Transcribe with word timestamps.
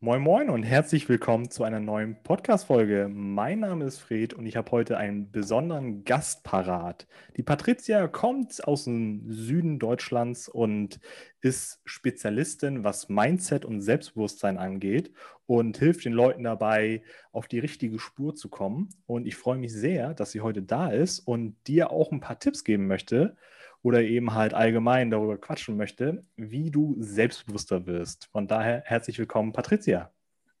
Moin 0.00 0.20
Moin 0.20 0.50
und 0.50 0.64
herzlich 0.64 1.08
willkommen 1.08 1.50
zu 1.50 1.64
einer 1.64 1.80
neuen 1.80 2.22
Podcast-Folge. 2.22 3.08
Mein 3.10 3.60
Name 3.60 3.86
ist 3.86 4.00
Fred 4.00 4.34
und 4.34 4.44
ich 4.44 4.56
habe 4.56 4.70
heute 4.70 4.98
einen 4.98 5.30
besonderen 5.30 6.04
Gast 6.04 6.42
parat. 6.42 7.06
Die 7.38 7.42
Patricia 7.42 8.06
kommt 8.08 8.62
aus 8.66 8.84
dem 8.84 9.24
Süden 9.32 9.78
Deutschlands 9.78 10.48
und 10.48 11.00
ist 11.40 11.80
Spezialistin, 11.86 12.84
was 12.84 13.08
Mindset 13.08 13.64
und 13.64 13.80
Selbstbewusstsein 13.80 14.58
angeht 14.58 15.10
und 15.46 15.78
hilft 15.78 16.04
den 16.04 16.12
Leuten 16.12 16.44
dabei, 16.44 17.02
auf 17.32 17.48
die 17.48 17.58
richtige 17.58 17.98
Spur 17.98 18.34
zu 18.34 18.50
kommen. 18.50 18.90
Und 19.06 19.26
ich 19.26 19.36
freue 19.36 19.56
mich 19.56 19.72
sehr, 19.72 20.12
dass 20.12 20.32
sie 20.32 20.42
heute 20.42 20.62
da 20.62 20.90
ist 20.90 21.20
und 21.20 21.56
dir 21.66 21.90
auch 21.90 22.12
ein 22.12 22.20
paar 22.20 22.38
Tipps 22.38 22.64
geben 22.64 22.86
möchte, 22.88 23.36
oder 23.84 24.02
eben 24.02 24.34
halt 24.34 24.54
allgemein 24.54 25.10
darüber 25.10 25.36
quatschen 25.36 25.76
möchte, 25.76 26.24
wie 26.36 26.70
du 26.70 26.96
selbstbewusster 26.98 27.86
wirst. 27.86 28.30
Von 28.32 28.48
daher 28.48 28.82
herzlich 28.86 29.18
willkommen, 29.18 29.52
Patricia. 29.52 30.10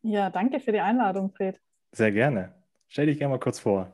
Ja, 0.02 0.28
danke 0.28 0.60
für 0.60 0.72
die 0.72 0.80
Einladung, 0.80 1.30
Fred. 1.30 1.58
Sehr 1.92 2.12
gerne. 2.12 2.52
Stell 2.86 3.06
dich 3.06 3.18
gerne 3.18 3.32
mal 3.32 3.40
kurz 3.40 3.58
vor. 3.58 3.90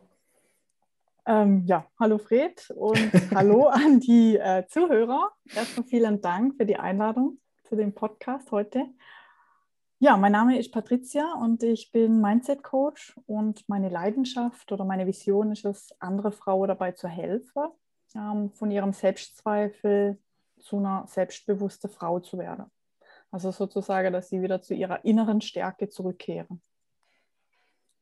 Ähm, 1.26 1.62
ja, 1.66 1.86
hallo 2.00 2.18
Fred 2.18 2.70
und 2.74 2.96
hallo 3.34 3.68
an 3.68 4.00
die 4.00 4.36
äh, 4.36 4.66
Zuhörer. 4.66 5.30
Erstmal 5.54 5.86
vielen 5.86 6.20
Dank 6.20 6.56
für 6.56 6.66
die 6.66 6.76
Einladung 6.76 7.38
zu 7.62 7.76
dem 7.76 7.94
Podcast 7.94 8.50
heute. 8.50 8.84
Ja, 10.00 10.16
mein 10.16 10.32
Name 10.32 10.58
ist 10.58 10.72
Patricia 10.72 11.34
und 11.34 11.62
ich 11.62 11.92
bin 11.92 12.20
Mindset 12.20 12.64
Coach 12.64 13.16
und 13.26 13.68
meine 13.68 13.90
Leidenschaft 13.90 14.72
oder 14.72 14.84
meine 14.84 15.06
Vision 15.06 15.52
ist 15.52 15.64
es, 15.64 15.94
andere 16.00 16.32
Frauen 16.32 16.66
dabei 16.66 16.92
zu 16.92 17.06
helfen, 17.06 17.68
ähm, 18.14 18.50
von 18.52 18.70
ihrem 18.70 18.92
Selbstzweifel 18.92 20.18
zu 20.58 20.78
einer 20.78 21.06
selbstbewussten 21.06 21.90
Frau 21.90 22.20
zu 22.20 22.38
werden. 22.38 22.66
Also 23.30 23.50
sozusagen, 23.52 24.12
dass 24.12 24.28
sie 24.28 24.42
wieder 24.42 24.60
zu 24.60 24.74
ihrer 24.74 25.04
inneren 25.04 25.40
Stärke 25.40 25.88
zurückkehren. 25.88 26.60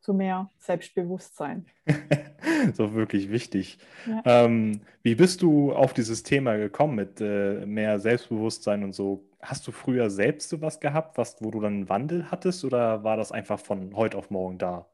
Zu 0.00 0.14
mehr 0.14 0.50
Selbstbewusstsein. 0.58 1.66
so 2.74 2.94
wirklich 2.94 3.30
wichtig. 3.30 3.78
Ja. 4.06 4.22
Ähm, 4.24 4.80
wie 5.02 5.14
bist 5.14 5.42
du 5.42 5.72
auf 5.72 5.92
dieses 5.92 6.22
Thema 6.22 6.56
gekommen 6.56 6.94
mit 6.94 7.20
äh, 7.20 7.66
mehr 7.66 7.98
Selbstbewusstsein 7.98 8.84
und 8.84 8.94
so? 8.94 9.24
Hast 9.40 9.66
du 9.66 9.72
früher 9.72 10.08
selbst 10.08 10.48
sowas 10.48 10.80
gehabt, 10.80 11.18
was, 11.18 11.42
wo 11.42 11.50
du 11.50 11.60
dann 11.60 11.74
einen 11.74 11.88
Wandel 11.88 12.30
hattest 12.30 12.64
oder 12.64 13.04
war 13.04 13.16
das 13.16 13.32
einfach 13.32 13.60
von 13.60 13.94
heute 13.94 14.16
auf 14.16 14.30
morgen 14.30 14.58
da? 14.58 14.86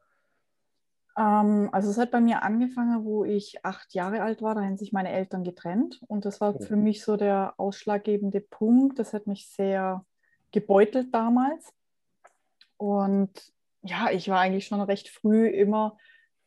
Ähm, 1.17 1.69
also 1.71 1.89
es 1.89 1.97
hat 1.97 2.11
bei 2.11 2.21
mir 2.21 2.43
angefangen, 2.43 3.05
wo 3.05 3.25
ich 3.25 3.63
acht 3.63 3.93
Jahre 3.93 4.21
alt 4.21 4.41
war. 4.41 4.55
Da 4.55 4.61
haben 4.61 4.77
sich 4.77 4.91
meine 4.91 5.11
Eltern 5.11 5.43
getrennt. 5.43 6.01
Und 6.07 6.25
das 6.25 6.41
war 6.41 6.55
oh. 6.55 6.59
für 6.59 6.75
mich 6.75 7.03
so 7.03 7.17
der 7.17 7.53
ausschlaggebende 7.57 8.41
Punkt. 8.41 8.99
Das 8.99 9.13
hat 9.13 9.27
mich 9.27 9.47
sehr 9.47 10.05
gebeutelt 10.51 11.13
damals. 11.13 11.73
Und 12.77 13.31
ja, 13.81 14.09
ich 14.11 14.29
war 14.29 14.39
eigentlich 14.39 14.67
schon 14.67 14.81
recht 14.81 15.09
früh 15.09 15.47
immer 15.47 15.97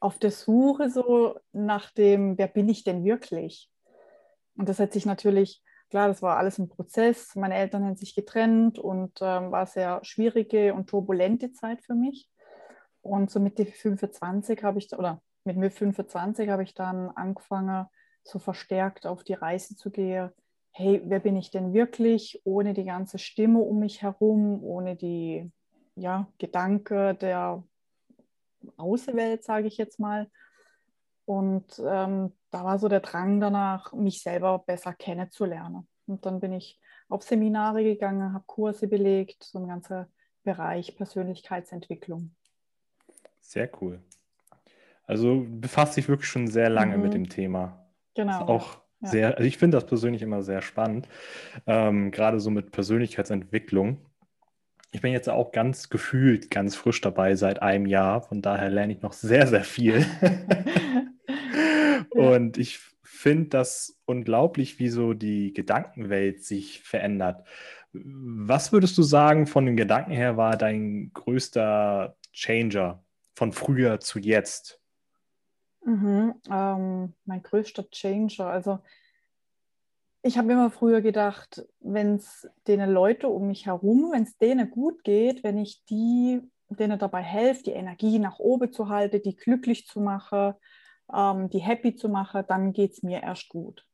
auf 0.01 0.19
der 0.19 0.31
Suche 0.31 0.91
so 0.91 1.39
nach 1.53 1.91
dem, 1.91 2.39
wer 2.39 2.49
bin 2.49 2.69
ich 2.69 2.85
denn 2.85 3.05
wirklich? 3.05 3.71
Und 4.57 4.69
das 4.69 4.79
hat 4.79 4.93
sich 4.93 5.07
natürlich, 5.07 5.63
klar, 5.91 6.09
das 6.09 6.23
war 6.23 6.37
alles 6.37 6.59
ein 6.59 6.69
Prozess. 6.69 7.35
Meine 7.37 7.55
Eltern 7.55 7.85
haben 7.85 7.97
sich 7.97 8.15
getrennt 8.15 8.79
und 8.79 9.19
ähm, 9.21 9.51
war 9.51 9.67
sehr 9.67 10.01
schwierige 10.03 10.75
und 10.75 10.89
turbulente 10.89 11.53
Zeit 11.53 11.83
für 11.83 11.95
mich. 11.95 12.29
Und 13.09 13.31
so 13.31 13.41
mit 13.41 13.59
25 13.59 14.63
habe 14.63 14.79
ich, 14.79 14.93
oder 14.93 15.23
mit 15.45 15.57
mir 15.57 15.71
25 15.71 16.51
habe 16.51 16.63
ich 16.63 16.75
dann 16.75 17.09
angefangen, 17.11 17.87
so 18.23 18.39
verstärkt 18.39 19.07
auf 19.07 19.25
die 19.25 19.33
Reise 19.33 19.77
zu 19.77 19.91
gehen. 19.91 20.31
Hey, 20.73 21.01
wer 21.07 21.19
bin 21.19 21.35
ich 21.37 21.51
denn 21.51 21.73
wirklich, 21.73 22.43
ohne 22.45 22.75
die 22.75 22.85
ganze 22.85 23.19
Stimme 23.19 23.61
um 23.61 23.79
mich 23.79 24.03
herum, 24.03 24.63
ohne 24.63 24.95
die 24.95 25.51
ja, 25.95 26.29
Gedanke 26.37 27.15
der 27.15 27.65
Außenwelt, 28.77 29.43
sage 29.43 29.67
ich 29.67 29.79
jetzt 29.79 29.99
mal. 29.99 30.31
Und 31.25 31.83
ähm, 31.85 32.37
da 32.51 32.65
war 32.65 32.79
so 32.79 32.89
der 32.89 33.01
Drang 33.01 33.41
danach, 33.41 33.93
mich 33.95 34.23
selber 34.23 34.59
besser 34.59 34.93
kennenzulernen. 34.93 35.89
Und 36.07 36.27
dann 36.27 36.41
bin 36.41 36.53
ich 36.53 36.79
auf 37.09 37.23
Seminare 37.23 37.83
gegangen, 37.83 38.35
habe 38.35 38.45
Kurse 38.47 38.87
belegt, 38.87 39.45
so 39.45 39.59
ein 39.59 39.69
ganzer 39.69 40.09
Bereich 40.43 40.95
Persönlichkeitsentwicklung. 40.97 42.35
Sehr 43.49 43.71
cool. 43.81 44.03
Also 45.07 45.47
befasst 45.49 45.95
sich 45.95 46.07
wirklich 46.07 46.29
schon 46.29 46.49
sehr 46.49 46.69
lange 46.69 46.99
mhm. 46.99 47.03
mit 47.03 47.15
dem 47.15 47.31
Thema. 47.31 47.89
Genau. 48.15 48.43
Ist 48.43 48.49
auch 48.49 48.79
ja. 49.01 49.09
sehr, 49.09 49.37
also 49.39 49.49
ich 49.49 49.57
finde 49.57 49.79
das 49.79 49.87
persönlich 49.87 50.21
immer 50.21 50.43
sehr 50.43 50.61
spannend, 50.61 51.09
ähm, 51.67 52.11
gerade 52.11 52.41
so 52.41 52.51
mit 52.51 52.73
Persönlichkeitsentwicklung. 52.73 54.05
Ich 54.93 55.01
bin 55.01 55.13
jetzt 55.13 55.31
auch 55.31 55.51
ganz 55.51 55.89
gefühlt 55.89 56.51
ganz 56.51 56.77
frisch 56.77 57.01
dabei 57.01 57.37
seit 57.37 57.63
einem 57.63 57.87
Jahr, 57.87 58.21
von 58.21 58.43
daher 58.43 58.69
lerne 58.69 58.93
ich 58.93 59.01
noch 59.01 59.15
sehr, 59.15 59.47
sehr 59.47 59.65
viel. 59.65 60.05
Und 62.11 62.59
ich 62.59 62.81
finde 63.03 63.49
das 63.49 63.99
unglaublich, 64.05 64.79
wie 64.79 64.91
so 64.91 65.15
die 65.15 65.55
Gedankenwelt 65.55 66.45
sich 66.45 66.83
verändert. 66.83 67.47
Was 67.95 68.73
würdest 68.73 68.99
du 68.99 69.03
sagen, 69.03 69.47
von 69.47 69.65
den 69.65 69.77
Gedanken 69.77 70.13
her 70.13 70.37
war 70.37 70.59
dein 70.59 71.13
größter 71.15 72.15
Changer 72.35 73.03
von 73.39 73.53
früher 73.53 74.01
zu 74.01 74.19
jetzt? 74.19 74.81
Mhm, 75.85 76.35
ähm, 76.51 77.15
mein 77.25 77.43
größter 77.43 77.89
Changer. 77.89 78.47
Also 78.47 78.81
ich 80.23 80.37
habe 80.37 80.53
immer 80.53 80.73
früher 80.73 81.01
gedacht, 81.01 81.65
wenn 81.79 82.17
es 82.17 82.49
denen 82.67 82.91
Leute 82.91 83.29
um 83.29 83.47
mich 83.47 83.67
herum, 83.67 84.11
wenn 84.13 84.25
es 84.25 84.37
denen 84.39 84.71
gut 84.71 85.05
geht, 85.05 85.45
wenn 85.45 85.57
ich 85.57 85.85
die, 85.85 86.41
denen 86.69 86.99
dabei 86.99 87.23
helfe, 87.23 87.63
die 87.63 87.71
Energie 87.71 88.19
nach 88.19 88.41
oben 88.41 88.73
zu 88.73 88.89
halten, 88.89 89.23
die 89.23 89.37
glücklich 89.37 89.87
zu 89.87 90.01
machen, 90.01 90.55
ähm, 91.15 91.49
die 91.49 91.61
happy 91.61 91.95
zu 91.95 92.09
machen, 92.09 92.43
dann 92.49 92.73
geht 92.73 92.95
es 92.95 93.05
mir 93.05 93.23
erst 93.23 93.49
gut. 93.49 93.87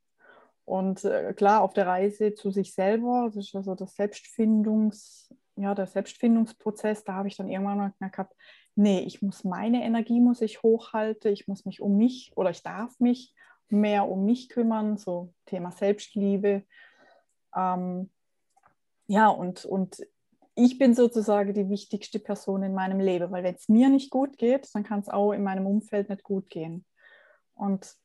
Und 0.65 1.03
äh, 1.03 1.35
klar, 1.35 1.61
auf 1.61 1.73
der 1.73 1.85
Reise 1.85 2.33
zu 2.33 2.49
sich 2.49 2.73
selber, 2.73 3.25
das 3.27 3.45
ist 3.45 3.55
also 3.55 3.75
das 3.75 3.95
Selbstfindungs, 3.95 5.24
ja, 5.55 5.73
der 5.73 5.87
Selbstfindungsprozess, 5.87 7.03
da 7.03 7.13
habe 7.13 7.27
ich 7.27 7.37
dann 7.37 7.49
irgendwann 7.49 7.93
mal 7.99 8.09
gehabt, 8.09 8.35
nee, 8.75 8.99
ich 8.99 9.21
muss 9.21 9.43
meine 9.43 9.83
Energie 9.83 10.19
muss 10.19 10.41
ich 10.41 10.63
hochhalten, 10.63 11.31
ich 11.31 11.47
muss 11.47 11.65
mich 11.65 11.81
um 11.81 11.97
mich 11.97 12.31
oder 12.35 12.49
ich 12.49 12.61
darf 12.61 12.99
mich 12.99 13.33
mehr 13.69 14.07
um 14.07 14.25
mich 14.25 14.49
kümmern, 14.49 14.97
so 14.97 15.33
Thema 15.45 15.71
Selbstliebe. 15.71 16.63
Ähm, 17.55 18.11
ja, 19.07 19.29
und, 19.29 19.65
und 19.65 20.05
ich 20.55 20.77
bin 20.77 20.93
sozusagen 20.93 21.53
die 21.53 21.69
wichtigste 21.69 22.19
Person 22.19 22.63
in 22.63 22.73
meinem 22.73 22.99
Leben, 22.99 23.31
weil 23.31 23.43
wenn 23.43 23.55
es 23.55 23.69
mir 23.69 23.89
nicht 23.89 24.09
gut 24.09 24.37
geht, 24.37 24.73
dann 24.73 24.83
kann 24.83 24.99
es 24.99 25.09
auch 25.09 25.31
in 25.31 25.43
meinem 25.43 25.67
Umfeld 25.67 26.09
nicht 26.09 26.23
gut 26.23 26.49
gehen. 26.49 26.85
Und 27.53 27.95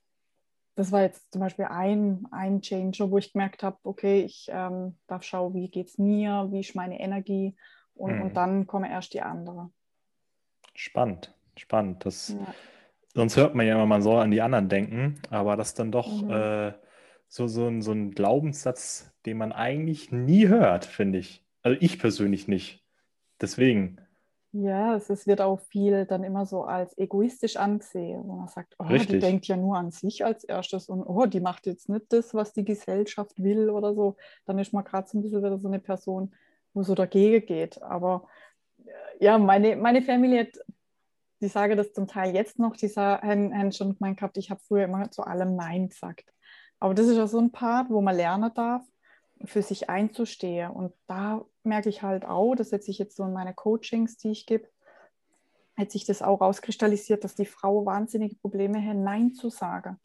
das 0.76 0.92
war 0.92 1.02
jetzt 1.02 1.32
zum 1.32 1.40
Beispiel 1.40 1.66
ein, 1.66 2.26
ein 2.30 2.60
Changer, 2.60 3.10
wo 3.10 3.18
ich 3.18 3.32
gemerkt 3.32 3.62
habe, 3.62 3.78
okay, 3.82 4.22
ich 4.22 4.48
ähm, 4.50 4.96
darf 5.06 5.22
schauen, 5.22 5.54
wie 5.54 5.68
geht 5.68 5.88
es 5.88 5.98
mir, 5.98 6.48
wie 6.50 6.60
ist 6.60 6.74
meine 6.74 7.00
Energie 7.00 7.56
und, 7.94 8.16
mhm. 8.16 8.22
und 8.22 8.36
dann 8.36 8.66
komme 8.66 8.90
erst 8.90 9.14
die 9.14 9.22
andere. 9.22 9.70
Spannend, 10.74 11.34
spannend. 11.56 12.04
Das, 12.06 12.30
ja. 12.30 12.54
Sonst 13.14 13.36
hört 13.36 13.54
man 13.54 13.66
ja 13.66 13.74
immer, 13.74 13.86
man 13.86 14.02
soll 14.02 14.20
an 14.20 14.30
die 14.30 14.40
anderen 14.40 14.68
denken, 14.68 15.20
aber 15.30 15.56
das 15.56 15.68
ist 15.68 15.78
dann 15.78 15.92
doch 15.92 16.22
mhm. 16.22 16.30
äh, 16.30 16.72
so, 17.28 17.46
so, 17.46 17.66
ein, 17.66 17.82
so 17.82 17.92
ein 17.92 18.12
Glaubenssatz, 18.12 19.12
den 19.26 19.38
man 19.38 19.52
eigentlich 19.52 20.12
nie 20.12 20.48
hört, 20.48 20.84
finde 20.84 21.18
ich. 21.18 21.44
Also 21.62 21.76
ich 21.80 21.98
persönlich 21.98 22.48
nicht. 22.48 22.84
Deswegen. 23.40 24.00
Ja, 24.52 24.96
es 24.96 25.26
wird 25.28 25.40
auch 25.40 25.60
viel 25.60 26.06
dann 26.06 26.24
immer 26.24 26.44
so 26.44 26.64
als 26.64 26.98
egoistisch 26.98 27.56
angesehen, 27.56 28.22
wo 28.24 28.34
man 28.34 28.48
sagt, 28.48 28.74
oh, 28.80 28.84
die 28.88 29.18
denkt 29.20 29.46
ja 29.46 29.56
nur 29.56 29.76
an 29.76 29.92
sich 29.92 30.24
als 30.24 30.42
erstes 30.42 30.88
und 30.88 31.02
oh, 31.02 31.26
die 31.26 31.40
macht 31.40 31.66
jetzt 31.66 31.88
nicht 31.88 32.06
das, 32.12 32.34
was 32.34 32.52
die 32.52 32.64
Gesellschaft 32.64 33.40
will 33.40 33.70
oder 33.70 33.94
so. 33.94 34.16
Dann 34.46 34.58
ist 34.58 34.72
man 34.72 34.82
gerade 34.82 35.08
so 35.08 35.18
ein 35.18 35.22
bisschen 35.22 35.38
wieder 35.38 35.58
so 35.58 35.68
eine 35.68 35.78
Person, 35.78 36.34
wo 36.74 36.82
so 36.82 36.96
dagegen 36.96 37.46
geht. 37.46 37.80
Aber 37.80 38.26
ja, 39.20 39.38
meine, 39.38 39.76
meine 39.76 40.02
Familie 40.02 40.50
die 41.40 41.48
sage 41.48 41.76
das 41.76 41.92
zum 41.92 42.06
Teil 42.06 42.34
jetzt 42.34 42.58
noch, 42.58 42.76
die 42.76 42.88
haben, 42.88 43.56
haben 43.56 43.72
schon 43.72 43.96
gemeint 43.96 44.18
gehabt, 44.18 44.36
ich 44.36 44.50
habe 44.50 44.60
früher 44.66 44.84
immer 44.84 45.10
zu 45.10 45.22
allem 45.22 45.56
Nein 45.56 45.88
gesagt. 45.88 46.24
Aber 46.78 46.94
das 46.94 47.06
ist 47.06 47.16
ja 47.16 47.26
so 47.26 47.38
ein 47.38 47.50
Part, 47.50 47.90
wo 47.90 48.00
man 48.00 48.16
lernen 48.16 48.52
darf, 48.54 48.82
für 49.44 49.62
sich 49.62 49.88
einzustehen. 49.88 50.70
Und 50.70 50.92
da 51.06 51.44
merke 51.62 51.88
ich 51.88 52.02
halt 52.02 52.24
auch, 52.24 52.54
das 52.54 52.70
setze 52.70 52.90
ich 52.90 52.98
jetzt 52.98 53.16
so 53.16 53.24
in 53.24 53.32
meine 53.32 53.54
Coachings, 53.54 54.16
die 54.16 54.30
ich 54.30 54.46
gebe, 54.46 54.68
hat 55.76 55.90
sich 55.90 56.04
das 56.04 56.22
auch 56.22 56.40
rauskristallisiert, 56.40 57.24
dass 57.24 57.34
die 57.34 57.46
Frau 57.46 57.86
wahnsinnige 57.86 58.36
Probleme 58.36 58.84
hat, 58.84 58.96
Nein 58.96 59.32
zu 59.32 59.48
sagen, 59.48 59.98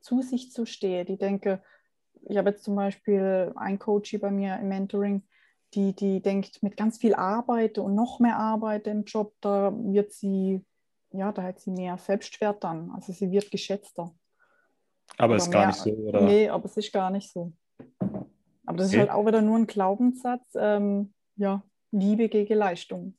zu 0.00 0.20
sich 0.20 0.52
zu 0.52 0.66
stehen. 0.66 1.06
Die 1.06 1.16
denke, 1.16 1.62
ich 2.28 2.36
habe 2.36 2.50
jetzt 2.50 2.64
zum 2.64 2.76
Beispiel 2.76 3.52
ein 3.56 3.78
Coach 3.78 4.18
bei 4.20 4.30
mir 4.30 4.58
im 4.58 4.68
Mentoring, 4.68 5.22
die, 5.74 5.94
die 5.94 6.20
denkt, 6.20 6.62
mit 6.62 6.76
ganz 6.76 6.98
viel 6.98 7.14
Arbeit 7.14 7.78
und 7.78 7.94
noch 7.94 8.20
mehr 8.20 8.36
Arbeit 8.36 8.86
im 8.86 9.04
Job, 9.04 9.34
da 9.40 9.72
wird 9.74 10.12
sie, 10.12 10.62
ja, 11.12 11.32
da 11.32 11.42
hat 11.42 11.60
sie 11.60 11.70
mehr 11.70 11.96
Selbstwert 11.96 12.62
dann. 12.62 12.90
Also 12.90 13.12
sie 13.12 13.30
wird 13.30 13.50
geschätzter. 13.50 14.14
Aber 15.16 15.36
es 15.36 15.44
ist 15.44 15.50
gar 15.50 15.66
nicht 15.66 15.78
so, 15.78 15.90
oder? 15.90 16.20
Nee, 16.22 16.48
aber 16.48 16.66
es 16.66 16.76
ist 16.76 16.92
gar 16.92 17.10
nicht 17.10 17.32
so. 17.32 17.52
Aber 18.64 18.78
das 18.78 18.88
okay. 18.88 18.96
ist 18.96 19.00
halt 19.00 19.10
auch 19.10 19.26
wieder 19.26 19.42
nur 19.42 19.58
ein 19.58 19.66
Glaubenssatz, 19.66 20.54
ähm, 20.56 21.12
ja, 21.36 21.62
Liebe 21.90 22.28
gegen 22.28 22.54
Leistung. 22.54 23.14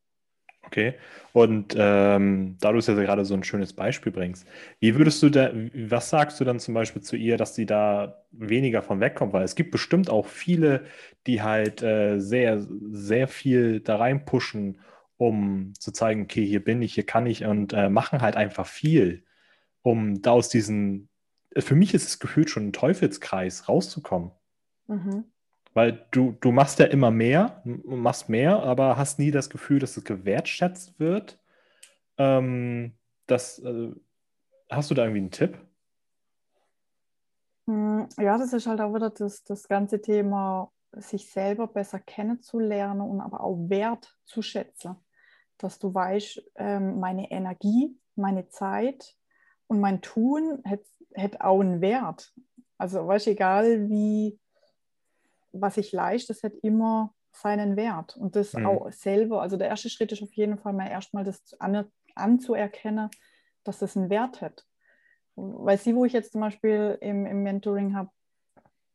Okay. 0.65 0.95
Und 1.33 1.75
ähm, 1.77 2.57
da 2.61 2.71
du 2.71 2.77
es 2.77 2.87
ja 2.87 2.93
gerade 2.93 3.25
so 3.25 3.33
ein 3.33 3.43
schönes 3.43 3.73
Beispiel 3.73 4.11
bringst, 4.11 4.47
wie 4.79 4.95
würdest 4.95 5.21
du 5.21 5.29
da, 5.29 5.51
was 5.73 6.09
sagst 6.09 6.39
du 6.39 6.45
dann 6.45 6.59
zum 6.59 6.73
Beispiel 6.73 7.01
zu 7.01 7.15
ihr, 7.15 7.37
dass 7.37 7.53
sie 7.53 7.65
da 7.65 8.23
weniger 8.31 8.81
von 8.81 8.99
wegkommt? 9.01 9.33
Weil 9.33 9.43
es 9.43 9.55
gibt 9.55 9.71
bestimmt 9.71 10.09
auch 10.09 10.25
viele, 10.25 10.85
die 11.27 11.41
halt 11.41 11.83
äh, 11.83 12.19
sehr, 12.19 12.65
sehr 12.91 13.27
viel 13.27 13.81
da 13.81 13.97
reinpushen, 13.97 14.79
um 15.17 15.73
zu 15.77 15.91
zeigen, 15.91 16.23
okay, 16.23 16.45
hier 16.45 16.63
bin 16.63 16.81
ich, 16.81 16.93
hier 16.93 17.05
kann 17.05 17.27
ich 17.27 17.45
und 17.45 17.73
äh, 17.73 17.89
machen 17.89 18.21
halt 18.21 18.35
einfach 18.37 18.65
viel, 18.65 19.25
um 19.81 20.21
da 20.21 20.31
aus 20.31 20.49
diesen, 20.49 21.09
für 21.57 21.75
mich 21.75 21.93
ist 21.93 22.07
es 22.07 22.19
gefühlt 22.19 22.49
schon 22.49 22.67
ein 22.67 22.73
Teufelskreis 22.73 23.67
rauszukommen. 23.67 24.31
Mhm. 24.87 25.25
Weil 25.73 26.05
du, 26.11 26.35
du 26.39 26.51
machst 26.51 26.79
ja 26.79 26.85
immer 26.85 27.09
mehr, 27.09 27.61
machst 27.63 28.29
mehr, 28.29 28.61
aber 28.61 28.97
hast 28.97 29.17
nie 29.19 29.31
das 29.31 29.49
Gefühl, 29.49 29.79
dass 29.79 29.97
es 29.97 30.03
gewertschätzt 30.03 30.99
wird. 30.99 31.39
Ähm, 32.17 32.93
das, 33.25 33.59
äh, 33.59 33.91
hast 34.69 34.91
du 34.91 34.95
da 34.95 35.03
irgendwie 35.03 35.21
einen 35.21 35.31
Tipp? 35.31 35.57
Hm, 37.67 38.07
ja, 38.19 38.37
das 38.37 38.53
ist 38.53 38.67
halt 38.67 38.81
auch 38.81 38.93
wieder 38.93 39.09
das, 39.09 39.43
das 39.43 39.67
ganze 39.67 40.01
Thema, 40.01 40.71
sich 40.91 41.31
selber 41.31 41.67
besser 41.67 41.99
kennenzulernen 41.99 43.01
und 43.01 43.19
aber 43.21 43.41
auch 43.41 43.57
Wert 43.69 44.15
zu 44.25 44.41
schätzen. 44.41 44.95
Dass 45.57 45.79
du 45.79 45.93
weißt, 45.93 46.51
ähm, 46.55 46.99
meine 46.99 47.31
Energie, 47.31 47.97
meine 48.15 48.49
Zeit 48.49 49.15
und 49.67 49.79
mein 49.79 50.01
Tun 50.01 50.61
hätte 51.13 51.41
auch 51.43 51.61
einen 51.61 51.81
Wert. 51.81 52.33
Also 52.77 53.07
weißt 53.07 53.27
egal 53.27 53.89
wie, 53.89 54.39
was 55.53 55.77
ich 55.77 55.91
leiste, 55.91 56.33
das 56.33 56.43
hat 56.43 56.53
immer 56.61 57.13
seinen 57.31 57.75
Wert. 57.75 58.17
Und 58.17 58.35
das 58.35 58.53
mhm. 58.53 58.65
auch 58.65 58.91
selber, 58.91 59.41
also 59.41 59.57
der 59.57 59.69
erste 59.69 59.89
Schritt 59.89 60.11
ist 60.11 60.21
auf 60.21 60.33
jeden 60.33 60.57
Fall 60.57 60.73
mal 60.73 60.89
erstmal 60.89 61.23
das 61.23 61.41
an, 61.59 61.85
anzuerkennen, 62.15 63.09
dass 63.63 63.79
das 63.79 63.95
einen 63.95 64.09
Wert 64.09 64.41
hat. 64.41 64.65
Weil 65.35 65.77
sie, 65.77 65.95
wo 65.95 66.05
ich 66.05 66.13
jetzt 66.13 66.33
zum 66.33 66.41
Beispiel 66.41 66.97
im, 67.01 67.25
im 67.25 67.43
Mentoring 67.43 67.95
habe, 67.95 68.09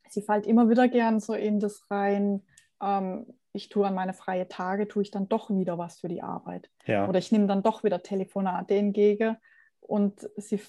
sie 0.09 0.23
fällt 0.23 0.47
immer 0.47 0.69
wieder 0.69 0.89
gern 0.89 1.21
so 1.21 1.35
in 1.35 1.59
das 1.59 1.91
rein, 1.91 2.43
ähm, 2.83 3.27
ich 3.53 3.69
tue 3.69 3.87
an 3.87 3.95
meine 3.95 4.15
freien 4.15 4.49
Tage, 4.49 4.87
tue 4.87 5.03
ich 5.03 5.11
dann 5.11 5.29
doch 5.29 5.51
wieder 5.51 5.79
was 5.79 5.99
für 5.99 6.09
die 6.09 6.23
Arbeit. 6.23 6.71
Ja. 6.87 7.09
Oder 7.09 7.19
ich 7.19 7.33
nehme 7.33 7.47
dann 7.47 7.63
doch 7.63 7.83
wieder 7.83 8.03
Telefonate 8.03 8.75
entgegen. 8.77 9.37
Und 9.81 10.29
sie, 10.37 10.61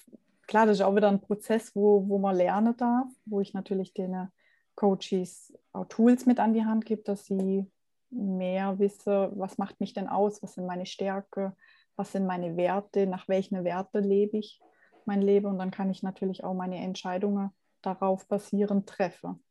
klar, 0.46 0.66
das 0.66 0.78
ist 0.78 0.82
auch 0.82 0.96
wieder 0.96 1.08
ein 1.08 1.20
Prozess, 1.20 1.76
wo, 1.76 2.08
wo 2.08 2.18
man 2.18 2.36
lernen 2.36 2.76
darf, 2.76 3.06
wo 3.26 3.40
ich 3.40 3.54
natürlich 3.54 3.94
den 3.94 4.28
Coaches 4.74 5.52
auch 5.72 5.86
Tools 5.86 6.26
mit 6.26 6.40
an 6.40 6.54
die 6.54 6.64
Hand 6.64 6.84
gibt, 6.84 7.08
dass 7.08 7.24
sie 7.24 7.70
mehr 8.10 8.78
wissen, 8.78 9.30
was 9.38 9.58
macht 9.58 9.80
mich 9.80 9.92
denn 9.92 10.08
aus, 10.08 10.42
was 10.42 10.54
sind 10.54 10.66
meine 10.66 10.86
Stärke, 10.86 11.54
was 11.96 12.12
sind 12.12 12.26
meine 12.26 12.56
Werte, 12.56 13.06
nach 13.06 13.28
welchen 13.28 13.64
Werten 13.64 14.02
lebe 14.02 14.38
ich 14.38 14.60
mein 15.06 15.22
Leben 15.22 15.46
und 15.46 15.58
dann 15.58 15.70
kann 15.70 15.90
ich 15.90 16.02
natürlich 16.02 16.44
auch 16.44 16.54
meine 16.54 16.78
Entscheidungen 16.78 17.50
darauf 17.82 18.26
basierend 18.26 18.88
treffen. 18.88 19.42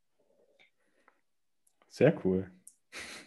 Sehr 1.90 2.14
cool. 2.24 2.50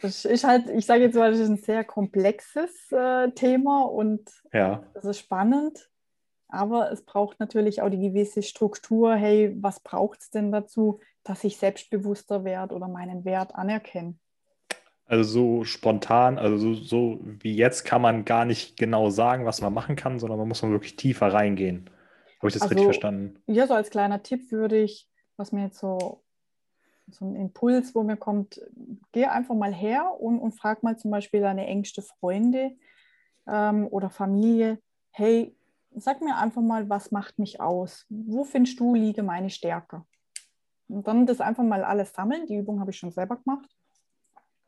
Das 0.01 0.25
ist 0.25 0.45
halt, 0.45 0.69
ich 0.71 0.87
sage 0.87 1.05
jetzt 1.05 1.15
mal, 1.15 1.31
das 1.31 1.41
ist 1.41 1.49
ein 1.49 1.57
sehr 1.57 1.85
komplexes 1.85 2.91
äh, 2.91 3.31
Thema 3.33 3.83
und 3.83 4.31
ja. 4.53 4.85
das 4.95 5.05
ist 5.05 5.19
spannend. 5.19 5.89
Aber 6.49 6.91
es 6.93 7.05
braucht 7.05 7.41
natürlich 7.41 7.81
auch 7.81 7.89
die 7.89 8.01
gewisse 8.01 8.43
Struktur. 8.43 9.15
Hey, 9.15 9.57
was 9.61 9.81
braucht 9.81 10.21
es 10.21 10.31
denn 10.31 10.53
dazu, 10.53 11.01
dass 11.25 11.45
ich 11.45 11.57
selbstbewusster 11.57 12.45
werde 12.45 12.75
oder 12.75 12.89
meinen 12.89 13.25
Wert 13.25 13.55
anerkenne? 13.55 14.15
Also 15.07 15.25
so 15.25 15.65
spontan, 15.65 16.39
also 16.39 16.57
so, 16.57 16.75
so, 16.75 17.21
wie 17.23 17.55
jetzt 17.55 17.85
kann 17.85 18.01
man 18.01 18.25
gar 18.25 18.45
nicht 18.45 18.77
genau 18.77 19.11
sagen, 19.11 19.45
was 19.45 19.61
man 19.61 19.75
machen 19.75 19.97
kann, 19.97 20.19
sondern 20.19 20.39
man 20.39 20.49
muss 20.49 20.63
man 20.63 20.71
wirklich 20.71 20.97
tiefer 20.97 21.33
reingehen. 21.33 21.91
Habe 22.39 22.49
ich 22.49 22.55
das 22.55 22.63
also, 22.63 22.73
richtig 22.73 22.87
verstanden? 22.87 23.43
Ja, 23.47 23.67
so 23.67 23.75
als 23.75 23.91
kleiner 23.91 24.23
Tipp 24.23 24.51
würde 24.51 24.81
ich, 24.81 25.09
was 25.37 25.53
mir 25.53 25.65
jetzt 25.65 25.79
so, 25.79 26.23
so 27.11 27.25
ein 27.27 27.37
Impuls, 27.37 27.95
wo 27.95 28.03
mir 28.03 28.17
kommt, 28.17 28.61
geh 29.13 29.27
einfach 29.27 29.55
mal 29.55 29.75
her 29.75 30.13
und, 30.19 30.39
und 30.39 30.53
frag 30.53 30.83
mal 30.83 30.97
zum 30.97 31.11
Beispiel 31.11 31.41
deine 31.41 31.67
engste 31.67 32.03
Freunde 32.03 32.73
ähm, 33.47 33.87
oder 33.89 34.09
Familie, 34.09 34.79
hey, 35.11 35.55
sag 35.95 36.23
mir 36.23 36.37
einfach 36.37 36.63
mal, 36.63 36.89
was 36.89 37.11
macht 37.11 37.39
mich 37.39 37.61
aus? 37.61 38.07
Wo 38.09 38.45
findest 38.45 38.81
du, 38.81 38.95
liege 38.95 39.23
meine 39.23 39.51
Stärke? 39.51 40.05
Und 40.93 41.07
dann 41.07 41.27
das 41.27 41.41
einfach 41.41 41.65
mal 41.65 41.85
alles 41.85 42.13
sammeln. 42.13 42.47
Die 42.47 42.57
Übung 42.57 42.81
habe 42.81 42.91
ich 42.91 42.99
schon 42.99 43.11
selber 43.11 43.37
gemacht. 43.37 43.69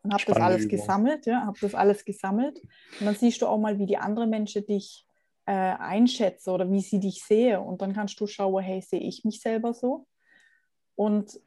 Und 0.02 0.12
habe 0.12 0.24
das 0.26 0.36
alles 0.36 0.64
Übung. 0.64 0.78
gesammelt, 0.78 1.26
ja, 1.26 1.46
habe 1.46 1.58
das 1.60 1.74
alles 1.74 2.04
gesammelt. 2.04 2.60
Und 3.00 3.06
dann 3.06 3.14
siehst 3.14 3.40
du 3.40 3.46
auch 3.46 3.58
mal, 3.58 3.78
wie 3.78 3.86
die 3.86 3.96
anderen 3.96 4.30
Menschen 4.30 4.66
dich 4.66 5.06
äh, 5.46 5.52
einschätzen 5.52 6.50
oder 6.50 6.70
wie 6.70 6.80
sie 6.80 7.00
dich 7.00 7.22
sehen. 7.22 7.60
Und 7.60 7.82
dann 7.82 7.94
kannst 7.94 8.20
du 8.20 8.26
schauen, 8.26 8.62
hey, 8.62 8.80
sehe 8.80 9.00
ich 9.00 9.24
mich 9.24 9.40
selber 9.40 9.72
so? 9.72 10.06
Und 10.94 11.40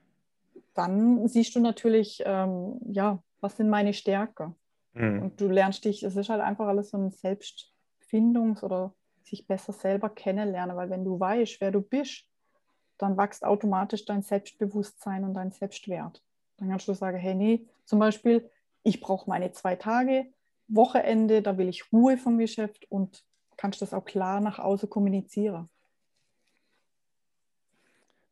dann 0.73 1.27
siehst 1.27 1.55
du 1.55 1.59
natürlich, 1.59 2.21
ähm, 2.25 2.79
ja, 2.91 3.23
was 3.41 3.57
sind 3.57 3.69
meine 3.69 3.93
Stärken? 3.93 4.55
Mhm. 4.93 5.21
Und 5.21 5.41
du 5.41 5.47
lernst 5.47 5.85
dich, 5.85 6.03
es 6.03 6.15
ist 6.15 6.29
halt 6.29 6.41
einfach 6.41 6.67
alles 6.67 6.89
so 6.89 6.97
ein 6.97 7.11
Selbstfindungs- 7.11 8.63
oder 8.63 8.93
sich 9.23 9.47
besser 9.47 9.73
selber 9.73 10.09
kennenlernen, 10.09 10.75
weil 10.75 10.89
wenn 10.89 11.03
du 11.03 11.19
weißt, 11.19 11.59
wer 11.61 11.71
du 11.71 11.81
bist, 11.81 12.25
dann 12.97 13.17
wächst 13.17 13.43
automatisch 13.43 14.05
dein 14.05 14.21
Selbstbewusstsein 14.21 15.23
und 15.23 15.33
dein 15.33 15.51
Selbstwert. 15.51 16.21
Dann 16.57 16.69
kannst 16.69 16.87
du 16.87 16.93
sagen, 16.93 17.17
hey, 17.17 17.35
nee, 17.35 17.65
zum 17.85 17.99
Beispiel, 17.99 18.49
ich 18.83 18.99
brauche 18.99 19.29
meine 19.29 19.51
zwei 19.51 19.75
Tage, 19.75 20.27
Wochenende, 20.67 21.41
da 21.41 21.57
will 21.57 21.69
ich 21.69 21.91
Ruhe 21.93 22.17
vom 22.17 22.37
Geschäft 22.37 22.85
und 22.89 23.23
kannst 23.55 23.81
das 23.81 23.93
auch 23.93 24.05
klar 24.05 24.41
nach 24.41 24.59
außen 24.59 24.89
kommunizieren. 24.89 25.69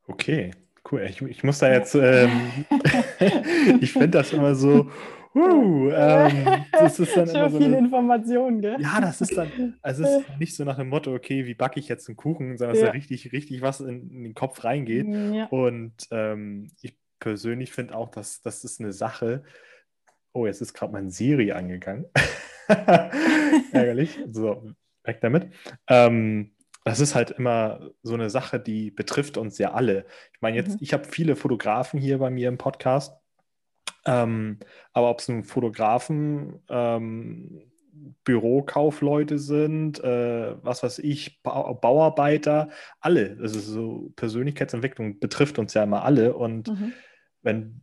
Okay, 0.07 0.51
cool. 0.91 1.01
Ich, 1.09 1.21
ich 1.21 1.43
muss 1.43 1.59
da 1.59 1.71
jetzt, 1.71 1.95
ähm, 1.95 2.65
ich 3.81 3.93
finde 3.93 4.09
das 4.09 4.33
immer 4.33 4.53
so, 4.53 4.91
Uh, 5.35 5.89
ähm, 5.91 6.65
das 6.71 6.97
ist 6.97 7.15
dann 7.17 7.27
immer 7.29 7.49
so 7.49 7.57
viel 7.57 7.67
eine, 7.67 7.79
Information, 7.79 8.61
gell? 8.61 8.77
Ja, 8.79 9.01
das 9.01 9.19
ist 9.19 9.35
dann, 9.35 9.77
also 9.81 10.03
es 10.03 10.21
ist 10.21 10.39
nicht 10.39 10.55
so 10.55 10.63
nach 10.63 10.77
dem 10.77 10.87
Motto, 10.87 11.13
okay, 11.13 11.45
wie 11.45 11.53
backe 11.53 11.77
ich 11.77 11.89
jetzt 11.89 12.07
einen 12.07 12.15
Kuchen, 12.15 12.57
sondern 12.57 12.77
ja. 12.77 12.83
dass 12.83 12.89
da 12.89 12.93
richtig, 12.93 13.33
richtig 13.33 13.61
was 13.61 13.81
in, 13.81 14.09
in 14.09 14.23
den 14.23 14.33
Kopf 14.33 14.63
reingeht. 14.63 15.07
Ja. 15.07 15.47
Und 15.47 15.93
ähm, 16.11 16.71
ich 16.81 16.97
persönlich 17.19 17.73
finde 17.73 17.95
auch, 17.95 18.09
dass 18.09 18.41
das 18.41 18.63
ist 18.63 18.79
eine 18.79 18.93
Sache. 18.93 19.43
Oh, 20.31 20.45
jetzt 20.45 20.61
ist 20.61 20.73
gerade 20.73 20.93
mein 20.93 21.09
Siri 21.09 21.51
angegangen. 21.51 22.05
Ärgerlich. 23.73 24.17
So, 24.31 24.71
weg 25.03 25.19
damit. 25.19 25.49
Ähm, 25.89 26.51
das 26.85 26.99
ist 26.99 27.15
halt 27.15 27.31
immer 27.31 27.89
so 28.03 28.13
eine 28.13 28.29
Sache, 28.29 28.59
die 28.59 28.91
betrifft 28.91 29.37
uns 29.37 29.57
ja 29.57 29.73
alle. 29.73 30.05
Ich 30.33 30.41
meine, 30.41 30.55
jetzt, 30.55 30.75
mhm. 30.75 30.77
ich 30.81 30.93
habe 30.93 31.05
viele 31.05 31.35
Fotografen 31.35 31.99
hier 31.99 32.19
bei 32.19 32.29
mir 32.29 32.47
im 32.47 32.57
Podcast 32.57 33.17
ähm, 34.05 34.59
aber 34.93 35.09
ob 35.09 35.19
es 35.19 35.27
nun 35.27 35.43
Fotografen, 35.43 36.59
ähm, 36.69 37.61
Bürokaufleute 38.23 39.39
sind, 39.39 40.03
äh, 40.03 40.55
was 40.63 40.83
weiß 40.83 40.99
ich, 40.99 41.41
ba 41.41 41.73
Bauarbeiter, 41.73 42.69
alle. 42.99 43.37
Also 43.39 43.59
so 43.59 44.11
Persönlichkeitsentwicklung 44.15 45.19
betrifft 45.19 45.59
uns 45.59 45.73
ja 45.73 45.83
immer 45.83 46.03
alle. 46.03 46.35
Und 46.35 46.67
mhm. 46.67 46.93
wenn, 47.41 47.81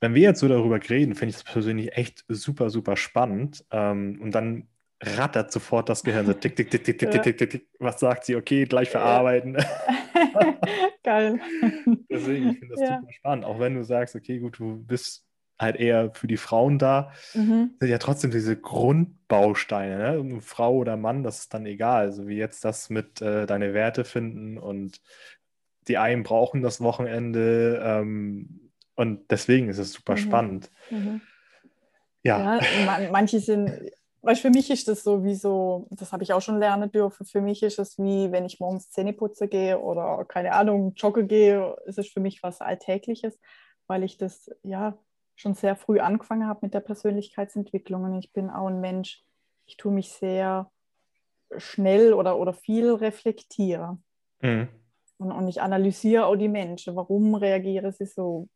wenn 0.00 0.14
wir 0.14 0.22
jetzt 0.22 0.40
so 0.40 0.48
darüber 0.48 0.78
reden, 0.88 1.14
finde 1.14 1.30
ich 1.30 1.42
das 1.42 1.52
persönlich 1.52 1.96
echt 1.96 2.24
super, 2.28 2.70
super 2.70 2.96
spannend. 2.96 3.64
Ähm, 3.70 4.18
und 4.22 4.34
dann 4.34 4.68
rattert 5.02 5.50
sofort 5.50 5.88
das 5.88 6.04
Gehirn 6.04 6.26
so 6.26 6.34
tick, 6.34 6.56
tick, 6.56 6.70
tick, 6.70 6.84
tick, 6.84 6.98
tick, 6.98 7.10
tick, 7.10 7.38
tick, 7.38 7.50
tick. 7.50 7.68
Was 7.78 8.00
sagt 8.00 8.24
sie? 8.26 8.36
Okay, 8.36 8.64
gleich 8.64 8.90
verarbeiten. 8.90 9.56
Geil. 11.02 11.40
Deswegen, 12.10 12.50
ich 12.50 12.58
finde 12.58 12.74
das 12.74 12.80
ja. 12.80 12.98
super 12.98 13.12
spannend. 13.12 13.44
Auch 13.46 13.58
wenn 13.58 13.74
du 13.74 13.84
sagst, 13.84 14.14
okay, 14.14 14.38
gut, 14.38 14.58
du 14.58 14.84
bist 14.84 15.24
halt 15.60 15.76
eher 15.76 16.12
für 16.14 16.26
die 16.26 16.36
Frauen 16.36 16.78
da, 16.78 17.12
mhm. 17.34 17.74
sind 17.78 17.88
ja 17.88 17.98
trotzdem 17.98 18.30
diese 18.30 18.56
Grundbausteine. 18.56 20.22
Ne? 20.22 20.40
Frau 20.40 20.76
oder 20.76 20.96
Mann, 20.96 21.22
das 21.22 21.40
ist 21.40 21.54
dann 21.54 21.66
egal. 21.66 22.06
Also 22.06 22.26
wie 22.26 22.36
jetzt 22.36 22.64
das 22.64 22.90
mit 22.90 23.20
äh, 23.20 23.46
deine 23.46 23.74
Werte 23.74 24.04
finden 24.04 24.58
und 24.58 25.00
die 25.88 25.98
einen 25.98 26.22
brauchen 26.22 26.62
das 26.62 26.80
Wochenende 26.80 27.80
ähm, 27.84 28.70
und 28.94 29.30
deswegen 29.30 29.68
ist 29.68 29.78
es 29.78 29.92
super 29.92 30.14
mhm. 30.14 30.18
spannend. 30.18 30.70
Mhm. 30.90 31.20
Ja. 32.22 32.58
ja 32.58 32.60
man, 32.86 33.10
manche 33.10 33.40
sind, 33.40 33.70
weil 34.22 34.36
für 34.36 34.50
mich 34.50 34.70
ist 34.70 34.88
das 34.88 35.02
so 35.02 35.24
wie 35.24 35.34
so, 35.34 35.88
das 35.90 36.12
habe 36.12 36.22
ich 36.22 36.32
auch 36.32 36.42
schon 36.42 36.58
lernen 36.58 36.90
dürfen, 36.90 37.26
für 37.26 37.40
mich 37.40 37.62
ist 37.62 37.78
es 37.78 37.98
wie, 37.98 38.30
wenn 38.32 38.44
ich 38.44 38.60
morgens 38.60 38.90
Zähne 38.90 39.12
putze 39.12 39.48
gehe 39.48 39.78
oder 39.78 40.24
keine 40.26 40.52
Ahnung, 40.52 40.92
jogge 40.96 41.26
gehe, 41.26 41.76
ist 41.86 41.98
es 41.98 42.08
für 42.08 42.20
mich 42.20 42.42
was 42.42 42.60
Alltägliches, 42.60 43.38
weil 43.86 44.04
ich 44.04 44.18
das, 44.18 44.50
ja, 44.62 44.98
schon 45.40 45.54
sehr 45.54 45.74
früh 45.74 46.00
angefangen 46.00 46.46
habe 46.46 46.60
mit 46.62 46.74
der 46.74 46.80
Persönlichkeitsentwicklung. 46.80 48.04
Und 48.04 48.18
ich 48.18 48.32
bin 48.32 48.50
auch 48.50 48.66
ein 48.66 48.80
Mensch, 48.80 49.24
ich 49.66 49.76
tue 49.76 49.92
mich 49.92 50.12
sehr 50.12 50.70
schnell 51.56 52.12
oder, 52.12 52.38
oder 52.38 52.52
viel 52.52 52.92
reflektiere. 52.92 53.98
Mhm. 54.40 54.68
Und, 55.18 55.32
und 55.32 55.48
ich 55.48 55.60
analysiere 55.60 56.26
auch 56.26 56.36
die 56.36 56.48
Menschen. 56.48 56.96
Warum 56.96 57.34
reagiere 57.34 57.92
sie 57.92 58.06
so? 58.06 58.48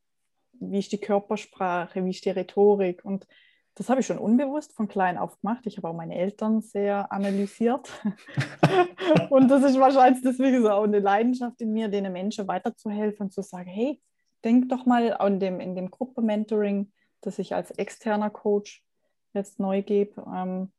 Wie 0.52 0.78
ist 0.78 0.92
die 0.92 1.00
Körpersprache? 1.00 2.04
Wie 2.04 2.10
ist 2.10 2.24
die 2.24 2.30
Rhetorik? 2.30 3.04
Und 3.04 3.26
das 3.74 3.88
habe 3.88 4.00
ich 4.00 4.06
schon 4.06 4.18
unbewusst 4.18 4.72
von 4.72 4.86
klein 4.86 5.18
auf 5.18 5.40
gemacht. 5.40 5.66
Ich 5.66 5.76
habe 5.76 5.88
auch 5.88 5.94
meine 5.94 6.14
Eltern 6.14 6.60
sehr 6.60 7.10
analysiert. 7.10 7.90
und 9.30 9.48
das 9.48 9.64
ist 9.64 9.80
wahrscheinlich 9.80 10.22
deswegen 10.22 10.62
so 10.62 10.70
auch 10.70 10.84
eine 10.84 11.00
Leidenschaft 11.00 11.60
in 11.60 11.72
mir, 11.72 11.88
denen 11.88 12.12
Menschen 12.12 12.46
weiterzuhelfen 12.46 13.26
und 13.26 13.32
zu 13.32 13.42
sagen, 13.42 13.68
hey, 13.68 14.00
denk 14.44 14.68
doch 14.68 14.86
mal 14.86 15.14
an 15.14 15.40
dem, 15.40 15.60
in 15.60 15.74
dem 15.74 15.90
Gruppe-Mentoring, 15.90 16.92
das 17.20 17.38
ich 17.38 17.54
als 17.54 17.70
externer 17.72 18.30
Coach 18.30 18.84
jetzt 19.32 19.58
neu 19.58 19.82
gebe, 19.82 20.22
ähm, 20.34 20.72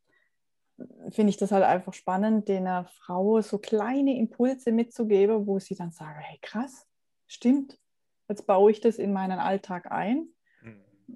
finde 1.10 1.30
ich 1.30 1.38
das 1.38 1.52
halt 1.52 1.64
einfach 1.64 1.94
spannend, 1.94 2.48
der 2.50 2.86
Frau 3.00 3.42
so 3.42 3.58
kleine 3.58 4.18
Impulse 4.18 4.72
mitzugeben, 4.72 5.48
wo 5.48 5.60
sie 5.60 5.76
dann 5.76 5.92
sagen, 5.92 6.20
hey 6.20 6.38
krass, 6.42 6.88
stimmt, 7.28 7.80
jetzt 8.28 8.46
baue 8.46 8.72
ich 8.72 8.82
das 8.82 8.98
in 8.98 9.14
meinen 9.14 9.40
Alltag 9.40 9.92
ein 9.92 10.30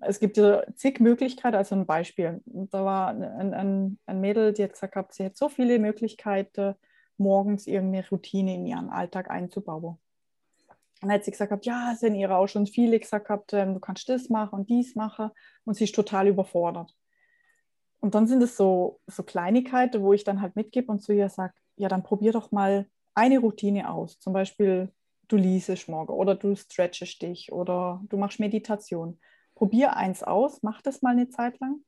es 0.01 0.19
gibt 0.19 0.37
ja 0.37 0.63
zig 0.75 0.99
Möglichkeiten, 0.99 1.55
also 1.55 1.75
ein 1.75 1.85
Beispiel. 1.85 2.41
Da 2.45 2.85
war 2.85 3.09
ein, 3.09 3.53
ein, 3.53 3.99
ein 4.05 4.21
Mädel, 4.21 4.53
die 4.53 4.63
hat 4.63 4.73
gesagt, 4.73 4.93
gehabt, 4.93 5.13
sie 5.13 5.25
hat 5.25 5.37
so 5.37 5.49
viele 5.49 5.79
Möglichkeiten, 5.79 6.75
morgens 7.17 7.67
irgendeine 7.67 8.07
Routine 8.09 8.55
in 8.55 8.65
ihren 8.65 8.89
Alltag 8.89 9.29
einzubauen. 9.29 9.97
Dann 10.99 11.11
hat 11.11 11.23
sie 11.23 11.31
gesagt, 11.31 11.49
gehabt, 11.49 11.65
ja, 11.65 11.95
sind 11.95 12.15
ihre 12.15 12.35
auch 12.35 12.47
schon 12.47 12.67
viele 12.67 12.99
gesagt, 12.99 13.27
gehabt, 13.27 13.53
ähm, 13.53 13.73
du 13.73 13.79
kannst 13.79 14.09
das 14.09 14.29
machen 14.29 14.59
und 14.59 14.69
dies 14.69 14.95
machen. 14.95 15.31
Und 15.65 15.75
sie 15.75 15.85
ist 15.85 15.95
total 15.95 16.27
überfordert. 16.27 16.95
Und 18.01 18.15
dann 18.15 18.27
sind 18.27 18.41
es 18.41 18.57
so, 18.57 18.99
so 19.07 19.23
Kleinigkeiten, 19.23 20.01
wo 20.01 20.13
ich 20.13 20.23
dann 20.23 20.41
halt 20.41 20.55
mitgebe 20.55 20.91
und 20.91 21.01
zu 21.01 21.13
ihr 21.13 21.29
sage, 21.29 21.53
ja, 21.75 21.89
dann 21.89 22.03
probier 22.03 22.31
doch 22.31 22.51
mal 22.51 22.87
eine 23.13 23.39
Routine 23.39 23.89
aus. 23.91 24.19
Zum 24.19 24.33
Beispiel, 24.33 24.93
du 25.27 25.37
liest 25.37 25.87
morgen 25.87 26.13
oder 26.13 26.35
du 26.35 26.55
stretchest 26.55 27.21
dich 27.21 27.51
oder 27.51 28.01
du 28.09 28.17
machst 28.17 28.39
Meditation 28.39 29.19
probier 29.59 29.97
eins 29.97 30.23
aus, 30.23 30.63
mach 30.63 30.81
das 30.81 31.01
mal 31.01 31.11
eine 31.11 31.27
Zeit 31.27 31.59
lang, 31.59 31.83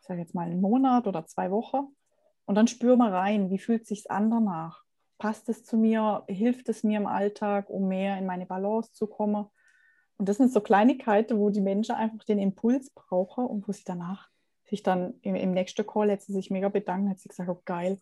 ich 0.00 0.06
sage 0.06 0.20
jetzt 0.20 0.34
mal 0.34 0.46
einen 0.46 0.62
Monat 0.62 1.06
oder 1.06 1.26
zwei 1.26 1.50
Wochen 1.50 1.94
und 2.46 2.54
dann 2.54 2.66
spür 2.66 2.96
mal 2.96 3.14
rein, 3.14 3.50
wie 3.50 3.58
fühlt 3.58 3.82
es 3.82 3.88
sich 3.88 4.10
an 4.10 4.30
danach? 4.30 4.82
Passt 5.22 5.48
es 5.48 5.64
zu 5.64 5.76
mir? 5.76 6.24
Hilft 6.26 6.68
es 6.68 6.82
mir 6.82 6.98
im 6.98 7.06
Alltag, 7.06 7.70
um 7.70 7.86
mehr 7.86 8.18
in 8.18 8.26
meine 8.26 8.44
Balance 8.44 8.92
zu 8.92 9.06
kommen? 9.06 9.46
Und 10.18 10.28
das 10.28 10.38
sind 10.38 10.52
so 10.52 10.60
Kleinigkeiten, 10.60 11.38
wo 11.38 11.48
die 11.48 11.60
Menschen 11.60 11.94
einfach 11.94 12.24
den 12.24 12.40
Impuls 12.40 12.90
brauchen 12.90 13.46
und 13.46 13.68
wo 13.68 13.70
sie 13.70 13.84
danach 13.84 14.30
sich 14.64 14.82
dann 14.82 15.14
im, 15.22 15.36
im 15.36 15.52
nächsten 15.52 15.86
Call 15.86 16.08
jetzt 16.08 16.26
sich 16.26 16.50
mega 16.50 16.68
bedanken, 16.70 17.08
hat 17.08 17.20
sie 17.20 17.28
gesagt, 17.28 17.48
oh 17.48 17.62
geil. 17.64 17.98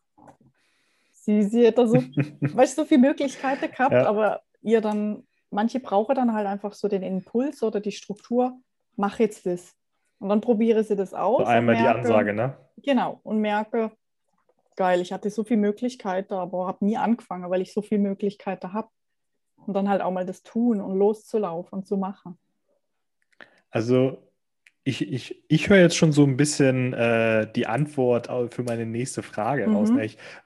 Sie, 1.13 1.43
sie 1.43 1.67
hat 1.67 1.77
da 1.77 1.87
so, 1.87 1.97
weißt 2.41 2.77
so 2.77 2.87
viele 2.87 3.03
Möglichkeiten 3.03 3.71
gehabt, 3.71 3.93
ja. 3.93 4.07
aber 4.07 4.41
ihr 4.63 4.81
dann, 4.81 5.27
manche 5.51 5.79
brauchen 5.79 6.15
dann 6.15 6.33
halt 6.33 6.47
einfach 6.47 6.73
so 6.73 6.89
den 6.89 7.03
Impuls 7.03 7.63
oder 7.63 7.81
die 7.81 7.93
Struktur, 7.93 8.59
mach 8.97 9.19
jetzt 9.19 9.45
das. 9.45 9.75
Und 10.21 10.31
dann 10.31 10.41
probiere 10.41 10.85
sie 10.85 10.97
das 10.97 11.13
aus. 11.13 11.41
So 11.41 11.45
einmal 11.45 11.75
merke, 11.75 11.83
die 11.83 11.99
Ansage, 11.99 12.33
ne? 12.33 12.57
Genau. 12.79 13.21
Und 13.25 13.41
merke, 13.41 13.91
geil, 14.81 15.03
ich 15.03 15.13
hatte 15.13 15.29
so 15.29 15.45
viele 15.45 15.61
Möglichkeiten, 15.61 16.33
aber 16.33 16.67
habe 16.67 16.87
nie 16.87 16.97
angefangen, 16.97 17.51
weil 17.51 17.61
ich 17.61 17.75
so 17.75 17.83
viele 17.83 18.01
Möglichkeiten 18.01 18.73
habe. 18.73 18.89
Und 19.67 19.75
dann 19.75 19.91
halt 19.91 20.01
auch 20.01 20.11
mal 20.11 20.25
das 20.25 20.43
tun 20.43 20.81
und 20.81 20.97
loszulaufen 20.97 21.81
und 21.81 21.87
zu 21.87 21.99
machen. 21.99 22.39
Also 23.69 24.17
ich, 24.83 25.07
ich, 25.07 25.45
ich 25.49 25.69
höre 25.69 25.81
jetzt 25.81 25.97
schon 25.97 26.13
so 26.13 26.25
ein 26.25 26.39
bisschen 26.39 26.95
äh, 26.95 27.53
die 27.53 27.67
Antwort 27.67 28.29
für 28.55 28.63
meine 28.63 28.87
nächste 28.87 29.23
Frage 29.23 29.67
mhm. 29.67 29.77
raus. 29.77 29.91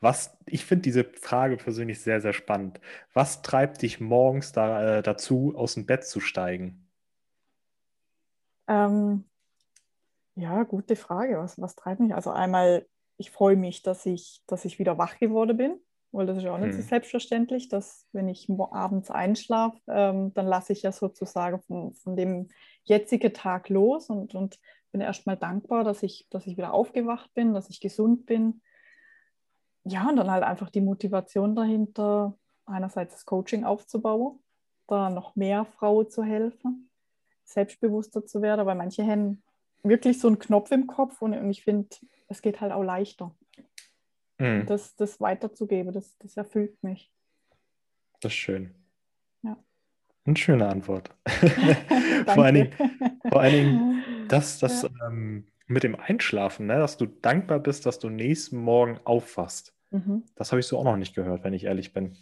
Was, 0.00 0.36
ich 0.46 0.64
finde 0.64 0.82
diese 0.82 1.04
Frage 1.04 1.56
persönlich 1.56 2.00
sehr, 2.00 2.20
sehr 2.20 2.32
spannend. 2.32 2.80
Was 3.12 3.40
treibt 3.42 3.82
dich 3.82 4.00
morgens 4.00 4.50
da, 4.50 4.98
äh, 4.98 5.02
dazu, 5.04 5.54
aus 5.56 5.74
dem 5.74 5.86
Bett 5.86 6.04
zu 6.04 6.18
steigen? 6.18 6.88
Ähm, 8.66 9.22
ja, 10.34 10.64
gute 10.64 10.96
Frage. 10.96 11.38
Was, 11.38 11.60
was 11.60 11.76
treibt 11.76 12.00
mich? 12.00 12.16
Also 12.16 12.32
einmal, 12.32 12.84
ich 13.16 13.30
freue 13.30 13.56
mich, 13.56 13.82
dass 13.82 14.06
ich, 14.06 14.42
dass 14.46 14.64
ich 14.64 14.78
wieder 14.78 14.98
wach 14.98 15.18
geworden 15.18 15.56
bin, 15.56 15.80
weil 16.12 16.26
das 16.26 16.38
ist 16.38 16.44
ja 16.44 16.54
auch 16.54 16.58
nicht 16.58 16.74
hm. 16.74 16.82
so 16.82 16.88
selbstverständlich, 16.88 17.68
dass 17.68 18.06
wenn 18.12 18.28
ich 18.28 18.48
abends 18.70 19.10
einschlafe, 19.10 19.78
ähm, 19.88 20.32
dann 20.34 20.46
lasse 20.46 20.72
ich 20.72 20.82
ja 20.82 20.92
sozusagen 20.92 21.60
von, 21.62 21.94
von 21.94 22.16
dem 22.16 22.48
jetzigen 22.84 23.32
Tag 23.32 23.68
los 23.68 24.10
und, 24.10 24.34
und 24.34 24.58
bin 24.92 25.00
erstmal 25.00 25.36
dankbar, 25.36 25.84
dass 25.84 26.02
ich, 26.02 26.26
dass 26.30 26.46
ich 26.46 26.56
wieder 26.56 26.72
aufgewacht 26.72 27.32
bin, 27.34 27.54
dass 27.54 27.70
ich 27.70 27.80
gesund 27.80 28.26
bin. 28.26 28.62
Ja, 29.84 30.08
und 30.08 30.16
dann 30.16 30.30
halt 30.30 30.44
einfach 30.44 30.70
die 30.70 30.80
Motivation 30.80 31.54
dahinter, 31.54 32.38
einerseits 32.64 33.14
das 33.14 33.24
Coaching 33.26 33.64
aufzubauen, 33.64 34.38
da 34.86 35.10
noch 35.10 35.36
mehr 35.36 35.64
Frauen 35.64 36.08
zu 36.08 36.22
helfen 36.22 36.90
selbstbewusster 37.44 38.26
zu 38.26 38.42
werden, 38.42 38.66
weil 38.66 38.74
manche 38.74 39.06
haben 39.06 39.42
wirklich 39.84 40.18
so 40.18 40.28
einen 40.28 40.38
Knopf 40.38 40.70
im 40.72 40.86
Kopf 40.86 41.22
und, 41.22 41.32
ich 41.50 41.62
finde, 41.62 41.88
es 42.28 42.42
geht 42.42 42.60
halt 42.60 42.72
auch 42.72 42.82
leichter. 42.82 43.34
Mhm. 44.38 44.66
Das, 44.66 44.96
das 44.96 45.20
weiterzugeben, 45.20 45.92
das, 45.92 46.18
das 46.18 46.36
erfüllt 46.36 46.82
mich. 46.82 47.12
Das 48.20 48.32
ist 48.32 48.38
schön. 48.38 48.74
Ja. 49.42 49.56
Eine 50.24 50.36
schöne 50.36 50.68
Antwort. 50.68 51.10
vor, 52.26 52.44
allen 52.44 52.54
Dingen, 52.54 52.72
vor 53.28 53.40
allen 53.40 53.52
Dingen, 53.52 54.04
dass 54.28 54.58
das 54.58 54.82
ja. 54.82 54.88
ähm, 55.06 55.46
mit 55.66 55.82
dem 55.82 55.94
Einschlafen, 55.94 56.66
ne, 56.66 56.78
dass 56.78 56.96
du 56.96 57.06
dankbar 57.06 57.60
bist, 57.60 57.86
dass 57.86 57.98
du 57.98 58.08
nächsten 58.08 58.58
Morgen 58.58 58.98
aufwachst. 59.04 59.74
Mhm. 59.90 60.24
Das 60.34 60.50
habe 60.50 60.60
ich 60.60 60.66
so 60.66 60.78
auch 60.78 60.84
noch 60.84 60.96
nicht 60.96 61.14
gehört, 61.14 61.44
wenn 61.44 61.54
ich 61.54 61.64
ehrlich 61.64 61.92
bin. 61.92 62.16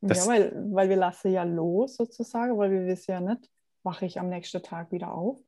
Das 0.00 0.26
ja, 0.26 0.32
weil, 0.32 0.52
weil 0.72 0.88
wir 0.88 0.96
lassen 0.96 1.30
ja 1.30 1.44
los 1.44 1.96
sozusagen, 1.96 2.58
weil 2.58 2.70
wir 2.70 2.86
wissen 2.86 3.12
ja 3.12 3.20
nicht, 3.20 3.50
wache 3.82 4.06
ich 4.06 4.20
am 4.20 4.28
nächsten 4.28 4.62
Tag 4.62 4.92
wieder 4.92 5.12
auf. 5.12 5.38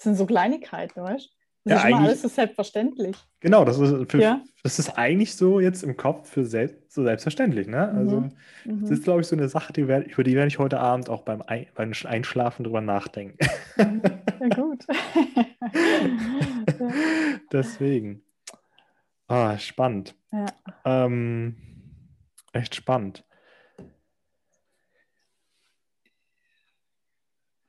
Das 0.00 0.04
sind 0.04 0.16
so 0.16 0.24
Kleinigkeiten, 0.24 1.02
weißt 1.02 1.26
du? 1.26 1.30
Das 1.64 1.82
ja, 1.82 1.88
ist 1.88 1.94
immer 1.94 2.06
alles 2.06 2.22
so 2.22 2.28
selbstverständlich. 2.28 3.18
Genau, 3.40 3.66
das 3.66 3.78
ist, 3.78 4.10
für, 4.10 4.18
ja? 4.18 4.42
das 4.62 4.78
ist 4.78 4.96
eigentlich 4.96 5.34
so 5.34 5.60
jetzt 5.60 5.82
im 5.82 5.94
Kopf 5.94 6.30
für 6.30 6.46
selbst, 6.46 6.90
so 6.90 7.02
selbstverständlich. 7.02 7.66
Ne? 7.66 7.86
Also, 7.86 8.20
mhm. 8.22 8.30
das 8.64 8.88
mhm. 8.88 8.92
ist, 8.94 9.04
glaube 9.04 9.20
ich, 9.20 9.26
so 9.26 9.36
eine 9.36 9.50
Sache, 9.50 9.74
die 9.74 9.88
werd, 9.88 10.06
über 10.06 10.24
die 10.24 10.34
werde 10.36 10.48
ich 10.48 10.58
heute 10.58 10.80
Abend 10.80 11.10
auch 11.10 11.20
beim, 11.20 11.42
Ein, 11.42 11.66
beim 11.74 11.92
Einschlafen 12.04 12.64
drüber 12.64 12.80
nachdenken. 12.80 13.36
Mhm. 13.76 14.00
Ja, 14.40 14.48
gut. 14.56 14.86
Deswegen. 17.52 18.22
Ah, 19.28 19.58
spannend. 19.58 20.14
Ja. 20.32 20.46
Ähm, 20.86 21.56
echt 22.54 22.74
spannend. 22.74 23.26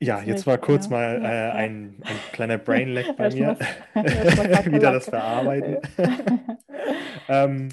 Ja, 0.01 0.19
jetzt 0.23 0.47
war 0.47 0.57
kurz 0.57 0.85
ja. 0.85 0.91
mal 0.91 1.21
äh, 1.23 1.51
ein, 1.51 2.01
ein, 2.01 2.15
kleiner 2.31 2.57
Brainlag 2.57 3.15
bei 3.17 3.29
mir. 3.29 3.55
Wieder 3.93 4.93
das 4.93 5.09
Verarbeiten. 5.09 5.77
ähm, 7.29 7.69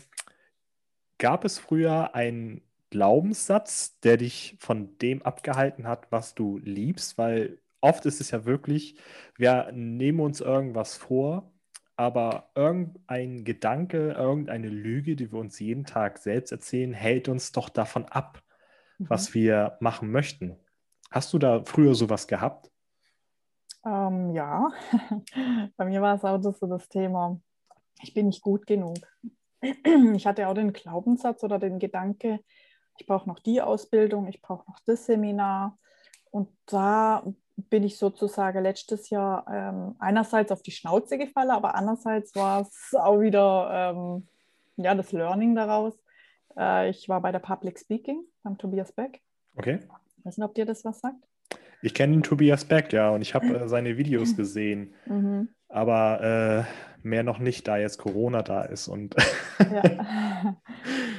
gab 1.17 1.47
es 1.47 1.59
früher 1.59 2.15
einen 2.15 2.61
Glaubenssatz, 2.91 3.99
der 4.01 4.19
dich 4.19 4.57
von 4.59 4.99
dem 4.99 5.23
abgehalten 5.23 5.89
hat, 5.89 6.13
was 6.13 6.35
du 6.35 6.59
liebst? 6.59 7.17
Weil 7.17 7.61
oft 7.81 8.05
ist 8.05 8.21
es 8.21 8.31
ja 8.31 8.45
wirklich, 8.45 8.97
wir 9.39 9.71
nehmen 9.73 10.21
uns 10.21 10.43
irgendwas 10.43 10.97
vor, 10.97 11.51
aber 11.97 12.51
irgendein 12.55 13.45
Gedanke, 13.45 14.13
irgendeine 14.13 14.69
Lüge, 14.69 15.17
die 15.17 15.33
wir 15.33 15.39
uns 15.39 15.59
jeden 15.59 15.85
Tag 15.85 16.19
selbst 16.19 16.53
erzählen, 16.53 16.93
hält 16.93 17.29
uns 17.29 17.53
doch 17.53 17.71
davon 17.71 18.05
ab, 18.05 18.43
mhm. 18.99 19.07
was 19.09 19.33
wir 19.33 19.79
machen 19.81 20.11
möchten. 20.11 20.59
Hast 21.11 21.33
du 21.33 21.39
da 21.39 21.63
früher 21.65 21.95
sowas 21.95 22.27
gehabt? 22.27 22.71
Ähm, 23.85 24.33
ja, 24.33 24.69
bei 25.77 25.85
mir 25.87 26.03
war 26.03 26.17
es 26.17 26.25
auch 26.25 26.55
so 26.55 26.67
das 26.67 26.89
Thema, 26.89 27.41
ich 28.03 28.13
bin 28.15 28.27
nicht 28.27 28.43
gut 28.43 28.67
genug. 28.67 28.99
Ich 30.15 30.25
hatte 30.25 30.47
auch 30.47 30.55
den 30.55 30.73
Glaubenssatz 30.73 31.43
oder 31.43 31.59
den 31.59 31.81
Gedanke, 31.81 32.39
ich 32.97 33.07
brauche 33.07 33.29
noch 33.29 33.41
die 33.41 33.61
Ausbildung, 33.61 34.29
ich 34.29 34.41
brauche 34.41 34.71
noch 34.71 34.79
das 34.87 35.07
Seminar. 35.07 35.77
Und 36.31 36.49
da 36.67 37.25
bin 37.57 37.83
ich 37.83 37.99
sozusagen 37.99 38.63
letztes 38.63 39.11
Jahr 39.11 39.47
ähm, 39.51 39.97
einerseits 39.99 40.53
auf 40.53 40.63
die 40.63 40.71
Schnauze 40.71 41.19
gefallen, 41.19 41.51
aber 41.51 41.75
andererseits 41.75 42.37
war 42.37 42.63
es 42.63 42.95
auch 42.95 43.21
wieder 43.21 43.95
ähm, 43.97 44.29
ja, 44.77 44.95
das 44.95 45.11
Learning 45.11 45.55
daraus. 45.55 45.95
Äh, 46.57 46.91
ich 46.91 47.09
war 47.09 47.21
bei 47.21 47.33
der 47.33 47.41
Public 47.41 47.79
Speaking 47.79 48.23
beim 48.43 48.59
Tobias 48.59 48.93
Beck. 48.93 49.21
Okay. 49.57 49.81
Ich 50.19 50.25
weiß 50.25 50.39
nicht, 50.39 50.47
ob 50.47 50.55
dir 50.55 50.67
das 50.67 50.85
was 50.85 51.01
sagt. 51.01 51.27
Ich 51.81 51.95
kenne 51.95 52.23
Tobias 52.23 52.65
Beck, 52.65 52.93
ja, 52.93 53.11
und 53.11 53.23
ich 53.23 53.35
habe 53.35 53.47
äh, 53.47 53.69
seine 53.69 53.97
Videos 53.97 54.37
gesehen. 54.37 54.95
Mhm. 55.07 55.49
Aber 55.69 56.67
äh, 56.67 57.07
mehr 57.07 57.23
noch 57.23 57.39
nicht, 57.39 57.69
da 57.69 57.77
jetzt 57.77 57.99
Corona 57.99 58.43
da 58.43 58.63
ist. 58.63 58.89
Und 58.89 59.15
ja. 59.59 60.57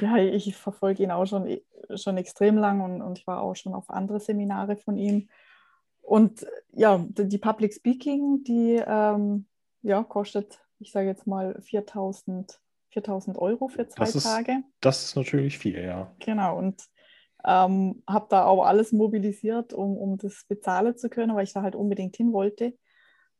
ja, 0.00 0.16
ich 0.16 0.54
verfolge 0.56 1.02
ihn 1.02 1.10
auch 1.10 1.26
schon, 1.26 1.58
schon 1.94 2.16
extrem 2.16 2.56
lang 2.56 2.80
und, 2.80 3.00
und 3.00 3.18
ich 3.18 3.26
war 3.26 3.40
auch 3.40 3.54
schon 3.54 3.74
auf 3.74 3.90
andere 3.90 4.20
Seminare 4.20 4.76
von 4.76 4.96
ihm. 4.98 5.28
Und 6.02 6.46
ja, 6.72 7.04
die 7.08 7.38
Public 7.38 7.72
Speaking, 7.72 8.42
die 8.42 8.82
ähm, 8.84 9.46
ja, 9.82 10.02
kostet, 10.02 10.60
ich 10.78 10.90
sage 10.90 11.06
jetzt 11.06 11.26
mal, 11.26 11.56
4000 11.62 12.60
4000 12.90 13.38
Euro 13.38 13.68
für 13.68 13.86
zwei 13.88 14.04
das 14.04 14.16
ist, 14.16 14.24
Tage. 14.24 14.62
Das 14.80 15.04
ist 15.04 15.16
natürlich 15.16 15.58
viel, 15.58 15.80
ja. 15.82 16.10
Genau, 16.18 16.58
und 16.58 16.82
ähm, 17.44 18.02
habe 18.08 18.26
da 18.28 18.44
auch 18.44 18.64
alles 18.64 18.92
mobilisiert, 18.92 19.72
um, 19.72 19.96
um 19.96 20.18
das 20.18 20.44
bezahlen 20.48 20.96
zu 20.96 21.08
können, 21.08 21.34
weil 21.34 21.44
ich 21.44 21.52
da 21.52 21.62
halt 21.62 21.74
unbedingt 21.74 22.16
hin 22.16 22.32
wollte. 22.32 22.76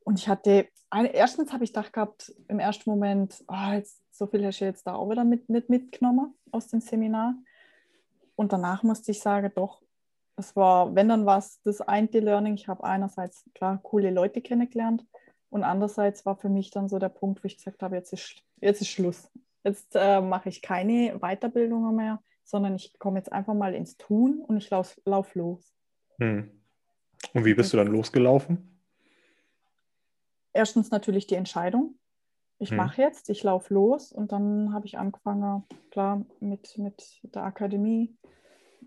Und 0.04 0.18
ich 0.18 0.28
hatte, 0.28 0.68
erstens 1.12 1.52
habe 1.52 1.64
ich 1.64 1.72
gedacht 1.72 1.92
gehabt, 1.92 2.34
im 2.48 2.58
ersten 2.58 2.88
Moment, 2.88 3.44
oh, 3.48 3.72
jetzt, 3.72 4.02
so 4.10 4.26
viel 4.26 4.44
hast 4.44 4.60
du 4.60 4.64
jetzt 4.64 4.86
da 4.86 4.94
auch 4.94 5.10
wieder 5.10 5.24
mit, 5.24 5.48
mit, 5.48 5.68
mitgenommen 5.68 6.34
aus 6.50 6.68
dem 6.68 6.80
Seminar. 6.80 7.34
Und 8.34 8.52
danach 8.52 8.82
musste 8.82 9.10
ich 9.12 9.20
sagen, 9.20 9.52
doch, 9.54 9.82
es 10.36 10.56
war, 10.56 10.94
wenn 10.94 11.08
dann 11.08 11.26
was, 11.26 11.60
das 11.62 11.80
eine 11.80 12.08
Learning. 12.08 12.54
Ich 12.54 12.66
habe 12.66 12.84
einerseits, 12.84 13.44
klar, 13.54 13.78
coole 13.82 14.10
Leute 14.10 14.40
kennengelernt 14.40 15.04
und 15.50 15.64
andererseits 15.64 16.24
war 16.24 16.36
für 16.36 16.48
mich 16.48 16.70
dann 16.70 16.88
so 16.88 16.98
der 16.98 17.08
Punkt, 17.08 17.42
wo 17.42 17.46
ich 17.46 17.56
gesagt 17.56 17.82
habe, 17.82 17.96
jetzt 17.96 18.12
ist, 18.12 18.42
jetzt 18.60 18.80
ist 18.80 18.88
Schluss. 18.88 19.30
Jetzt 19.64 19.94
äh, 19.94 20.20
mache 20.20 20.48
ich 20.48 20.62
keine 20.62 21.18
Weiterbildungen 21.18 21.94
mehr, 21.94 22.22
sondern 22.50 22.74
ich 22.74 22.98
komme 22.98 23.18
jetzt 23.18 23.32
einfach 23.32 23.54
mal 23.54 23.74
ins 23.74 23.96
Tun 23.96 24.40
und 24.46 24.56
ich 24.56 24.68
laufe 24.70 25.00
lauf 25.04 25.34
los. 25.34 25.72
Hm. 26.18 26.50
Und 27.32 27.44
wie 27.44 27.54
bist 27.54 27.72
du 27.72 27.76
dann 27.76 27.86
losgelaufen? 27.86 28.82
Erstens 30.52 30.90
natürlich 30.90 31.26
die 31.26 31.36
Entscheidung. 31.36 31.94
Ich 32.58 32.70
hm. 32.70 32.76
mache 32.76 33.00
jetzt, 33.00 33.30
ich 33.30 33.42
laufe 33.42 33.72
los 33.72 34.12
und 34.12 34.32
dann 34.32 34.72
habe 34.74 34.86
ich 34.86 34.98
angefangen, 34.98 35.64
klar, 35.90 36.26
mit, 36.40 36.76
mit 36.76 37.20
der 37.22 37.44
Akademie, 37.44 38.18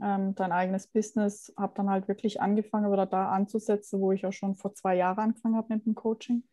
ähm, 0.04 0.36
dein 0.36 0.52
eigenes 0.52 0.88
Business, 0.88 1.54
habe 1.58 1.74
dann 1.76 1.90
halt 1.90 2.08
wirklich 2.08 2.42
angefangen, 2.42 2.92
wieder 2.92 3.06
da 3.06 3.30
anzusetzen, 3.30 4.02
wo 4.02 4.12
ich 4.12 4.26
auch 4.26 4.34
schon 4.34 4.56
vor 4.56 4.74
zwei 4.74 4.96
Jahren 4.96 5.20
angefangen 5.20 5.56
habe 5.56 5.74
mit 5.74 5.86
dem 5.86 5.96
Coaching. 5.96 6.44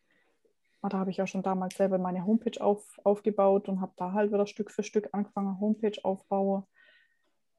Da 0.83 0.99
habe 0.99 1.11
ich 1.11 1.19
ja 1.19 1.27
schon 1.27 1.43
damals 1.43 1.77
selber 1.77 1.99
meine 1.99 2.25
Homepage 2.25 2.59
auf, 2.59 2.99
aufgebaut 3.05 3.69
und 3.69 3.83
habe 3.83 3.93
da 3.97 4.13
halt 4.13 4.33
wieder 4.33 4.47
Stück 4.47 4.71
für 4.71 4.83
Stück 4.83 5.11
angefangen, 5.13 5.61
Homepage 5.61 5.99
aufbauen. 6.03 6.65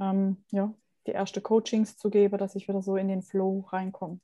Ähm, 0.02 0.38
ja, 0.52 0.74
die 1.08 1.12
erste 1.12 1.42
Coachings 1.42 1.98
zu 1.98 2.10
geben, 2.10 2.38
dass 2.38 2.56
ich 2.56 2.68
wieder 2.68 2.82
so 2.82 2.98
in 2.98 3.08
den 3.08 3.22
Flow 3.22 3.66
reinkomme. 3.70 4.20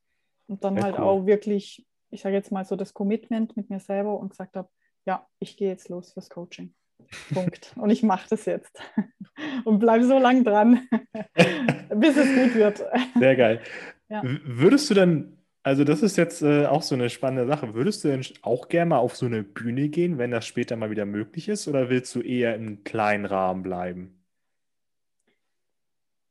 Und 0.47 0.63
dann 0.63 0.75
ja, 0.75 0.83
halt 0.83 0.97
cool. 0.97 1.03
auch 1.03 1.25
wirklich, 1.25 1.85
ich 2.09 2.21
sage 2.21 2.35
jetzt 2.35 2.51
mal 2.51 2.65
so 2.65 2.75
das 2.75 2.93
Commitment 2.93 3.55
mit 3.55 3.69
mir 3.69 3.79
selber 3.79 4.19
und 4.19 4.29
gesagt 4.29 4.55
habe, 4.55 4.69
ja, 5.05 5.25
ich 5.39 5.55
gehe 5.55 5.69
jetzt 5.69 5.89
los 5.89 6.13
fürs 6.13 6.29
Coaching. 6.29 6.73
Punkt. 7.33 7.73
Und 7.75 7.91
ich 7.91 8.03
mache 8.03 8.27
das 8.29 8.45
jetzt. 8.45 8.81
Und 9.65 9.77
bleibe 9.77 10.03
so 10.03 10.17
lange 10.17 10.43
dran, 10.43 10.87
bis 11.95 12.17
es 12.17 12.35
gut 12.35 12.55
wird. 12.55 12.83
Sehr 13.19 13.35
geil. 13.35 13.61
Ja. 14.09 14.23
Würdest 14.23 14.89
du 14.89 14.95
dann, 14.95 15.37
also 15.61 15.83
das 15.83 16.01
ist 16.01 16.17
jetzt 16.17 16.41
äh, 16.41 16.65
auch 16.65 16.81
so 16.81 16.95
eine 16.95 17.11
spannende 17.11 17.45
Sache, 17.45 17.75
würdest 17.75 18.03
du 18.03 18.07
denn 18.07 18.25
auch 18.41 18.67
gerne 18.67 18.89
mal 18.89 18.97
auf 18.97 19.15
so 19.15 19.27
eine 19.27 19.43
Bühne 19.43 19.89
gehen, 19.89 20.17
wenn 20.17 20.31
das 20.31 20.47
später 20.47 20.75
mal 20.75 20.89
wieder 20.89 21.05
möglich 21.05 21.49
ist, 21.49 21.67
oder 21.67 21.89
willst 21.89 22.15
du 22.15 22.21
eher 22.21 22.55
im 22.55 22.83
kleinen 22.83 23.25
Rahmen 23.25 23.61
bleiben? 23.61 24.16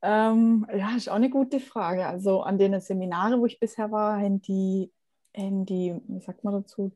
Ähm, 0.09 0.67
ja, 0.73 0.95
ist 0.97 1.09
auch 1.09 1.17
eine 1.17 1.31
gute 1.31 1.59
Frage. 1.59 2.07
Also 2.07 2.43
an 2.43 2.59
den 2.59 2.81
Seminaren, 2.81 3.41
wo 3.41 3.47
ich 3.47 3.59
bisher 3.59 3.91
war, 3.91 4.21
haben 4.21 4.41
die, 4.41 4.93
haben 5.37 5.67
die, 5.67 5.97
wie 6.07 6.21
sagt 6.21 6.45
man 6.45 6.55
dazu, 6.55 6.93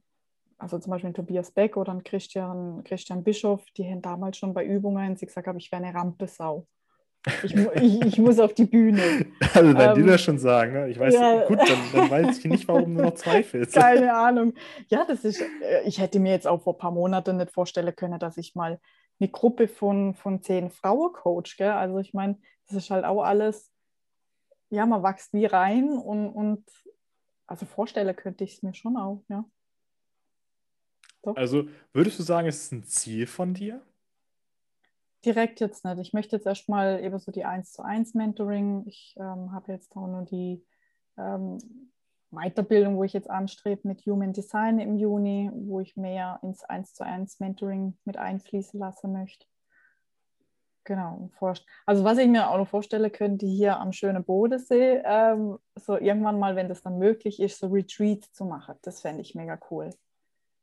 also 0.59 0.79
zum 0.79 0.93
Beispiel 0.93 1.13
Tobias 1.13 1.51
Beck 1.51 1.77
oder 1.77 1.99
Christian, 2.05 2.85
Christian 2.85 3.25
Bischof, 3.25 3.65
die 3.77 3.85
haben 3.85 4.01
damals 4.01 4.37
schon 4.37 4.55
bei 4.55 4.65
Übungen 4.65 5.17
sie 5.17 5.27
gesagt 5.27 5.49
haben, 5.49 5.59
ich 5.59 5.73
wäre 5.73 5.83
eine 5.83 5.93
Rampesau. 5.93 6.69
Ich, 7.43 7.55
ich, 7.55 8.01
ich, 8.03 8.19
muss 8.19 8.39
auf 8.39 8.55
die 8.55 8.65
Bühne. 8.65 9.03
Also 9.55 9.77
wenn 9.77 9.91
ähm, 9.91 9.95
die 9.97 10.03
das 10.05 10.23
schon 10.23 10.39
sagen, 10.39 10.73
ne? 10.73 10.89
ich 10.89 10.99
weiß, 10.99 11.13
ja. 11.13 11.45
gut, 11.47 11.59
dann, 11.59 11.79
dann, 11.93 12.11
weiß 12.11 12.39
ich 12.39 12.45
nicht, 12.45 12.69
warum 12.69 12.97
du 12.97 13.03
noch 13.03 13.15
zweifelst. 13.15 13.75
Keine 13.75 14.15
Ahnung. 14.15 14.55
Ja, 14.87 15.05
das 15.05 15.25
ist, 15.25 15.41
äh, 15.41 15.83
ich 15.85 16.01
hätte 16.01 16.21
mir 16.21 16.33
jetzt 16.33 16.47
auch 16.47 16.63
vor 16.63 16.75
ein 16.75 16.79
paar 16.79 16.93
Monaten 16.93 17.37
nicht 17.37 17.51
vorstellen 17.51 17.95
können, 17.97 18.21
dass 18.21 18.37
ich 18.37 18.55
mal 18.55 18.79
eine 19.21 19.31
Gruppe 19.31 19.69
von, 19.69 20.15
von 20.15 20.43
zehn 20.43 20.71
Frauen 20.71 21.13
coach. 21.13 21.57
Gell? 21.57 21.71
Also 21.71 21.99
ich 21.99 22.15
meine, 22.15 22.39
das 22.67 22.77
ist 22.77 22.91
halt 22.91 23.05
auch 23.05 23.23
alles, 23.23 23.73
ja, 24.71 24.87
man 24.87 25.03
wächst 25.03 25.33
wie 25.33 25.47
rein 25.47 25.91
und, 25.91 26.29
und 26.31 26.65
also 27.47 27.67
vorstellen 27.67 28.15
könnte 28.17 28.45
ich 28.45 28.55
es 28.55 28.63
mir 28.63 28.75
schon 28.75 28.97
auch, 28.97 29.23
ja. 29.29 29.45
Doch. 31.23 31.37
Also 31.37 31.69
würdest 31.93 32.19
du 32.19 32.23
sagen, 32.23 32.49
es 32.49 32.65
ist 32.65 32.73
ein 32.73 32.85
Ziel 32.85 33.27
von 33.27 33.53
dir? 33.53 33.83
Direkt 35.25 35.61
jetzt 35.61 35.85
nicht. 35.85 35.99
Ich 35.99 36.13
möchte 36.15 36.37
jetzt 36.37 36.47
erstmal 36.47 37.05
eben 37.05 37.19
so 37.19 37.31
die 37.31 37.45
1 37.45 37.73
zu 37.73 37.83
1 37.83 38.15
Mentoring. 38.15 38.85
Ich 38.87 39.15
ähm, 39.19 39.53
habe 39.53 39.73
jetzt 39.73 39.95
auch 39.95 40.07
nur 40.07 40.23
die 40.23 40.65
ähm, 41.19 41.59
Weiterbildung, 42.31 42.97
wo 42.97 43.05
ich 43.05 43.13
jetzt 43.13 43.29
anstrebe 43.29 43.89
mit 43.89 44.07
Human 44.07 44.33
Design 44.33 44.79
im 44.79 44.97
Juni, 44.97 45.51
wo 45.53 45.81
ich 45.81 45.97
mehr 45.97 46.39
ins 46.43 46.65
1 46.65 46.95
zu 46.95 47.05
1 47.05 47.41
Mentoring 47.41 47.97
mit 48.05 48.17
einfließen 48.17 48.79
lassen 48.79 49.13
möchte. 49.13 49.47
Genau. 50.85 51.31
Also 51.87 52.05
was 52.05 52.19
ich 52.19 52.29
mir 52.29 52.51
auch 52.51 52.59
noch 52.59 52.69
vorstellen 52.69 53.13
könnte, 53.13 53.47
hier 53.47 53.79
am 53.79 53.93
schönen 53.93 54.25
Bodensee, 54.25 55.03
ähm, 55.05 55.59
so 55.77 55.97
irgendwann 55.97 56.39
mal, 56.39 56.57
wenn 56.57 56.69
das 56.69 56.83
dann 56.83 56.99
möglich 56.99 57.41
ist, 57.41 57.59
so 57.59 57.69
Retreats 57.69 58.33
zu 58.33 58.45
machen. 58.45 58.77
Das 58.83 59.01
fände 59.01 59.21
ich 59.21 59.35
mega 59.35 59.59
cool. 59.71 59.91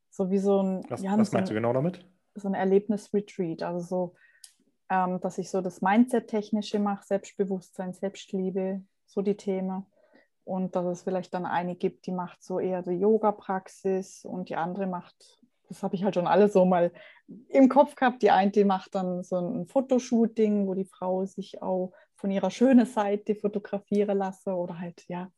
So 0.09 0.31
wie 0.31 0.39
so 0.39 0.61
ein. 0.61 0.83
Was, 0.89 1.03
was 1.03 1.31
meinst 1.31 1.49
so 1.49 1.53
du 1.53 1.59
genau 1.59 1.73
damit? 1.73 2.05
So 2.33 2.47
ein 2.47 2.55
Erlebnis-Retreat. 2.55 3.61
Also 3.63 3.79
so, 3.79 4.15
ähm, 4.89 5.19
dass 5.21 5.37
ich 5.37 5.49
so 5.49 5.61
das 5.61 5.81
Mindset-Technische 5.81 6.79
mache, 6.79 7.05
Selbstbewusstsein, 7.05 7.93
Selbstliebe, 7.93 8.81
so 9.05 9.21
die 9.21 9.37
Themen. 9.37 9.85
Und 10.47 10.77
dass 10.77 10.85
es 10.85 11.01
vielleicht 11.01 11.33
dann 11.33 11.45
eine 11.45 11.75
gibt, 11.75 12.05
die 12.05 12.13
macht 12.13 12.41
so 12.41 12.57
eher 12.57 12.81
die 12.81 12.91
Yoga-Praxis 12.91 14.23
und 14.23 14.47
die 14.47 14.55
andere 14.55 14.87
macht, 14.87 15.41
das 15.67 15.83
habe 15.83 15.95
ich 15.95 16.05
halt 16.05 16.15
schon 16.15 16.25
alle 16.25 16.47
so 16.47 16.63
mal 16.63 16.93
im 17.49 17.67
Kopf 17.67 17.95
gehabt. 17.95 18.21
Die 18.21 18.31
eine, 18.31 18.51
die 18.51 18.63
macht 18.63 18.95
dann 18.95 19.23
so 19.23 19.37
ein 19.39 19.67
Fotoshooting, 19.67 20.65
wo 20.65 20.73
die 20.73 20.85
Frau 20.85 21.25
sich 21.25 21.61
auch 21.61 21.91
von 22.15 22.31
ihrer 22.31 22.49
schönen 22.49 22.85
Seite 22.85 23.35
fotografieren 23.35 24.17
lasse 24.17 24.55
oder 24.55 24.79
halt, 24.79 25.03
ja, 25.09 25.29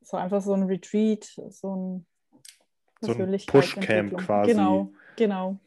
so 0.00 0.16
einfach 0.16 0.40
so 0.40 0.54
ein 0.54 0.62
Retreat, 0.62 1.24
so 1.48 1.74
ein 1.74 2.06
so 3.00 3.12
ein 3.14 3.36
Pushcamp 3.46 4.16
quasi. 4.16 4.52
Genau, 4.52 4.92
genau. 5.16 5.58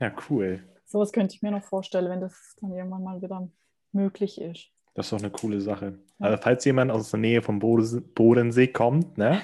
Ja, 0.00 0.12
cool. 0.28 0.64
Sowas 0.86 1.12
könnte 1.12 1.36
ich 1.36 1.42
mir 1.42 1.52
noch 1.52 1.62
vorstellen, 1.62 2.10
wenn 2.10 2.20
das 2.20 2.56
dann 2.60 2.72
irgendwann 2.72 3.04
mal 3.04 3.22
wieder 3.22 3.48
möglich 3.92 4.40
ist. 4.40 4.72
Das 4.98 5.06
ist 5.06 5.12
doch 5.12 5.20
eine 5.20 5.30
coole 5.30 5.60
Sache. 5.60 5.96
Also 6.18 6.38
falls 6.42 6.64
jemand 6.64 6.90
aus 6.90 7.12
der 7.12 7.20
Nähe 7.20 7.40
vom 7.40 7.60
Bodensee 7.60 8.66
kommt, 8.66 9.16
ne? 9.16 9.40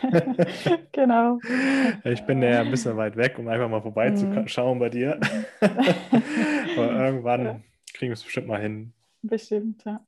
genau. 0.92 1.38
Ich 2.04 2.22
bin 2.22 2.40
ja 2.40 2.62
ein 2.62 2.70
bisschen 2.70 2.96
weit 2.96 3.18
weg, 3.18 3.38
um 3.38 3.48
einfach 3.48 3.68
mal 3.68 3.82
vorbeizuschauen 3.82 4.78
mhm. 4.78 4.80
bei 4.80 4.88
dir. 4.88 5.20
Aber 5.60 6.90
irgendwann 6.90 7.44
ja. 7.44 7.60
kriegen 7.92 8.12
wir 8.12 8.14
es 8.14 8.22
bestimmt 8.22 8.46
mal 8.46 8.58
hin. 8.58 8.94
Bestimmt, 9.20 9.84
ja. 9.84 10.00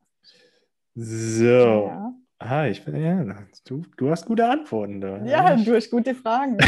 So. 0.95 1.45
Ja. 1.45 2.15
Ah, 2.39 2.67
ich 2.69 2.83
bin, 2.83 2.97
ja, 3.03 3.23
du, 3.67 3.83
du 3.99 4.11
hast 4.11 4.25
gute 4.25 4.49
Antworten. 4.49 5.03
Da. 5.03 5.23
Ja, 5.27 5.57
du 5.57 5.75
hast 5.75 5.91
gute 5.91 6.15
Fragen. 6.15 6.57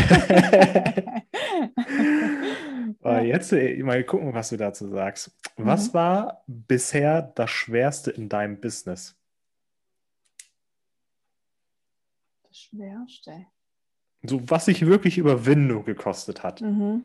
ja. 3.02 3.20
Jetzt 3.20 3.52
äh, 3.52 3.82
mal 3.82 4.04
gucken, 4.04 4.34
was 4.34 4.50
du 4.50 4.56
dazu 4.56 4.88
sagst. 4.88 5.30
Was 5.56 5.88
mhm. 5.88 5.94
war 5.94 6.44
bisher 6.46 7.22
das 7.22 7.50
Schwerste 7.50 8.10
in 8.10 8.28
deinem 8.28 8.60
Business? 8.60 9.16
Das 12.42 12.58
Schwerste. 12.58 13.46
So, 14.22 14.48
was 14.50 14.66
sich 14.66 14.84
wirklich 14.84 15.16
Überwindung 15.16 15.84
gekostet 15.84 16.42
hat. 16.42 16.60
Mhm. 16.60 17.04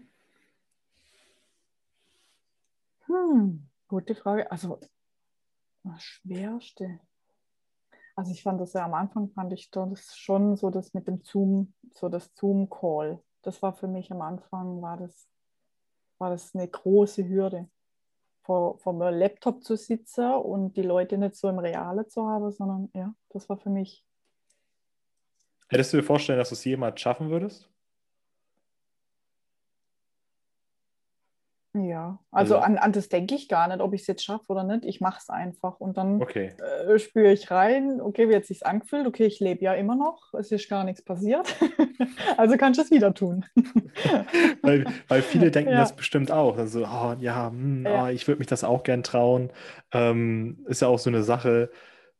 Hm, 3.06 3.68
gute 3.88 4.16
Frage. 4.16 4.52
Also, 4.52 4.80
das 5.84 6.04
Schwerste. 6.04 7.00
Also 8.16 8.32
ich 8.32 8.44
fand 8.44 8.62
das 8.62 8.74
ja 8.74 8.86
am 8.86 8.94
Anfang, 8.94 9.30
fand 9.30 9.52
ich 9.52 9.70
das 9.72 10.16
schon 10.16 10.56
so 10.56 10.70
das 10.70 10.94
mit 10.94 11.08
dem 11.08 11.22
Zoom, 11.24 11.74
so 11.92 12.08
das 12.08 12.34
Zoom-Call. 12.36 13.22
Das 13.42 13.62
war 13.62 13.74
für 13.74 13.88
mich 13.88 14.12
am 14.12 14.22
Anfang, 14.22 14.82
war 14.82 14.98
das, 14.98 15.28
war 16.18 16.30
das 16.30 16.56
eine 16.56 16.68
große 16.68 17.28
Hürde. 17.28 17.68
Vor, 18.44 18.78
vor 18.78 18.94
meinem 18.94 19.20
Laptop 19.20 19.64
zu 19.64 19.76
sitzen 19.76 20.32
und 20.34 20.78
die 20.78 20.84
Leute 20.84 21.18
nicht 21.18 21.36
so 21.36 21.50
im 21.50 21.58
Reale 21.58 22.08
zu 22.08 22.28
haben, 22.28 22.52
sondern 22.52 22.90
ja, 22.94 23.14
das 23.30 23.50
war 23.50 23.58
für 23.58 23.72
mich. 23.72 24.06
Hättest 25.68 25.94
du 25.94 25.98
dir 25.98 26.04
vorstellen, 26.04 26.38
dass 26.38 26.50
du 26.50 26.56
es 26.56 26.64
jemals 26.64 27.02
schaffen 27.02 27.30
würdest? 27.30 27.70
Ja, 31.96 32.20
also, 32.30 32.56
also 32.56 32.66
an, 32.66 32.78
an 32.78 32.92
das 32.92 33.08
denke 33.08 33.36
ich 33.36 33.48
gar 33.48 33.70
nicht, 33.70 33.80
ob 33.80 33.94
ich 33.94 34.02
es 34.02 34.08
jetzt 34.08 34.26
schaffe 34.26 34.44
oder 34.50 34.66
nicht. 34.66 34.84
Ich 34.84 35.00
mache 35.00 35.20
es 35.22 35.30
einfach 35.30 35.80
und 35.80 35.96
dann 35.96 36.22
okay. 36.22 36.52
äh, 36.90 37.00
spüre 37.00 37.32
ich 37.32 37.52
rein, 37.52 38.02
okay, 38.02 38.28
wie 38.28 38.36
hat 38.36 38.42
es 38.42 38.50
sich 38.50 38.66
angefühlt? 38.66 39.08
Okay, 39.08 39.24
ich 39.24 39.40
lebe 39.40 39.64
ja 39.64 39.74
immer 39.76 39.96
noch, 39.96 40.34
es 40.34 40.52
ist 40.52 40.68
gar 40.68 40.84
nichts 40.84 41.02
passiert. 41.02 41.56
also 42.38 42.58
kannst 42.58 42.80
du 42.80 42.84
es 42.84 42.92
wieder 42.92 43.14
tun. 43.14 43.46
weil, 44.62 44.84
weil 45.08 45.22
viele 45.22 45.52
denken 45.52 45.72
ja. 45.72 45.80
das 45.80 45.96
bestimmt 45.96 46.34
auch. 46.34 46.58
Also, 46.58 46.84
oh, 46.84 47.16
ja, 47.18 47.48
hm, 47.50 47.86
ja. 47.86 48.04
Oh, 48.04 48.08
ich 48.10 48.28
würde 48.28 48.40
mich 48.40 48.48
das 48.48 48.66
auch 48.66 48.84
gern 48.84 49.02
trauen. 49.02 49.52
Ähm, 49.94 50.66
ist 50.68 50.82
ja 50.82 50.90
auch 50.90 51.00
so 51.00 51.10
eine 51.10 51.24
Sache 51.24 51.72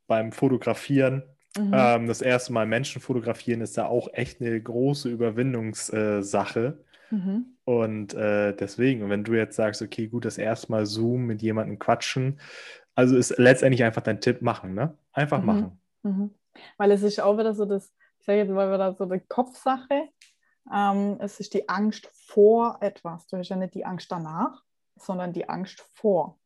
beim 0.08 0.32
Fotografieren. 0.32 1.24
Mhm. 1.58 1.74
Ähm, 1.76 2.08
das 2.08 2.22
erste 2.22 2.54
Mal 2.54 2.66
Menschen 2.66 3.02
fotografieren 3.02 3.60
ist 3.60 3.78
da 3.78 3.88
auch 3.88 4.08
echt 4.14 4.40
eine 4.40 4.62
große 4.62 5.10
Überwindungssache. 5.10 6.78
Mhm. 7.16 7.46
Und 7.64 8.14
äh, 8.14 8.54
deswegen, 8.54 9.10
wenn 9.10 9.24
du 9.24 9.34
jetzt 9.34 9.56
sagst, 9.56 9.82
okay, 9.82 10.08
gut, 10.08 10.26
das 10.26 10.38
erste 10.38 10.72
Mal 10.72 10.86
Zoom 10.86 11.26
mit 11.26 11.42
jemandem 11.42 11.80
quatschen, 11.80 12.40
also 12.94 13.16
ist 13.16 13.38
letztendlich 13.38 13.84
einfach 13.84 14.02
dein 14.02 14.20
Tipp 14.20 14.42
machen, 14.42 14.74
ne? 14.74 14.98
Einfach 15.14 15.40
mhm. 15.40 15.46
machen. 15.46 15.80
Mhm. 16.04 16.32
Weil 16.78 16.92
es 16.92 17.04
ist 17.04 17.22
auch 17.22 17.38
wieder 17.38 17.54
so 17.54 17.66
das, 17.66 17.94
ich 18.20 18.26
sage 18.26 18.40
jetzt 18.40 18.52
mal 18.52 18.72
wieder 18.72 18.94
so 18.94 19.06
eine 19.06 19.20
Kopfsache. 19.20 20.10
Ähm, 20.74 21.18
es 21.20 21.40
ist 21.40 21.54
die 21.54 21.70
Angst 21.70 22.10
vor 22.12 22.78
etwas. 22.82 23.28
Du 23.28 23.38
hast 23.38 23.50
ja 23.50 23.56
nicht 23.56 23.76
die 23.76 23.86
Angst 23.86 24.12
danach, 24.12 24.64
sondern 24.96 25.32
die 25.32 25.48
Angst 25.48 25.82
vor. 25.94 26.38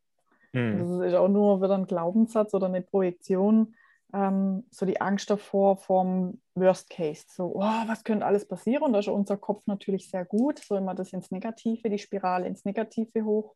Mhm. 0.53 0.79
Das 0.79 1.07
ist 1.07 1.15
auch 1.15 1.29
nur 1.29 1.61
wieder 1.61 1.75
ein 1.75 1.87
Glaubenssatz 1.87 2.53
oder 2.53 2.67
eine 2.67 2.81
Projektion, 2.81 3.75
ähm, 4.13 4.65
so 4.71 4.85
die 4.85 4.99
Angst 5.01 5.29
davor 5.29 5.77
vom 5.77 6.41
Worst 6.55 6.89
Case. 6.89 7.25
So, 7.27 7.55
oh, 7.55 7.87
was 7.87 8.03
könnte 8.03 8.25
alles 8.25 8.47
passieren? 8.47 8.83
Und 8.83 8.93
da 8.93 8.99
ist 8.99 9.07
unser 9.07 9.37
Kopf 9.37 9.67
natürlich 9.67 10.09
sehr 10.09 10.25
gut, 10.25 10.59
so 10.59 10.75
immer 10.75 10.95
das 10.95 11.13
ins 11.13 11.31
Negative, 11.31 11.89
die 11.89 11.99
Spirale 11.99 12.47
ins 12.47 12.65
Negative 12.65 13.23
hoch 13.23 13.55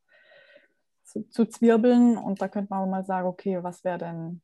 zu, 1.03 1.27
zu 1.29 1.45
zwirbeln. 1.45 2.17
Und 2.17 2.41
da 2.41 2.47
könnte 2.47 2.73
man 2.73 2.89
mal 2.89 3.05
sagen, 3.05 3.27
okay, 3.27 3.63
was 3.63 3.83
wäre 3.83 3.97
denn 3.97 4.41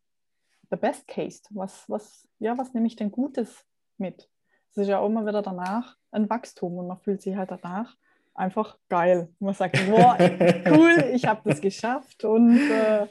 der 0.72 0.78
Best 0.78 1.08
Case? 1.08 1.42
Was, 1.52 1.88
was, 1.88 2.28
ja, 2.40 2.58
was 2.58 2.74
nehme 2.74 2.88
ich 2.88 2.96
denn 2.96 3.12
Gutes 3.12 3.66
mit? 3.98 4.30
Es 4.72 4.78
ist 4.78 4.88
ja 4.88 5.00
auch 5.00 5.08
immer 5.08 5.26
wieder 5.26 5.42
danach 5.42 5.96
ein 6.12 6.30
Wachstum 6.30 6.78
und 6.78 6.88
man 6.88 6.98
fühlt 6.98 7.22
sich 7.22 7.36
halt 7.36 7.52
danach 7.52 7.96
einfach 8.34 8.78
geil. 8.88 9.30
Man 9.40 9.54
sagt, 9.54 9.78
boah, 9.90 10.18
cool, 10.70 11.12
ich 11.14 11.26
habe 11.26 11.42
das 11.44 11.62
geschafft 11.62 12.24
und 12.24 12.58
äh, 12.58 13.08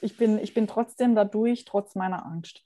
ich, 0.00 0.16
bin, 0.16 0.38
ich 0.38 0.54
bin 0.54 0.66
trotzdem 0.66 1.14
dadurch, 1.14 1.64
trotz 1.64 1.94
meiner 1.94 2.24
Angst. 2.26 2.64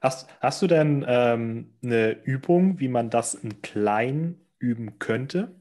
Hast, 0.00 0.28
hast 0.40 0.62
du 0.62 0.66
denn 0.66 1.04
ähm, 1.06 1.74
eine 1.82 2.12
Übung, 2.12 2.80
wie 2.80 2.88
man 2.88 3.10
das 3.10 3.34
in 3.34 3.62
klein 3.62 4.40
üben 4.58 4.98
könnte? 4.98 5.54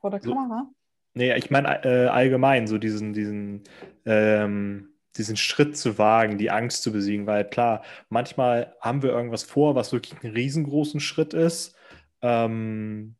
Vor 0.00 0.10
der 0.10 0.20
Kamera? 0.20 0.66
So, 0.68 0.74
nee, 1.14 1.34
ich 1.34 1.50
meine 1.50 1.84
äh, 1.84 2.06
allgemein, 2.08 2.66
so 2.66 2.78
diesen, 2.78 3.12
diesen, 3.12 3.64
ähm, 4.04 4.90
diesen 5.16 5.36
Schritt 5.36 5.76
zu 5.76 5.98
wagen, 5.98 6.38
die 6.38 6.50
Angst 6.50 6.82
zu 6.82 6.92
besiegen, 6.92 7.26
weil 7.26 7.48
klar, 7.48 7.82
manchmal 8.08 8.76
haben 8.80 9.02
wir 9.02 9.10
irgendwas 9.10 9.42
vor, 9.42 9.74
was 9.74 9.92
wirklich 9.92 10.22
einen 10.22 10.34
riesengroßen 10.34 11.00
Schritt 11.00 11.34
ist. 11.34 11.74
Ähm, 12.22 13.16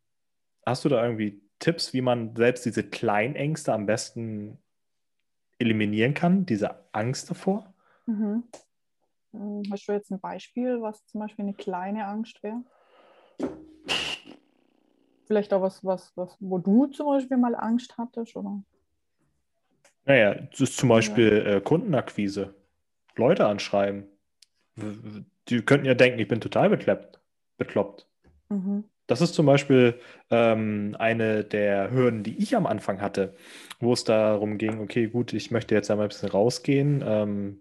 hast 0.64 0.84
du 0.84 0.88
da 0.88 1.02
irgendwie 1.02 1.40
Tipps, 1.58 1.92
wie 1.92 2.02
man 2.02 2.36
selbst 2.36 2.64
diese 2.66 2.84
kleinen 2.84 3.34
Ängste 3.34 3.72
am 3.72 3.86
besten 3.86 4.58
eliminieren 5.58 6.14
kann, 6.14 6.46
diese 6.46 6.76
Angst 6.92 7.30
davor? 7.30 7.74
Mhm. 8.06 8.44
Hm, 9.32 9.62
hast 9.70 9.86
du 9.86 9.92
jetzt 9.92 10.10
ein 10.10 10.20
Beispiel, 10.20 10.80
was 10.80 11.04
zum 11.06 11.20
Beispiel 11.20 11.44
eine 11.44 11.54
kleine 11.54 12.06
Angst 12.06 12.42
wäre? 12.42 12.62
Vielleicht 15.26 15.52
auch 15.52 15.60
was, 15.60 15.84
was, 15.84 16.16
was, 16.16 16.36
wo 16.40 16.58
du 16.58 16.86
zum 16.86 17.06
Beispiel 17.06 17.36
mal 17.36 17.54
Angst 17.54 17.98
hattest, 17.98 18.34
oder? 18.34 18.62
Naja, 20.06 20.34
das 20.34 20.60
ist 20.60 20.78
zum 20.78 20.88
Beispiel 20.88 21.44
ja. 21.44 21.56
äh, 21.56 21.60
Kundenakquise. 21.60 22.54
Leute 23.16 23.46
anschreiben. 23.46 24.06
Die 25.48 25.60
könnten 25.62 25.86
ja 25.86 25.94
denken, 25.94 26.18
ich 26.18 26.28
bin 26.28 26.40
total 26.40 26.70
bekloppt. 26.70 27.20
bekloppt. 27.58 28.08
Mhm. 28.48 28.84
Das 29.08 29.22
ist 29.22 29.34
zum 29.34 29.46
Beispiel 29.46 29.98
ähm, 30.30 30.94
eine 30.98 31.42
der 31.42 31.90
Hürden, 31.90 32.22
die 32.22 32.36
ich 32.38 32.54
am 32.54 32.66
Anfang 32.66 33.00
hatte, 33.00 33.34
wo 33.80 33.92
es 33.94 34.04
darum 34.04 34.58
ging, 34.58 34.80
okay, 34.80 35.08
gut, 35.08 35.32
ich 35.32 35.50
möchte 35.50 35.74
jetzt 35.74 35.90
einmal 35.90 36.06
ein 36.06 36.10
bisschen 36.10 36.28
rausgehen 36.28 37.02
ähm, 37.04 37.60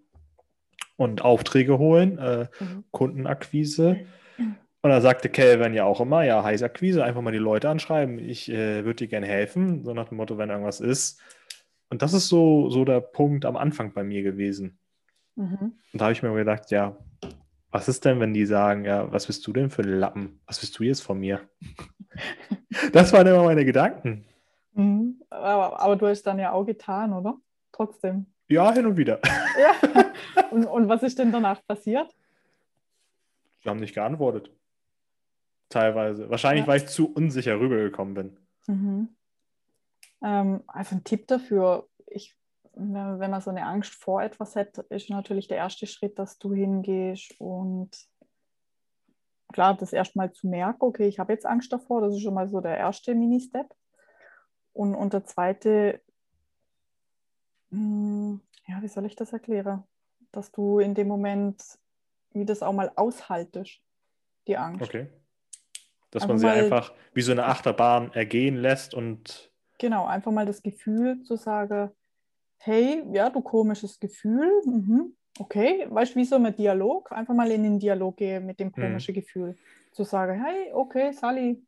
und 0.96 1.22
Aufträge 1.22 1.78
holen, 1.78 2.18
äh, 2.18 2.46
mhm. 2.60 2.84
Kundenakquise. 2.90 4.00
Und 4.80 4.90
da 4.90 5.00
sagte 5.00 5.30
Kelvin 5.30 5.74
ja 5.74 5.84
auch 5.84 6.00
immer, 6.00 6.22
ja, 6.22 6.44
heiße 6.44 6.64
Akquise, 6.64 7.02
einfach 7.02 7.22
mal 7.22 7.32
die 7.32 7.38
Leute 7.38 7.68
anschreiben. 7.68 8.18
Ich 8.18 8.50
äh, 8.50 8.84
würde 8.84 8.96
dir 8.96 9.08
gerne 9.08 9.26
helfen, 9.26 9.84
so 9.84 9.94
nach 9.94 10.10
dem 10.10 10.18
Motto, 10.18 10.38
wenn 10.38 10.50
irgendwas 10.50 10.80
ist. 10.80 11.20
Und 11.88 12.02
das 12.02 12.12
ist 12.12 12.28
so, 12.28 12.68
so 12.68 12.84
der 12.84 13.00
Punkt 13.00 13.46
am 13.46 13.56
Anfang 13.56 13.94
bei 13.94 14.04
mir 14.04 14.22
gewesen. 14.22 14.78
Mhm. 15.34 15.72
Und 15.92 16.00
da 16.00 16.04
habe 16.04 16.12
ich 16.12 16.22
mir 16.22 16.34
gedacht, 16.34 16.70
ja, 16.70 16.96
was 17.70 17.88
ist 17.88 18.04
denn, 18.04 18.20
wenn 18.20 18.32
die 18.32 18.46
sagen, 18.46 18.84
ja, 18.84 19.10
was 19.12 19.26
bist 19.26 19.46
du 19.46 19.52
denn 19.52 19.70
für 19.70 19.82
ein 19.82 19.98
Lappen? 19.98 20.40
Was 20.46 20.60
bist 20.60 20.78
du 20.78 20.84
jetzt 20.84 21.00
von 21.00 21.18
mir? 21.18 21.40
das 22.92 23.12
waren 23.12 23.26
immer 23.26 23.44
meine 23.44 23.64
Gedanken. 23.64 24.24
Mhm. 24.72 25.20
Aber, 25.28 25.80
aber, 25.80 25.96
du 25.96 26.06
hast 26.06 26.22
dann 26.22 26.38
ja 26.38 26.52
auch 26.52 26.64
getan, 26.64 27.12
oder? 27.12 27.36
Trotzdem. 27.72 28.26
Ja, 28.48 28.72
hin 28.72 28.86
und 28.86 28.96
wieder. 28.96 29.20
ja. 29.60 30.04
Und, 30.50 30.64
und 30.64 30.88
was 30.88 31.02
ist 31.02 31.18
denn 31.18 31.30
danach 31.30 31.60
passiert? 31.66 32.14
Sie 33.58 33.68
haben 33.68 33.80
nicht 33.80 33.94
geantwortet. 33.94 34.50
Teilweise. 35.68 36.30
Wahrscheinlich, 36.30 36.62
ja. 36.62 36.68
weil 36.68 36.78
ich 36.78 36.86
zu 36.86 37.12
unsicher 37.12 37.60
rübergekommen 37.60 38.14
bin. 38.14 38.36
Mhm. 38.66 39.08
Ähm, 40.22 40.62
also 40.66 40.96
ein 40.96 41.04
Tipp 41.04 41.26
dafür, 41.26 41.86
ich 42.06 42.34
wenn 42.78 43.30
man 43.30 43.40
so 43.40 43.50
eine 43.50 43.66
Angst 43.66 43.94
vor 43.94 44.22
etwas 44.22 44.54
hat, 44.54 44.78
ist 44.90 45.10
natürlich 45.10 45.48
der 45.48 45.56
erste 45.56 45.86
Schritt, 45.86 46.18
dass 46.18 46.38
du 46.38 46.54
hingehst 46.54 47.34
und 47.40 47.90
klar, 49.52 49.76
das 49.76 49.92
erstmal 49.92 50.32
zu 50.32 50.46
merken, 50.46 50.82
okay, 50.82 51.08
ich 51.08 51.18
habe 51.18 51.32
jetzt 51.32 51.46
Angst 51.46 51.72
davor, 51.72 52.02
das 52.02 52.14
ist 52.14 52.22
schon 52.22 52.34
mal 52.34 52.48
so 52.48 52.60
der 52.60 52.76
erste 52.76 53.14
Mini-Step. 53.14 53.66
Und, 54.72 54.94
und 54.94 55.12
der 55.12 55.24
zweite, 55.24 56.00
hm, 57.70 58.40
ja, 58.66 58.80
wie 58.80 58.88
soll 58.88 59.06
ich 59.06 59.16
das 59.16 59.32
erklären? 59.32 59.82
Dass 60.30 60.52
du 60.52 60.78
in 60.78 60.94
dem 60.94 61.08
Moment, 61.08 61.62
wie 62.32 62.44
das 62.44 62.62
auch 62.62 62.72
mal 62.72 62.92
aushaltest, 62.94 63.80
die 64.46 64.56
Angst. 64.56 64.82
Okay. 64.82 65.08
Dass 66.10 66.22
einfach 66.22 66.28
man 66.28 66.38
sie 66.38 66.46
mal, 66.46 66.56
einfach 66.56 66.92
wie 67.12 67.22
so 67.22 67.32
eine 67.32 67.46
Achterbahn 67.46 68.12
ergehen 68.12 68.56
lässt 68.56 68.94
und. 68.94 69.50
Genau, 69.78 70.06
einfach 70.06 70.32
mal 70.32 70.46
das 70.46 70.62
Gefühl 70.62 71.22
zu 71.22 71.36
sagen, 71.36 71.90
hey, 72.58 73.04
ja, 73.12 73.30
du 73.30 73.40
komisches 73.40 73.98
Gefühl, 73.98 74.50
mhm. 74.64 75.14
okay, 75.38 75.86
weißt 75.88 76.14
du, 76.14 76.20
wie 76.20 76.24
so 76.24 76.36
ein 76.36 76.54
Dialog, 76.54 77.10
einfach 77.12 77.34
mal 77.34 77.50
in 77.50 77.62
den 77.62 77.78
Dialog 77.78 78.16
gehen 78.16 78.46
mit 78.46 78.60
dem 78.60 78.68
mhm. 78.68 78.72
komischen 78.72 79.14
mhm. 79.14 79.20
Gefühl, 79.20 79.56
zu 79.92 80.04
sagen, 80.04 80.42
hey, 80.44 80.72
okay, 80.72 81.12
Sally, 81.12 81.62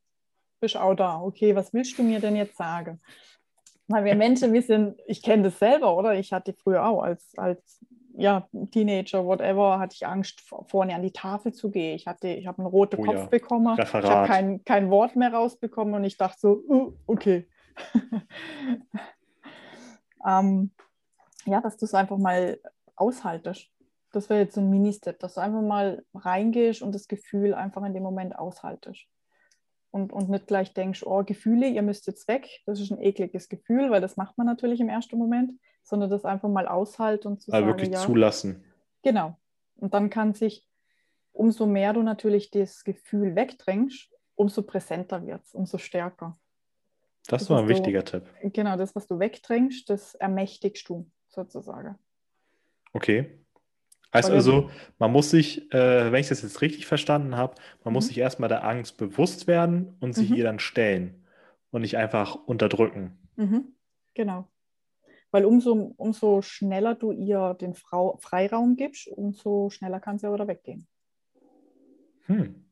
bist 0.61 0.77
auch 0.77 0.95
da, 0.95 1.21
okay, 1.21 1.55
was 1.57 1.73
willst 1.73 1.99
du 1.99 2.03
mir 2.03 2.21
denn 2.21 2.37
jetzt 2.37 2.57
sagen? 2.57 3.01
Weil 3.89 4.05
wir 4.05 4.15
Menschen, 4.15 4.53
wir 4.53 4.63
sind, 4.63 5.01
ich 5.07 5.23
kenne 5.23 5.45
das 5.45 5.59
selber, 5.59 5.97
oder? 5.97 6.15
Ich 6.15 6.33
hatte 6.33 6.53
früher 6.53 6.87
auch 6.87 7.03
als, 7.03 7.33
als 7.37 7.81
ja, 8.17 8.49
Teenager, 8.71 9.25
whatever, 9.25 9.79
hatte 9.79 9.95
ich 9.95 10.07
Angst, 10.07 10.41
vorne 10.67 10.95
an 10.95 11.03
die 11.03 11.13
Tafel 11.13 11.53
zu 11.53 11.71
gehen. 11.71 11.97
Ich, 11.97 12.07
hatte, 12.07 12.29
ich 12.29 12.47
habe 12.47 12.59
einen 12.59 12.67
roten 12.67 13.01
oh, 13.01 13.05
Kopf 13.05 13.17
ja. 13.17 13.27
bekommen, 13.27 13.75
Referat. 13.75 14.05
ich 14.05 14.11
habe 14.11 14.29
kein, 14.29 14.65
kein 14.65 14.91
Wort 14.91 15.17
mehr 15.17 15.33
rausbekommen 15.33 15.95
und 15.95 16.05
ich 16.05 16.17
dachte 16.17 16.39
so, 16.39 16.63
uh, 16.69 16.93
okay. 17.07 17.49
ähm, 20.27 20.71
ja, 21.47 21.61
dass 21.61 21.77
du 21.77 21.85
es 21.85 21.95
einfach 21.95 22.19
mal 22.19 22.61
aushaltest. 22.97 23.69
Das 24.13 24.29
wäre 24.29 24.41
jetzt 24.41 24.55
so 24.55 24.61
ein 24.61 24.71
Mini-Step, 24.71 25.19
dass 25.21 25.35
du 25.35 25.41
einfach 25.41 25.63
mal 25.63 26.05
reingehst 26.15 26.83
und 26.83 26.95
das 26.95 27.09
Gefühl 27.09 27.55
einfach 27.55 27.85
in 27.85 27.95
dem 27.95 28.03
Moment 28.03 28.37
aushaltest. 28.39 29.07
Und, 29.93 30.13
und 30.13 30.29
nicht 30.29 30.47
gleich 30.47 30.73
denkst, 30.73 31.03
oh, 31.05 31.25
Gefühle, 31.25 31.69
ihr 31.69 31.83
müsst 31.83 32.07
jetzt 32.07 32.29
weg, 32.29 32.49
das 32.65 32.81
ist 32.81 32.93
ein 32.93 33.01
ekliges 33.01 33.49
Gefühl, 33.49 33.91
weil 33.91 34.01
das 34.01 34.17
macht 34.17 34.39
man 34.39 34.47
natürlich 34.47 34.81
im 34.81 34.89
ersten 34.89 35.19
Moment, 35.19 35.53
sondern 35.83 36.11
das 36.11 36.25
einfach 36.25 36.49
mal 36.49 36.69
aushalten 36.69 37.27
und 37.27 37.43
zu 37.43 37.51
also 37.51 37.67
sagen, 37.67 37.67
wirklich 37.67 37.91
ja, 37.91 37.99
zulassen. 37.99 38.65
Genau. 39.03 39.37
Und 39.77 39.95
dann 39.95 40.11
kann 40.11 40.35
sich, 40.35 40.69
umso 41.33 41.67
mehr 41.67 41.93
du 41.93 42.03
natürlich 42.03 42.51
das 42.51 42.85
Gefühl 42.85 43.35
wegdrängst, 43.35 44.11
umso 44.37 44.63
präsenter 44.63 45.27
wird 45.27 45.45
es, 45.45 45.55
umso 45.55 45.79
stärker. 45.79 46.39
Das, 47.31 47.43
das 47.43 47.51
war 47.51 47.61
ein 47.61 47.69
wichtiger 47.69 48.03
du, 48.03 48.21
Tipp. 48.21 48.53
Genau, 48.53 48.77
das, 48.77 48.97
was 48.97 49.07
du 49.07 49.21
wegdrängst, 49.21 49.89
das 49.89 50.17
ermächtigst 50.17 50.89
du 50.89 51.09
sozusagen. 51.29 51.97
Okay. 52.93 53.39
Heißt 54.13 54.31
also, 54.31 54.69
man 54.99 55.13
muss 55.13 55.31
sich, 55.31 55.73
äh, 55.73 56.11
wenn 56.11 56.21
ich 56.21 56.29
das 56.29 56.43
jetzt 56.43 56.61
richtig 56.61 56.87
verstanden 56.87 57.37
habe, 57.37 57.55
man 57.85 57.93
mhm. 57.93 57.95
muss 57.95 58.09
sich 58.09 58.19
erstmal 58.19 58.49
der 58.49 58.65
Angst 58.65 58.97
bewusst 58.97 59.47
werden 59.47 59.97
und 60.01 60.15
sich 60.15 60.31
mhm. 60.31 60.37
ihr 60.37 60.45
dann 60.45 60.59
stellen 60.59 61.25
und 61.71 61.83
nicht 61.83 61.97
einfach 61.97 62.35
unterdrücken. 62.35 63.17
Mhm. 63.37 63.77
Genau. 64.15 64.49
Weil 65.31 65.45
umso, 65.45 65.95
umso 65.97 66.43
schneller 66.43 66.97
du 66.97 67.13
ihr 67.13 67.55
den 67.61 67.75
Frau 67.75 68.19
Freiraum 68.21 68.75
gibst, 68.75 69.07
umso 69.07 69.71
schneller 69.71 70.01
kann 70.01 70.19
sie 70.19 70.27
auch 70.29 70.35
wieder 70.35 70.49
weggehen. 70.49 70.89
Hm. 72.27 72.65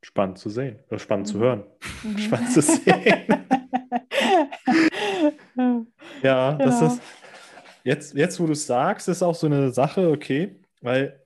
Spannend 0.00 0.38
zu 0.38 0.48
sehen, 0.48 0.78
oder 0.88 0.98
spannend 0.98 1.28
zu 1.28 1.36
mhm. 1.36 1.42
hören. 1.42 1.64
Mhm. 2.02 2.18
spannend 2.18 2.52
zu 2.52 2.62
sehen. 2.62 3.44
ja, 6.22 6.52
genau. 6.52 6.58
das 6.58 6.82
ist 6.82 7.00
Jetzt, 7.86 8.16
jetzt 8.16 8.40
wo 8.40 8.46
du 8.46 8.52
es 8.52 8.66
sagst, 8.66 9.06
ist 9.06 9.22
auch 9.22 9.36
so 9.36 9.46
eine 9.46 9.70
Sache, 9.70 10.10
okay, 10.10 10.56
weil 10.80 11.24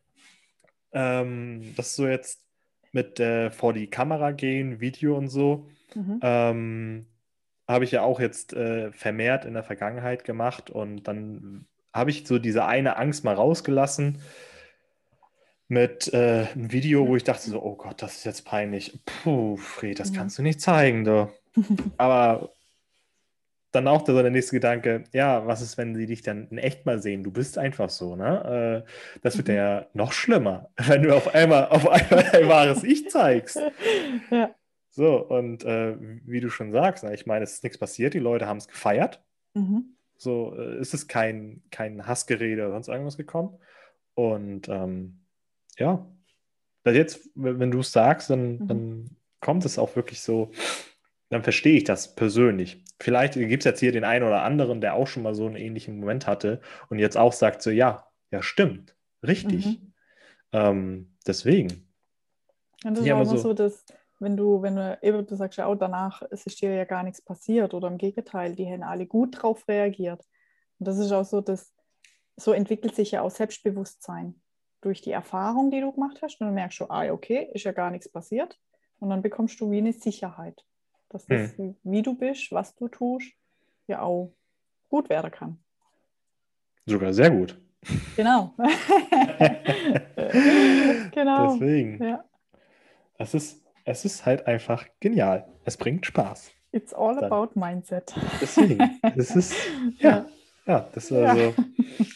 ähm, 0.92 1.72
das 1.74 1.96
so 1.96 2.06
jetzt 2.06 2.44
mit 2.92 3.18
äh, 3.18 3.50
vor 3.50 3.72
die 3.72 3.88
Kamera 3.88 4.32
gehen, 4.32 4.78
Video 4.78 5.16
und 5.16 5.28
so, 5.28 5.70
mhm. 5.94 6.20
ähm, 6.22 7.06
habe 7.66 7.84
ich 7.84 7.92
ja 7.92 8.02
auch 8.02 8.20
jetzt 8.20 8.52
äh, 8.52 8.92
vermehrt 8.92 9.46
in 9.46 9.54
der 9.54 9.64
Vergangenheit 9.64 10.24
gemacht 10.24 10.68
und 10.68 11.04
dann 11.04 11.66
habe 11.94 12.10
ich 12.10 12.26
so 12.26 12.38
diese 12.38 12.66
eine 12.66 12.98
Angst 12.98 13.24
mal 13.24 13.36
rausgelassen 13.36 14.20
mit 15.66 16.12
äh, 16.12 16.46
einem 16.52 16.72
Video, 16.72 17.08
wo 17.08 17.16
ich 17.16 17.24
dachte 17.24 17.48
so, 17.48 17.62
oh 17.62 17.76
Gott, 17.76 18.02
das 18.02 18.16
ist 18.16 18.24
jetzt 18.24 18.44
peinlich. 18.44 19.00
Puh, 19.06 19.56
Fred, 19.56 19.98
das 19.98 20.12
kannst 20.12 20.36
du 20.36 20.42
nicht 20.42 20.60
zeigen, 20.60 21.04
du. 21.04 21.32
Aber 21.96 22.50
dann 23.72 23.86
auch 23.86 24.04
so 24.04 24.20
der 24.20 24.30
nächste 24.30 24.56
Gedanke, 24.56 25.04
ja, 25.12 25.46
was 25.46 25.62
ist, 25.62 25.78
wenn 25.78 25.94
sie 25.94 26.06
dich 26.06 26.22
dann 26.22 26.48
in 26.48 26.58
echt 26.58 26.86
mal 26.86 27.00
sehen? 27.00 27.22
Du 27.22 27.30
bist 27.30 27.56
einfach 27.56 27.88
so, 27.88 28.16
ne? 28.16 28.84
Äh, 28.84 29.20
das 29.22 29.36
wird 29.36 29.48
mhm. 29.48 29.54
ja 29.54 29.86
noch 29.94 30.12
schlimmer, 30.12 30.70
wenn 30.76 31.02
du 31.02 31.14
auf 31.14 31.34
einmal 31.34 31.68
auf 31.68 31.88
einmal 31.88 32.24
ein 32.32 32.48
wahres 32.48 32.84
Ich 32.84 33.08
zeigst. 33.10 33.58
Ja. 34.30 34.54
So, 34.92 35.24
und 35.24 35.64
äh, 35.64 35.96
wie 36.26 36.40
du 36.40 36.50
schon 36.50 36.72
sagst, 36.72 37.04
ne, 37.04 37.14
ich 37.14 37.24
meine, 37.24 37.44
es 37.44 37.54
ist 37.54 37.62
nichts 37.62 37.78
passiert, 37.78 38.12
die 38.12 38.18
Leute 38.18 38.46
haben 38.46 38.56
es 38.56 38.66
gefeiert. 38.66 39.22
Mhm. 39.54 39.96
So 40.16 40.54
äh, 40.58 40.80
ist 40.80 40.94
es 40.94 41.06
kein, 41.06 41.62
kein 41.70 42.06
Hassgerede 42.06 42.62
oder 42.62 42.72
sonst 42.72 42.88
irgendwas 42.88 43.16
gekommen. 43.16 43.56
Und 44.14 44.68
ähm, 44.68 45.20
ja, 45.78 46.04
jetzt, 46.84 47.30
wenn 47.34 47.70
du 47.70 47.80
es 47.80 47.92
sagst, 47.92 48.30
dann, 48.30 48.58
mhm. 48.58 48.68
dann 48.68 49.16
kommt 49.40 49.64
es 49.64 49.78
auch 49.78 49.94
wirklich 49.94 50.20
so, 50.22 50.50
dann 51.30 51.42
verstehe 51.42 51.76
ich 51.76 51.84
das 51.84 52.14
persönlich. 52.14 52.84
Vielleicht 53.00 53.34
gibt 53.34 53.62
es 53.62 53.64
jetzt 53.64 53.80
hier 53.80 53.92
den 53.92 54.04
einen 54.04 54.26
oder 54.26 54.42
anderen, 54.42 54.80
der 54.80 54.94
auch 54.94 55.06
schon 55.06 55.22
mal 55.22 55.34
so 55.34 55.46
einen 55.46 55.56
ähnlichen 55.56 55.98
Moment 55.98 56.26
hatte 56.26 56.60
und 56.90 56.98
jetzt 56.98 57.16
auch 57.16 57.32
sagt 57.32 57.62
so, 57.62 57.70
ja, 57.70 58.06
ja, 58.30 58.42
stimmt, 58.42 58.96
richtig. 59.26 59.66
Mhm. 59.66 59.92
Ähm, 60.52 61.16
deswegen. 61.26 61.88
Und 62.84 62.96
das 62.96 63.04
ist 63.04 63.12
auch 63.12 63.16
immer 63.16 63.26
so, 63.26 63.36
so, 63.36 63.54
dass, 63.54 63.84
wenn 64.18 64.36
du, 64.36 64.60
wenn 64.60 64.76
du 64.76 64.98
eben 65.02 65.26
du 65.26 65.36
sagst, 65.36 65.58
ja, 65.58 65.68
oh, 65.68 65.74
danach 65.74 66.22
ist 66.22 66.60
dir 66.60 66.74
ja 66.74 66.84
gar 66.84 67.04
nichts 67.04 67.22
passiert 67.22 67.74
oder 67.74 67.88
im 67.88 67.96
Gegenteil, 67.98 68.54
die 68.54 68.66
haben 68.66 68.82
alle 68.82 69.06
gut 69.06 69.40
drauf 69.40 69.66
reagiert. 69.68 70.24
Und 70.78 70.88
das 70.88 70.98
ist 70.98 71.12
auch 71.12 71.24
so, 71.24 71.40
dass 71.40 71.72
so 72.36 72.52
entwickelt 72.52 72.94
sich 72.94 73.12
ja 73.12 73.22
auch 73.22 73.30
Selbstbewusstsein 73.30 74.40
durch 74.80 75.00
die 75.00 75.12
Erfahrung, 75.12 75.70
die 75.70 75.80
du 75.80 75.92
gemacht 75.92 76.20
hast. 76.22 76.40
Und 76.40 76.48
dann 76.48 76.54
merkst 76.54 76.80
du, 76.80 76.86
ah, 76.88 77.10
okay, 77.12 77.50
ist 77.52 77.64
ja 77.64 77.72
gar 77.72 77.90
nichts 77.90 78.08
passiert. 78.08 78.58
Und 78.98 79.10
dann 79.10 79.22
bekommst 79.22 79.60
du 79.60 79.70
wie 79.70 79.78
eine 79.78 79.92
Sicherheit 79.92 80.64
dass 81.10 81.26
das, 81.26 81.56
hm. 81.56 81.76
wie 81.82 82.02
du 82.02 82.16
bist, 82.16 82.52
was 82.52 82.74
du 82.74 82.88
tust, 82.88 83.32
ja 83.86 84.02
auch 84.02 84.32
gut 84.88 85.10
werden 85.10 85.30
kann. 85.30 85.58
Sogar 86.86 87.12
sehr 87.12 87.30
gut. 87.30 87.60
Genau. 88.16 88.54
genau. 91.12 91.54
Deswegen. 91.54 92.02
Ja. 92.02 92.24
Es, 93.18 93.34
ist, 93.34 93.62
es 93.84 94.04
ist 94.04 94.26
halt 94.26 94.46
einfach 94.46 94.86
genial. 95.00 95.46
Es 95.64 95.76
bringt 95.76 96.06
Spaß. 96.06 96.52
It's 96.72 96.94
all 96.94 97.16
Dann. 97.16 97.32
about 97.32 97.58
Mindset. 97.58 98.14
Deswegen. 98.40 98.78
Das 99.16 99.34
ist, 99.36 99.54
ja. 99.98 100.10
ja. 100.10 100.26
Ja, 100.66 100.88
das 100.92 101.10
ja. 101.10 101.24
also, 101.24 101.54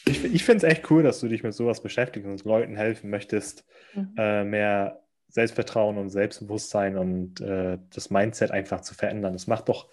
ich, 0.07 0.22
ich 0.22 0.44
finde 0.44 0.59
es 0.59 0.72
echt 0.72 0.88
cool, 0.90 1.02
dass 1.02 1.18
du 1.18 1.28
dich 1.28 1.42
mit 1.42 1.54
sowas 1.54 1.83
beschäftigst 1.83 2.28
und 2.28 2.44
Leuten 2.44 2.76
helfen 2.76 3.11
möchtest, 3.11 3.64
mhm. 3.94 4.14
äh, 4.16 4.44
mehr 4.44 5.03
Selbstvertrauen 5.34 5.98
und 5.98 6.10
Selbstbewusstsein 6.10 6.96
und 6.96 7.40
äh, 7.40 7.78
das 7.92 8.08
Mindset 8.10 8.52
einfach 8.52 8.82
zu 8.82 8.94
verändern. 8.94 9.32
Das 9.32 9.48
macht 9.48 9.68
doch 9.68 9.88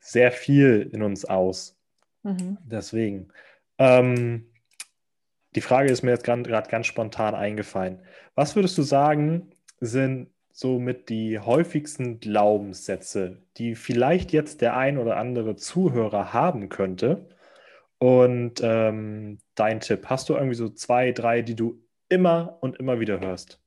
sehr 0.00 0.32
viel 0.32 0.88
in 0.90 1.02
uns 1.02 1.26
aus. 1.26 1.78
Mhm. 2.22 2.56
Deswegen. 2.64 3.28
Ähm, 3.76 4.46
die 5.54 5.60
Frage 5.60 5.92
ist 5.92 6.02
mir 6.02 6.12
jetzt 6.12 6.24
gerade 6.24 6.70
ganz 6.70 6.86
spontan 6.86 7.34
eingefallen. 7.34 8.00
Was 8.34 8.56
würdest 8.56 8.78
du 8.78 8.82
sagen, 8.82 9.50
sind 9.80 10.30
somit 10.50 11.10
die 11.10 11.38
häufigsten 11.40 12.18
Glaubenssätze, 12.18 13.42
die 13.58 13.74
vielleicht 13.74 14.32
jetzt 14.32 14.62
der 14.62 14.78
ein 14.78 14.96
oder 14.96 15.18
andere 15.18 15.56
Zuhörer 15.56 16.32
haben 16.32 16.70
könnte? 16.70 17.28
Und 17.98 18.62
ähm, 18.62 19.40
dein 19.54 19.80
Tipp, 19.80 20.06
hast 20.06 20.30
du 20.30 20.34
irgendwie 20.34 20.54
so 20.54 20.70
zwei, 20.70 21.12
drei, 21.12 21.42
die 21.42 21.54
du 21.54 21.82
immer 22.08 22.56
und 22.62 22.78
immer 22.78 22.98
wieder 22.98 23.20
hörst? 23.20 23.60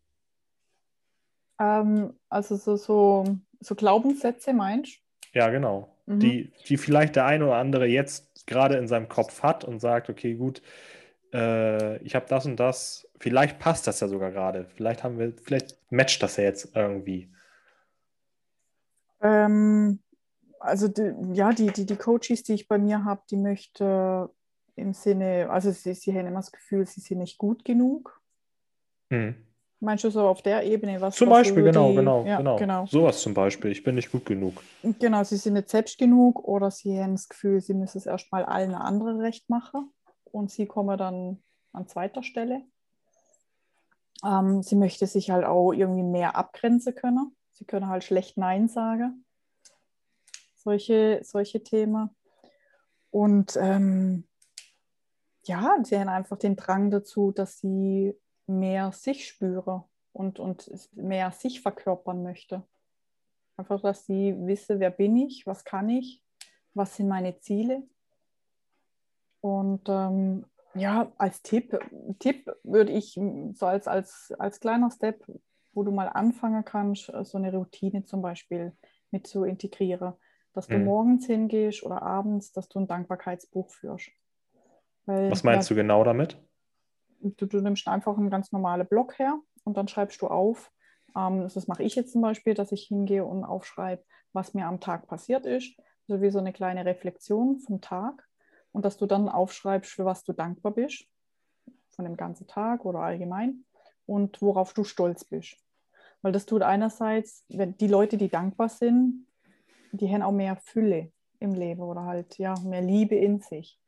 Ähm, 1.59 2.13
also 2.29 2.55
so, 2.55 2.75
so, 2.77 3.37
so 3.59 3.75
Glaubenssätze 3.75 4.53
meinst 4.53 4.99
du? 5.33 5.39
Ja, 5.39 5.49
genau. 5.49 5.95
Mhm. 6.05 6.19
Die, 6.19 6.53
die 6.67 6.77
vielleicht 6.77 7.15
der 7.15 7.25
eine 7.25 7.45
oder 7.45 7.55
andere 7.55 7.85
jetzt 7.85 8.47
gerade 8.47 8.77
in 8.77 8.87
seinem 8.87 9.09
Kopf 9.09 9.43
hat 9.43 9.63
und 9.63 9.79
sagt, 9.79 10.09
okay, 10.09 10.35
gut, 10.35 10.61
äh, 11.33 11.97
ich 11.97 12.15
habe 12.15 12.25
das 12.27 12.45
und 12.45 12.57
das, 12.57 13.07
vielleicht 13.19 13.59
passt 13.59 13.85
das 13.87 13.99
ja 13.99 14.07
sogar 14.07 14.31
gerade. 14.31 14.67
Vielleicht 14.75 15.03
haben 15.03 15.19
wir, 15.19 15.33
vielleicht 15.43 15.77
matcht 15.91 16.23
das 16.23 16.37
ja 16.37 16.45
jetzt 16.45 16.75
irgendwie. 16.75 17.31
Ähm, 19.21 19.99
also 20.59 20.87
die, 20.87 21.13
ja, 21.33 21.51
die, 21.51 21.71
die, 21.71 21.85
die 21.85 21.95
Coaches, 21.95 22.43
die 22.43 22.53
ich 22.53 22.67
bei 22.67 22.77
mir 22.77 23.03
habe, 23.03 23.21
die 23.29 23.37
möchte 23.37 24.29
im 24.75 24.93
Sinne, 24.93 25.49
also 25.49 25.71
sie, 25.71 25.93
sie 25.93 26.13
haben 26.13 26.25
immer 26.25 26.39
das 26.39 26.51
Gefühl, 26.51 26.85
sie 26.87 27.01
sind 27.01 27.19
nicht 27.19 27.37
gut 27.37 27.65
genug. 27.65 28.21
Mhm. 29.09 29.35
Meinst 29.81 30.03
du 30.03 30.09
so 30.09 30.27
auf 30.27 30.41
der 30.41 30.63
Ebene? 30.63 30.99
Was, 30.99 31.15
zum 31.15 31.29
Beispiel, 31.29 31.63
genau, 31.63 31.89
die, 31.89 31.95
genau, 31.95 32.25
ja, 32.25 32.37
genau, 32.37 32.57
genau. 32.57 32.85
Sowas 32.85 33.21
zum 33.21 33.33
Beispiel. 33.33 33.71
Ich 33.71 33.81
bin 33.81 33.95
nicht 33.95 34.11
gut 34.11 34.25
genug. 34.25 34.61
Genau, 34.83 35.23
sie 35.23 35.37
sind 35.37 35.53
nicht 35.53 35.69
selbst 35.69 35.97
genug 35.97 36.45
oder 36.45 36.69
sie 36.69 37.01
haben 37.01 37.13
das 37.13 37.29
Gefühl, 37.29 37.61
sie 37.61 37.73
müssen 37.73 37.97
es 37.97 38.05
erstmal 38.05 38.43
allen 38.43 38.75
andere 38.75 39.19
recht 39.19 39.49
machen 39.49 39.89
und 40.25 40.51
sie 40.51 40.65
kommen 40.65 40.97
dann 40.97 41.41
an 41.71 41.87
zweiter 41.87 42.23
Stelle. 42.23 42.63
Ähm, 44.25 44.63
sie 44.63 44.75
möchte 44.75 45.07
sich 45.07 45.31
halt 45.31 45.45
auch 45.45 45.71
irgendwie 45.71 46.03
mehr 46.03 46.35
abgrenzen 46.35 46.93
können. 46.93 47.35
Sie 47.51 47.63
können 47.63 47.87
halt 47.87 48.03
schlecht 48.03 48.37
Nein 48.37 48.67
sagen. 48.67 49.23
Solche, 50.55 51.21
solche 51.23 51.63
Themen. 51.63 52.09
Und 53.11 53.57
ähm, 53.61 54.25
ja, 55.45 55.77
sie 55.83 55.97
haben 55.97 56.09
einfach 56.09 56.37
den 56.37 56.57
Drang 56.57 56.91
dazu, 56.91 57.31
dass 57.31 57.59
sie 57.59 58.13
mehr 58.49 58.91
sich 58.91 59.27
spüre 59.27 59.85
und, 60.11 60.39
und 60.39 60.69
mehr 60.95 61.31
sich 61.31 61.61
verkörpern 61.61 62.23
möchte. 62.23 62.63
Einfach, 63.57 63.81
dass 63.81 64.05
sie 64.05 64.35
wisse, 64.39 64.79
wer 64.79 64.89
bin 64.89 65.15
ich, 65.17 65.45
was 65.45 65.63
kann 65.63 65.89
ich, 65.89 66.23
was 66.73 66.95
sind 66.95 67.07
meine 67.07 67.39
Ziele. 67.39 67.83
Und 69.41 69.87
ähm, 69.87 70.45
ja, 70.75 71.11
als 71.17 71.41
Tipp, 71.41 71.77
Tipp 72.19 72.51
würde 72.63 72.91
ich 72.91 73.19
so 73.53 73.65
als, 73.65 73.87
als, 73.87 74.33
als 74.37 74.59
kleiner 74.59 74.91
Step, 74.91 75.25
wo 75.73 75.83
du 75.83 75.91
mal 75.91 76.07
anfangen 76.07 76.65
kannst, 76.65 77.11
so 77.23 77.37
eine 77.37 77.53
Routine 77.53 78.05
zum 78.05 78.21
Beispiel 78.21 78.73
mit 79.11 79.27
zu 79.27 79.43
integrieren, 79.43 80.13
dass 80.53 80.67
du 80.67 80.77
mhm. 80.77 80.85
morgens 80.85 81.25
hingehst 81.25 81.83
oder 81.83 82.01
abends, 82.01 82.51
dass 82.51 82.67
du 82.69 82.79
ein 82.79 82.87
Dankbarkeitsbuch 82.87 83.69
führst. 83.69 84.09
Weil, 85.05 85.31
Was 85.31 85.43
meinst 85.43 85.69
ja, 85.69 85.75
du 85.75 85.81
genau 85.81 86.03
damit? 86.03 86.37
Du, 87.21 87.45
du 87.45 87.61
nimmst 87.61 87.87
einfach 87.87 88.17
einen 88.17 88.29
ganz 88.29 88.51
normalen 88.51 88.87
Block 88.87 89.17
her 89.19 89.39
und 89.63 89.77
dann 89.77 89.87
schreibst 89.87 90.21
du 90.21 90.27
auf, 90.27 90.71
ähm, 91.15 91.41
das 91.41 91.67
mache 91.67 91.83
ich 91.83 91.95
jetzt 91.95 92.11
zum 92.11 92.21
Beispiel, 92.21 92.53
dass 92.53 92.71
ich 92.71 92.83
hingehe 92.83 93.25
und 93.25 93.43
aufschreibe, 93.43 94.03
was 94.33 94.53
mir 94.53 94.67
am 94.67 94.79
Tag 94.79 95.07
passiert 95.07 95.45
ist, 95.45 95.75
so 96.07 96.21
wie 96.21 96.29
so 96.29 96.39
eine 96.39 96.53
kleine 96.53 96.85
Reflexion 96.85 97.59
vom 97.59 97.81
Tag 97.81 98.27
und 98.71 98.85
dass 98.85 98.97
du 98.97 99.05
dann 99.05 99.29
aufschreibst, 99.29 99.91
für 99.91 100.05
was 100.05 100.23
du 100.23 100.33
dankbar 100.33 100.73
bist, 100.73 101.05
von 101.89 102.05
dem 102.05 102.17
ganzen 102.17 102.47
Tag 102.47 102.85
oder 102.85 102.99
allgemein 102.99 103.65
und 104.05 104.41
worauf 104.41 104.73
du 104.73 104.83
stolz 104.83 105.25
bist. 105.25 105.57
Weil 106.21 106.31
das 106.31 106.45
tut 106.45 106.61
einerseits, 106.61 107.45
wenn 107.49 107.77
die 107.77 107.87
Leute, 107.87 108.17
die 108.17 108.29
dankbar 108.29 108.69
sind, 108.69 109.25
die 109.91 110.09
haben 110.13 110.21
auch 110.21 110.31
mehr 110.31 110.57
Fülle 110.57 111.11
im 111.39 111.53
Leben 111.53 111.81
oder 111.81 112.03
halt 112.03 112.37
ja 112.37 112.53
mehr 112.59 112.81
Liebe 112.81 113.15
in 113.15 113.39
sich. 113.39 113.79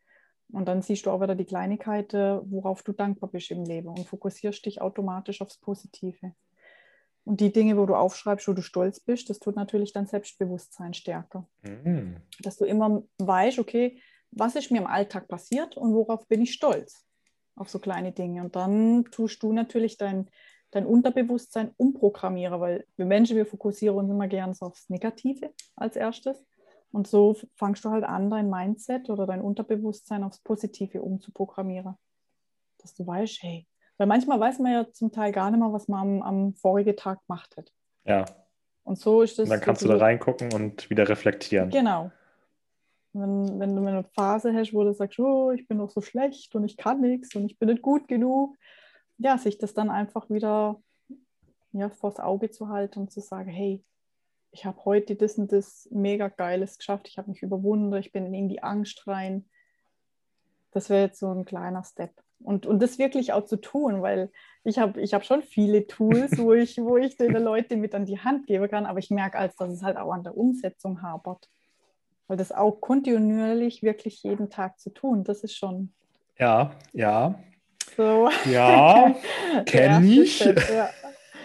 Und 0.51 0.67
dann 0.67 0.81
siehst 0.81 1.05
du 1.05 1.11
auch 1.11 1.21
wieder 1.21 1.35
die 1.35 1.45
Kleinigkeiten, 1.45 2.41
worauf 2.51 2.83
du 2.83 2.91
dankbar 2.91 3.29
bist 3.29 3.51
im 3.51 3.63
Leben 3.63 3.87
und 3.87 4.05
fokussierst 4.05 4.65
dich 4.65 4.81
automatisch 4.81 5.41
aufs 5.41 5.57
Positive. 5.57 6.33
Und 7.23 7.39
die 7.39 7.53
Dinge, 7.53 7.77
wo 7.77 7.85
du 7.85 7.95
aufschreibst, 7.95 8.47
wo 8.47 8.53
du 8.53 8.61
stolz 8.61 8.99
bist, 8.99 9.29
das 9.29 9.39
tut 9.39 9.55
natürlich 9.55 9.93
dein 9.93 10.07
Selbstbewusstsein 10.07 10.93
stärker. 10.93 11.47
Mhm. 11.61 12.17
Dass 12.39 12.57
du 12.57 12.65
immer 12.65 13.03
weißt, 13.19 13.59
okay, 13.59 14.01
was 14.31 14.55
ist 14.55 14.71
mir 14.71 14.79
im 14.79 14.87
Alltag 14.87 15.27
passiert 15.27 15.77
und 15.77 15.93
worauf 15.93 16.27
bin 16.27 16.41
ich 16.41 16.53
stolz? 16.53 17.05
Auf 17.55 17.69
so 17.69 17.79
kleine 17.79 18.11
Dinge. 18.11 18.41
Und 18.41 18.55
dann 18.55 19.05
tust 19.11 19.43
du 19.43 19.53
natürlich 19.53 19.97
dein, 19.97 20.29
dein 20.71 20.85
Unterbewusstsein 20.85 21.71
umprogrammieren, 21.77 22.59
weil 22.59 22.85
wir 22.95 23.05
Menschen, 23.05 23.37
wir 23.37 23.45
fokussieren 23.45 23.97
uns 23.97 24.09
immer 24.09 24.27
gerne 24.27 24.55
so 24.55 24.65
aufs 24.65 24.89
Negative 24.89 25.53
als 25.75 25.95
erstes. 25.95 26.43
Und 26.91 27.07
so 27.07 27.37
fangst 27.55 27.85
du 27.85 27.89
halt 27.89 28.03
an, 28.03 28.29
dein 28.29 28.49
Mindset 28.49 29.09
oder 29.09 29.25
dein 29.25 29.41
Unterbewusstsein 29.41 30.23
aufs 30.23 30.39
Positive 30.39 31.01
umzuprogrammieren. 31.01 31.95
Dass 32.79 32.93
du 32.93 33.07
weißt, 33.07 33.41
hey, 33.43 33.67
weil 33.97 34.07
manchmal 34.07 34.39
weiß 34.39 34.59
man 34.59 34.73
ja 34.73 34.91
zum 34.91 35.11
Teil 35.11 35.31
gar 35.31 35.51
nicht 35.51 35.59
mehr, 35.59 35.71
was 35.71 35.87
man 35.87 35.99
am, 35.99 36.21
am 36.21 36.53
vorigen 36.55 36.95
Tag 36.97 37.19
gemacht 37.27 37.55
hat. 37.55 37.71
Ja. 38.03 38.25
Und 38.83 38.97
so 38.97 39.21
ist 39.21 39.37
das. 39.37 39.45
Und 39.45 39.51
dann 39.51 39.61
kannst 39.61 39.83
du 39.83 39.87
da 39.87 39.97
reingucken 39.97 40.51
und 40.53 40.89
wieder 40.89 41.07
reflektieren. 41.07 41.69
Genau. 41.69 42.11
Wenn, 43.13 43.59
wenn 43.59 43.75
du 43.75 43.85
eine 43.85 44.03
Phase 44.15 44.53
hast, 44.53 44.73
wo 44.73 44.83
du 44.83 44.93
sagst, 44.93 45.19
oh, 45.19 45.51
ich 45.51 45.67
bin 45.67 45.77
doch 45.77 45.89
so 45.89 46.01
schlecht 46.01 46.55
und 46.55 46.63
ich 46.63 46.77
kann 46.77 47.01
nichts 47.01 47.35
und 47.35 47.45
ich 47.45 47.59
bin 47.59 47.69
nicht 47.69 47.81
gut 47.81 48.07
genug, 48.07 48.55
ja, 49.17 49.37
sich 49.37 49.57
das 49.57 49.73
dann 49.73 49.89
einfach 49.89 50.29
wieder 50.29 50.81
ja, 51.73 51.89
vors 51.89 52.19
Auge 52.19 52.49
zu 52.49 52.69
halten 52.69 53.01
und 53.01 53.11
zu 53.11 53.19
sagen, 53.19 53.49
hey, 53.49 53.83
ich 54.51 54.65
habe 54.65 54.83
heute 54.85 55.15
das 55.15 55.37
und 55.37 55.51
das 55.51 55.87
mega 55.91 56.27
Geiles 56.27 56.77
geschafft, 56.77 57.07
ich 57.07 57.17
habe 57.17 57.29
mich 57.29 57.41
überwunden, 57.41 57.93
ich 57.95 58.11
bin 58.11 58.33
in 58.33 58.49
die 58.49 58.61
Angst 58.61 59.07
rein. 59.07 59.45
Das 60.71 60.89
wäre 60.89 61.03
jetzt 61.03 61.19
so 61.19 61.31
ein 61.31 61.45
kleiner 61.45 61.83
Step. 61.83 62.11
Und, 62.39 62.65
und 62.65 62.81
das 62.81 62.97
wirklich 62.97 63.33
auch 63.33 63.45
zu 63.45 63.57
tun, 63.57 64.01
weil 64.01 64.31
ich 64.63 64.79
habe 64.79 64.99
ich 65.01 65.13
hab 65.13 65.23
schon 65.23 65.41
viele 65.41 65.87
Tools, 65.87 66.37
wo 66.37 66.53
ich, 66.53 66.77
wo 66.77 66.97
ich 66.97 67.17
den 67.17 67.31
Leuten 67.43 67.79
mit 67.79 67.95
an 67.95 68.05
die 68.05 68.19
Hand 68.19 68.47
geben 68.47 68.69
kann, 68.69 68.85
aber 68.85 68.99
ich 68.99 69.09
merke 69.09 69.37
als, 69.37 69.55
dass 69.55 69.71
es 69.71 69.83
halt 69.83 69.97
auch 69.97 70.11
an 70.11 70.23
der 70.23 70.35
Umsetzung 70.35 71.01
hapert. 71.01 71.49
Weil 72.27 72.37
das 72.37 72.51
auch 72.51 72.81
kontinuierlich 72.81 73.83
wirklich 73.83 74.23
jeden 74.23 74.49
Tag 74.49 74.79
zu 74.79 74.89
tun, 74.89 75.23
das 75.23 75.43
ist 75.43 75.55
schon. 75.55 75.93
Ja, 76.37 76.71
ja. 76.93 77.35
So. 77.95 78.29
Ja, 78.49 79.15
kenne 79.65 80.05
ich. 80.05 80.39
Ja. 80.39 80.89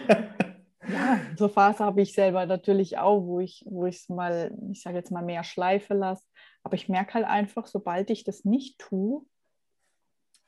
ja, 0.92 1.20
so 1.36 1.48
Phase 1.48 1.84
habe 1.84 2.02
ich 2.02 2.12
selber 2.12 2.46
natürlich 2.46 2.98
auch, 2.98 3.22
wo 3.24 3.40
ich 3.40 3.64
wo 3.66 3.86
es 3.86 4.08
mal, 4.08 4.56
ich 4.70 4.82
sage 4.82 4.96
jetzt 4.96 5.10
mal, 5.10 5.24
mehr 5.24 5.44
Schleife 5.44 5.94
lasse. 5.94 6.24
Aber 6.62 6.74
ich 6.74 6.88
merke 6.88 7.14
halt 7.14 7.26
einfach, 7.26 7.66
sobald 7.66 8.10
ich 8.10 8.24
das 8.24 8.44
nicht 8.44 8.78
tue, 8.78 9.24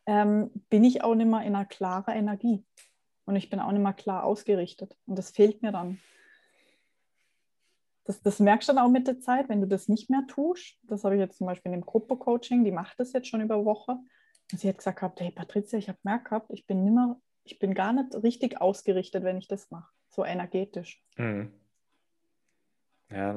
ähm, 0.07 0.51
bin 0.71 0.85
ich 0.85 1.03
auch 1.05 1.15
nicht 1.15 1.29
mehr 1.29 1.43
in 1.43 1.55
einer 1.55 1.65
klaren 1.65 2.15
Energie. 2.15 2.65
Und 3.25 3.37
ich 3.37 3.51
bin 3.51 3.61
auch 3.61 3.73
nicht 3.73 3.83
mehr 3.83 3.93
klar 3.93 4.25
ausgerichtet. 4.25 4.97
Und 5.07 5.19
das 5.19 5.31
fehlt 5.31 5.63
mir 5.63 5.71
dann. 5.71 6.01
Das, 8.05 8.23
das 8.23 8.41
merkst 8.41 8.69
du 8.69 8.73
dann 8.73 8.83
auch 8.83 8.91
mit 8.91 9.07
der 9.07 9.21
Zeit, 9.21 9.51
wenn 9.51 9.61
du 9.61 9.69
das 9.69 9.87
nicht 9.87 10.09
mehr 10.09 10.25
tust. 10.27 10.79
Das 10.85 11.05
habe 11.05 11.17
ich 11.17 11.21
jetzt 11.21 11.37
zum 11.37 11.47
Beispiel 11.47 11.73
in 11.73 11.81
dem 11.81 11.87
Gruppencoaching, 11.87 12.65
die 12.65 12.73
macht 12.73 12.99
das 12.99 13.13
jetzt 13.13 13.29
schon 13.29 13.43
über 13.43 13.67
Woche. 13.67 13.99
Und 14.51 14.59
sie 14.59 14.69
hat 14.71 14.79
gesagt 14.79 15.21
hey 15.21 15.31
Patricia, 15.31 15.79
ich 15.79 15.91
habe 15.91 15.99
gemerkt 16.03 16.33
ich 16.49 16.67
bin 16.67 16.85
nimmer, 16.85 17.21
ich 17.45 17.59
bin 17.59 17.75
gar 17.75 17.93
nicht 17.93 18.15
richtig 18.23 18.63
ausgerichtet, 18.63 19.25
wenn 19.25 19.37
ich 19.37 19.47
das 19.47 19.71
mache. 19.71 19.93
So 20.19 20.25
energetisch. 20.25 21.01
Mhm. 21.17 21.53
Ja, 23.09 23.37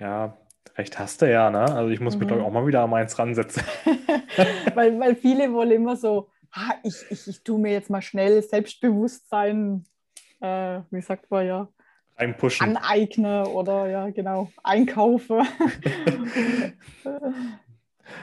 ja, 0.00 0.38
recht 0.74 0.98
hast 0.98 1.20
du 1.20 1.30
ja, 1.30 1.50
ne? 1.50 1.60
Also 1.60 1.90
ich 1.90 2.00
muss 2.00 2.14
mhm. 2.14 2.20
mich 2.20 2.28
doch 2.30 2.42
auch 2.42 2.50
mal 2.50 2.66
wieder 2.66 2.80
an 2.80 2.88
meins 2.88 3.18
ransetzen. 3.18 3.62
weil, 4.74 4.98
weil 4.98 5.16
viele 5.16 5.52
wollen 5.52 5.72
immer 5.72 5.96
so, 5.96 6.30
ah, 6.52 6.76
ich, 6.82 6.94
ich, 7.10 7.28
ich 7.28 7.44
tue 7.44 7.58
mir 7.58 7.72
jetzt 7.72 7.90
mal 7.90 8.00
schnell 8.00 8.42
Selbstbewusstsein, 8.42 9.84
äh, 10.40 10.80
wie 10.90 11.02
sagt 11.02 11.30
man 11.30 11.46
ja, 11.46 11.68
reinpushen. 12.16 12.74
Aneigne 12.74 13.46
oder 13.46 13.86
ja, 13.90 14.08
genau, 14.08 14.50
einkaufe. 14.62 15.42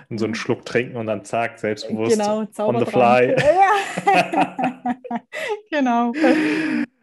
und 0.10 0.18
so 0.18 0.26
einen 0.26 0.34
Schluck 0.42 0.66
trinken 0.66 0.98
und 0.98 1.06
dann 1.06 1.24
zack, 1.24 1.60
selbstbewusst. 1.60 2.18
Genau, 2.18 2.48
on 2.58 2.80
the 2.80 2.86
fly. 2.88 3.36
Genau. 5.70 6.12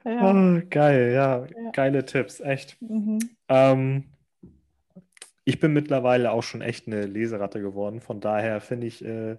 Ja. 0.08 0.32
Oh, 0.32 0.62
geil, 0.70 1.12
ja. 1.12 1.44
ja. 1.44 1.70
Geile 1.72 2.04
Tipps, 2.04 2.40
echt. 2.40 2.80
Mhm. 2.80 3.18
Ähm, 3.48 4.04
ich 5.44 5.60
bin 5.60 5.72
mittlerweile 5.72 6.30
auch 6.30 6.42
schon 6.42 6.62
echt 6.62 6.86
eine 6.86 7.06
Leseratte 7.06 7.60
geworden. 7.60 8.00
Von 8.00 8.20
daher 8.20 8.60
finde 8.60 8.86
ich, 8.86 9.04
äh, 9.04 9.36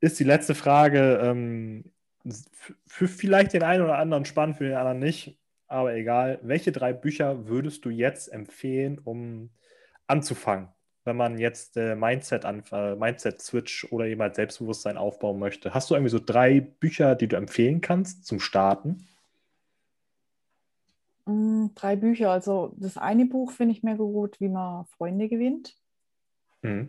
ist 0.00 0.18
die 0.18 0.24
letzte 0.24 0.54
Frage 0.54 1.20
ähm, 1.22 1.84
für 2.86 3.08
vielleicht 3.08 3.52
den 3.52 3.62
einen 3.62 3.84
oder 3.84 3.98
anderen 3.98 4.24
spannend, 4.24 4.56
für 4.56 4.64
den 4.64 4.76
anderen 4.76 4.98
nicht. 4.98 5.38
Aber 5.68 5.94
egal, 5.94 6.38
welche 6.42 6.72
drei 6.72 6.92
Bücher 6.92 7.48
würdest 7.48 7.84
du 7.84 7.90
jetzt 7.90 8.32
empfehlen, 8.32 8.98
um 9.02 9.50
anzufangen, 10.06 10.68
wenn 11.04 11.16
man 11.16 11.38
jetzt 11.38 11.76
äh, 11.76 11.94
Mindset, 11.96 12.44
äh, 12.44 12.94
Mindset 12.94 13.40
Switch 13.40 13.86
oder 13.90 14.06
jemand 14.06 14.36
Selbstbewusstsein 14.36 14.96
aufbauen 14.96 15.38
möchte? 15.38 15.74
Hast 15.74 15.90
du 15.90 15.94
irgendwie 15.94 16.10
so 16.10 16.20
drei 16.24 16.60
Bücher, 16.60 17.14
die 17.14 17.28
du 17.28 17.36
empfehlen 17.36 17.80
kannst 17.80 18.26
zum 18.26 18.40
Starten? 18.40 19.06
Mm, 21.26 21.68
drei 21.74 21.96
Bücher. 21.96 22.30
Also 22.30 22.72
das 22.76 22.96
eine 22.96 23.26
Buch 23.26 23.50
finde 23.50 23.72
ich 23.72 23.82
mega 23.82 23.98
gut, 23.98 24.40
wie 24.40 24.48
man 24.48 24.86
Freunde 24.86 25.28
gewinnt. 25.28 25.76
Mhm. 26.62 26.88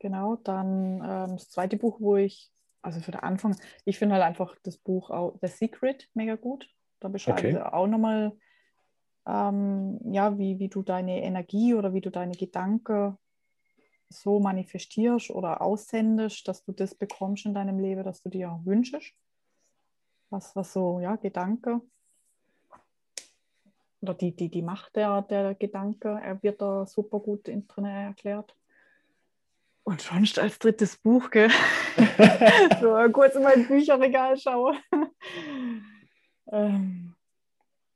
Genau, 0.00 0.36
dann 0.36 0.96
ähm, 0.96 1.36
das 1.36 1.48
zweite 1.48 1.76
Buch, 1.76 2.00
wo 2.00 2.16
ich, 2.16 2.52
also 2.82 3.00
für 3.00 3.12
den 3.12 3.20
Anfang, 3.20 3.56
ich 3.84 3.98
finde 3.98 4.16
halt 4.16 4.24
einfach 4.24 4.54
das 4.64 4.76
Buch 4.76 5.10
auch, 5.10 5.38
The 5.40 5.48
Secret 5.48 6.10
mega 6.14 6.34
gut. 6.34 6.68
Da 7.00 7.08
beschreibe 7.08 7.48
okay. 7.48 7.58
auch 7.58 7.86
nochmal, 7.86 8.32
ähm, 9.26 10.00
ja, 10.12 10.36
wie, 10.36 10.58
wie 10.58 10.68
du 10.68 10.82
deine 10.82 11.22
Energie 11.22 11.74
oder 11.74 11.94
wie 11.94 12.00
du 12.00 12.10
deine 12.10 12.34
Gedanken 12.34 13.16
so 14.08 14.40
manifestierst 14.40 15.30
oder 15.30 15.62
aussendest, 15.62 16.46
dass 16.46 16.62
du 16.64 16.72
das 16.72 16.94
bekommst 16.94 17.46
in 17.46 17.54
deinem 17.54 17.78
Leben, 17.78 18.04
dass 18.04 18.20
du 18.20 18.28
dir 18.28 18.60
wünschst. 18.64 19.14
Was, 20.30 20.54
was 20.56 20.72
so, 20.72 21.00
ja, 21.00 21.16
Gedanke 21.16 21.80
oder 24.04 24.14
die, 24.14 24.36
die, 24.36 24.48
die 24.48 24.62
Macht 24.62 24.96
der, 24.96 25.22
der 25.22 25.54
Gedanke, 25.54 26.20
er 26.22 26.42
wird 26.42 26.60
da 26.60 26.86
super 26.86 27.18
gut 27.18 27.46
drin 27.46 27.84
erklärt. 27.84 28.54
Und 29.82 30.00
sonst 30.00 30.38
als 30.38 30.58
drittes 30.58 30.96
Buch, 30.96 31.30
gell? 31.30 31.50
so 32.80 32.96
kurz 33.12 33.34
in 33.34 33.42
mein 33.42 33.66
Bücherregal 33.66 34.38
schaue. 34.38 34.74
ähm. 36.52 37.14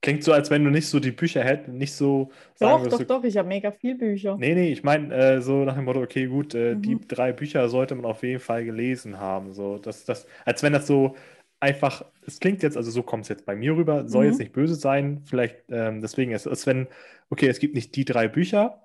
Klingt 0.00 0.22
so, 0.22 0.32
als 0.32 0.48
wenn 0.48 0.62
du 0.62 0.70
nicht 0.70 0.86
so 0.86 1.00
die 1.00 1.10
Bücher 1.10 1.42
hättest, 1.42 1.76
nicht 1.76 1.92
so 1.92 2.30
sagen 2.54 2.84
Doch, 2.84 2.98
doch, 2.98 3.04
doch, 3.04 3.24
ich 3.24 3.36
habe 3.36 3.48
mega 3.48 3.72
viel 3.72 3.96
Bücher. 3.96 4.36
Nee, 4.38 4.54
nee, 4.54 4.70
ich 4.70 4.84
meine 4.84 5.12
äh, 5.12 5.40
so 5.40 5.64
nach 5.64 5.74
dem 5.74 5.86
Motto, 5.86 6.00
okay, 6.00 6.26
gut, 6.26 6.54
äh, 6.54 6.76
mhm. 6.76 6.82
die 6.82 7.00
drei 7.08 7.32
Bücher 7.32 7.68
sollte 7.68 7.96
man 7.96 8.04
auf 8.04 8.22
jeden 8.22 8.38
Fall 8.38 8.64
gelesen 8.64 9.18
haben. 9.18 9.52
So, 9.52 9.78
das, 9.78 10.04
das, 10.04 10.26
als 10.44 10.62
wenn 10.62 10.72
das 10.72 10.86
so 10.86 11.16
einfach, 11.60 12.04
es 12.26 12.40
klingt 12.40 12.62
jetzt, 12.62 12.76
also 12.76 12.90
so 12.90 13.02
kommt 13.02 13.24
es 13.24 13.28
jetzt 13.28 13.46
bei 13.46 13.56
mir 13.56 13.76
rüber, 13.76 14.08
soll 14.08 14.24
mhm. 14.24 14.30
jetzt 14.30 14.38
nicht 14.38 14.52
böse 14.52 14.74
sein, 14.74 15.22
vielleicht 15.24 15.56
ähm, 15.68 16.00
deswegen 16.00 16.32
ist 16.32 16.46
es, 16.46 16.66
wenn, 16.66 16.88
okay, 17.30 17.48
es 17.48 17.58
gibt 17.58 17.74
nicht 17.74 17.96
die 17.96 18.04
drei 18.04 18.28
Bücher 18.28 18.82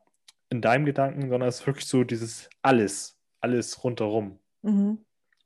in 0.50 0.62
deinem 0.62 0.86
Gedanken, 0.86 1.30
sondern 1.30 1.50
es 1.50 1.62
ist 1.62 1.68
wirklich 1.68 1.86
so 1.86 2.04
dieses 2.04 2.50
alles, 2.62 3.20
alles 3.40 3.84
rundherum. 3.84 4.40
Mhm. 4.62 5.00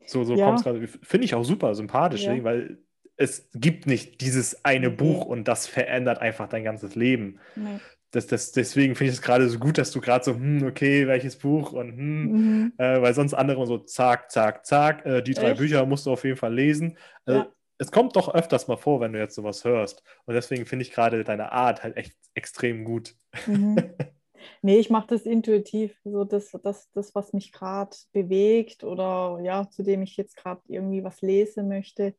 So, 0.05 0.23
so 0.23 0.35
ja. 0.35 0.45
kommt 0.45 0.59
es 0.59 0.63
gerade, 0.63 0.87
finde 0.87 1.25
ich 1.25 1.35
auch 1.35 1.43
super 1.43 1.75
sympathisch, 1.75 2.23
ja. 2.23 2.43
weil 2.43 2.79
es 3.17 3.49
gibt 3.53 3.87
nicht 3.87 4.21
dieses 4.21 4.63
eine 4.63 4.89
mhm. 4.89 4.97
Buch 4.97 5.25
und 5.25 5.47
das 5.47 5.67
verändert 5.67 6.19
einfach 6.19 6.47
dein 6.47 6.63
ganzes 6.63 6.95
Leben. 6.95 7.39
Nee 7.55 7.79
das, 8.17 8.25
das, 8.25 8.51
deswegen 8.51 8.95
finde 8.95 9.11
ich 9.11 9.19
es 9.19 9.21
gerade 9.21 9.47
so 9.47 9.59
gut, 9.59 9.77
dass 9.77 9.91
du 9.91 10.01
gerade 10.01 10.25
so, 10.25 10.33
hm, 10.33 10.65
okay, 10.65 11.05
welches 11.05 11.37
Buch 11.37 11.71
und 11.71 11.91
hm, 11.91 12.31
mhm. 12.31 12.73
äh, 12.79 12.99
weil 12.99 13.13
sonst 13.13 13.35
andere 13.35 13.67
so 13.67 13.77
zack, 13.77 14.31
zack, 14.31 14.65
zack, 14.65 15.05
äh, 15.05 15.21
die 15.21 15.35
drei 15.35 15.51
Echt? 15.51 15.59
Bücher 15.59 15.85
musst 15.85 16.07
du 16.07 16.11
auf 16.11 16.23
jeden 16.23 16.35
Fall 16.37 16.53
lesen. 16.53 16.97
Also, 17.25 17.41
ja. 17.41 17.47
Es 17.77 17.91
kommt 17.91 18.15
doch 18.15 18.33
öfters 18.33 18.67
mal 18.67 18.77
vor, 18.77 19.01
wenn 19.01 19.13
du 19.13 19.19
jetzt 19.19 19.35
sowas 19.35 19.63
hörst. 19.63 20.01
Und 20.25 20.33
deswegen 20.33 20.65
finde 20.65 20.83
ich 20.83 20.91
gerade 20.91 21.23
deine 21.23 21.51
Art 21.51 21.83
halt 21.83 21.95
echt 21.95 22.15
extrem 22.33 22.83
gut. 22.85 23.13
Mhm. 23.45 23.75
Nee, 24.61 24.77
ich 24.77 24.91
mache 24.91 25.07
das 25.07 25.23
intuitiv, 25.23 25.99
so 26.03 26.23
das, 26.23 26.51
das, 26.63 26.89
das 26.91 27.15
was 27.15 27.33
mich 27.33 27.51
gerade 27.51 27.97
bewegt 28.13 28.83
oder 28.83 29.39
ja, 29.41 29.67
zu 29.67 29.81
dem 29.81 30.03
ich 30.03 30.15
jetzt 30.15 30.37
gerade 30.37 30.61
irgendwie 30.67 31.03
was 31.03 31.21
lesen 31.21 31.67
möchte. 31.67 32.13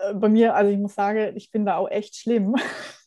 Äh, 0.00 0.14
bei 0.14 0.28
mir, 0.28 0.54
also 0.54 0.70
ich 0.70 0.78
muss 0.78 0.94
sagen, 0.94 1.34
ich 1.34 1.50
bin 1.50 1.64
da 1.64 1.76
auch 1.78 1.90
echt 1.90 2.16
schlimm. 2.16 2.54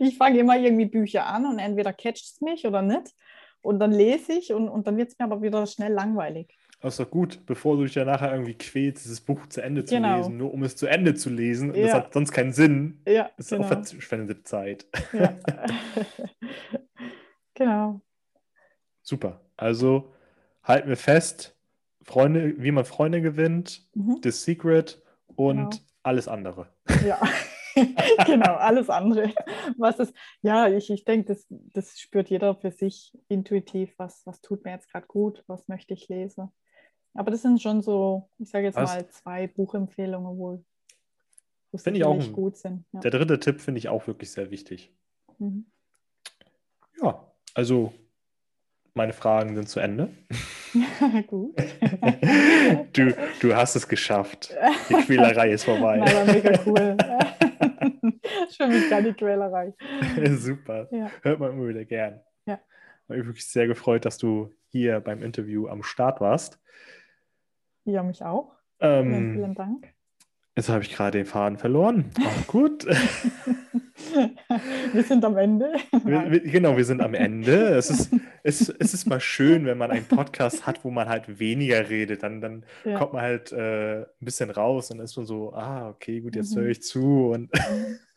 ich 0.00 0.16
fange 0.16 0.38
immer 0.38 0.58
irgendwie 0.58 0.86
Bücher 0.86 1.26
an 1.26 1.46
und 1.46 1.58
entweder 1.58 1.92
catcht 1.92 2.24
es 2.24 2.40
mich 2.40 2.66
oder 2.66 2.82
nicht. 2.82 3.14
Und 3.62 3.80
dann 3.80 3.92
lese 3.92 4.32
ich 4.32 4.52
und, 4.52 4.68
und 4.68 4.86
dann 4.86 4.96
wird 4.96 5.08
es 5.08 5.18
mir 5.18 5.24
aber 5.24 5.42
wieder 5.42 5.66
schnell 5.66 5.92
langweilig. 5.92 6.56
Das 6.80 6.94
ist 6.94 7.00
doch 7.00 7.10
gut, 7.10 7.44
bevor 7.46 7.76
du 7.76 7.84
dich 7.84 7.94
ja 7.94 8.04
nachher 8.04 8.30
irgendwie 8.32 8.54
quälst, 8.54 9.04
dieses 9.04 9.20
Buch 9.20 9.46
zu 9.46 9.62
Ende 9.62 9.84
zu 9.84 9.94
genau. 9.94 10.18
lesen, 10.18 10.36
nur 10.36 10.52
um 10.52 10.62
es 10.62 10.76
zu 10.76 10.86
Ende 10.86 11.14
zu 11.14 11.30
lesen. 11.30 11.74
Ja. 11.74 11.86
Das 11.86 11.94
hat 11.94 12.12
sonst 12.12 12.32
keinen 12.32 12.52
Sinn. 12.52 13.00
Ja, 13.08 13.30
das 13.36 13.46
ist 13.46 13.58
genau. 13.58 13.64
auch 13.64 13.86
verschwendete 13.86 14.42
Zeit. 14.42 14.86
Ja. 15.12 15.34
genau. 17.54 18.00
Super. 19.02 19.40
Also 19.56 20.12
halten 20.62 20.88
wir 20.88 20.96
fest, 20.96 21.56
Freunde, 22.02 22.54
wie 22.58 22.70
man 22.70 22.84
Freunde 22.84 23.20
gewinnt, 23.20 23.84
mhm. 23.94 24.20
The 24.22 24.30
Secret 24.30 25.02
und 25.34 25.56
genau. 25.56 25.70
alles 26.02 26.28
andere. 26.28 26.68
Ja. 27.04 27.18
genau, 28.26 28.54
alles 28.54 28.90
andere. 28.90 29.32
Was 29.76 29.98
ist, 29.98 30.14
ja, 30.42 30.68
ich, 30.68 30.90
ich 30.90 31.04
denke, 31.04 31.34
das, 31.34 31.46
das 31.48 32.00
spürt 32.00 32.30
jeder 32.30 32.54
für 32.54 32.70
sich 32.70 33.16
intuitiv, 33.28 33.94
was, 33.98 34.24
was 34.26 34.40
tut 34.40 34.64
mir 34.64 34.72
jetzt 34.72 34.90
gerade 34.90 35.06
gut, 35.06 35.44
was 35.46 35.68
möchte 35.68 35.94
ich 35.94 36.08
lesen. 36.08 36.50
Aber 37.14 37.30
das 37.30 37.42
sind 37.42 37.62
schon 37.62 37.82
so, 37.82 38.28
ich 38.38 38.50
sage 38.50 38.66
jetzt 38.66 38.76
was? 38.76 38.94
mal, 38.94 39.08
zwei 39.08 39.46
Buchempfehlungen 39.46 40.36
wohl. 40.36 40.64
Finde 41.74 41.98
ich 41.98 42.04
auch 42.04 42.18
ein, 42.18 42.32
gut 42.32 42.56
sind. 42.56 42.84
Ja. 42.92 43.00
Der 43.00 43.10
dritte 43.10 43.38
Tipp 43.38 43.60
finde 43.60 43.78
ich 43.78 43.88
auch 43.88 44.06
wirklich 44.06 44.30
sehr 44.30 44.50
wichtig. 44.50 44.94
Mhm. 45.38 45.66
Ja, 47.02 47.30
also 47.54 47.92
meine 48.94 49.12
Fragen 49.12 49.54
sind 49.54 49.68
zu 49.68 49.80
Ende. 49.80 50.08
Gut. 51.26 51.54
du, 52.92 53.14
du 53.40 53.54
hast 53.54 53.76
es 53.76 53.86
geschafft. 53.86 54.54
Die 54.88 54.94
Quälerei 54.94 55.50
ist 55.50 55.64
vorbei. 55.64 55.98
Das 56.04 56.14
war 56.14 56.24
mega 56.24 56.60
cool. 56.66 56.96
Für 58.54 58.66
mich 58.66 58.88
keine 58.88 59.14
Quälerei. 59.14 59.74
Super. 60.36 60.88
Ja. 60.90 61.10
Hört 61.22 61.40
man 61.40 61.52
immer 61.52 61.68
wieder 61.68 61.84
gern. 61.84 62.20
Ja. 62.46 62.60
War 63.08 63.16
wirklich 63.16 63.46
sehr 63.46 63.66
gefreut, 63.66 64.04
dass 64.04 64.18
du 64.18 64.52
hier 64.68 65.00
beim 65.00 65.22
Interview 65.22 65.68
am 65.68 65.82
Start 65.82 66.20
warst. 66.20 66.60
Ja, 67.84 68.02
mich 68.02 68.22
auch. 68.22 68.54
Ähm, 68.80 69.32
vielen 69.34 69.54
Dank. 69.54 69.95
Jetzt 70.56 70.70
habe 70.70 70.82
ich 70.82 70.90
gerade 70.90 71.18
den 71.18 71.26
Faden 71.26 71.58
verloren. 71.58 72.10
Auch 72.24 72.46
gut. 72.46 72.86
wir 74.92 75.02
sind 75.02 75.22
am 75.26 75.36
Ende. 75.36 75.74
Wir, 76.02 76.30
wir, 76.30 76.40
genau, 76.40 76.78
wir 76.78 76.84
sind 76.86 77.02
am 77.02 77.12
Ende. 77.12 77.74
Es 77.74 77.90
ist, 77.90 78.10
es, 78.42 78.70
es 78.70 78.94
ist 78.94 79.06
mal 79.06 79.20
schön, 79.20 79.66
wenn 79.66 79.76
man 79.76 79.90
einen 79.90 80.06
Podcast 80.06 80.66
hat, 80.66 80.82
wo 80.82 80.90
man 80.90 81.10
halt 81.10 81.38
weniger 81.38 81.90
redet. 81.90 82.22
Dann, 82.22 82.40
dann 82.40 82.64
ja. 82.86 82.98
kommt 82.98 83.12
man 83.12 83.20
halt 83.20 83.52
äh, 83.52 84.00
ein 84.00 84.06
bisschen 84.20 84.48
raus 84.48 84.90
und 84.90 85.00
ist 85.00 85.14
man 85.18 85.26
so, 85.26 85.52
ah, 85.52 85.90
okay, 85.90 86.22
gut, 86.22 86.34
jetzt 86.34 86.56
mhm. 86.56 86.60
höre 86.60 86.70
ich 86.70 86.82
zu. 86.82 87.32
Und 87.32 87.50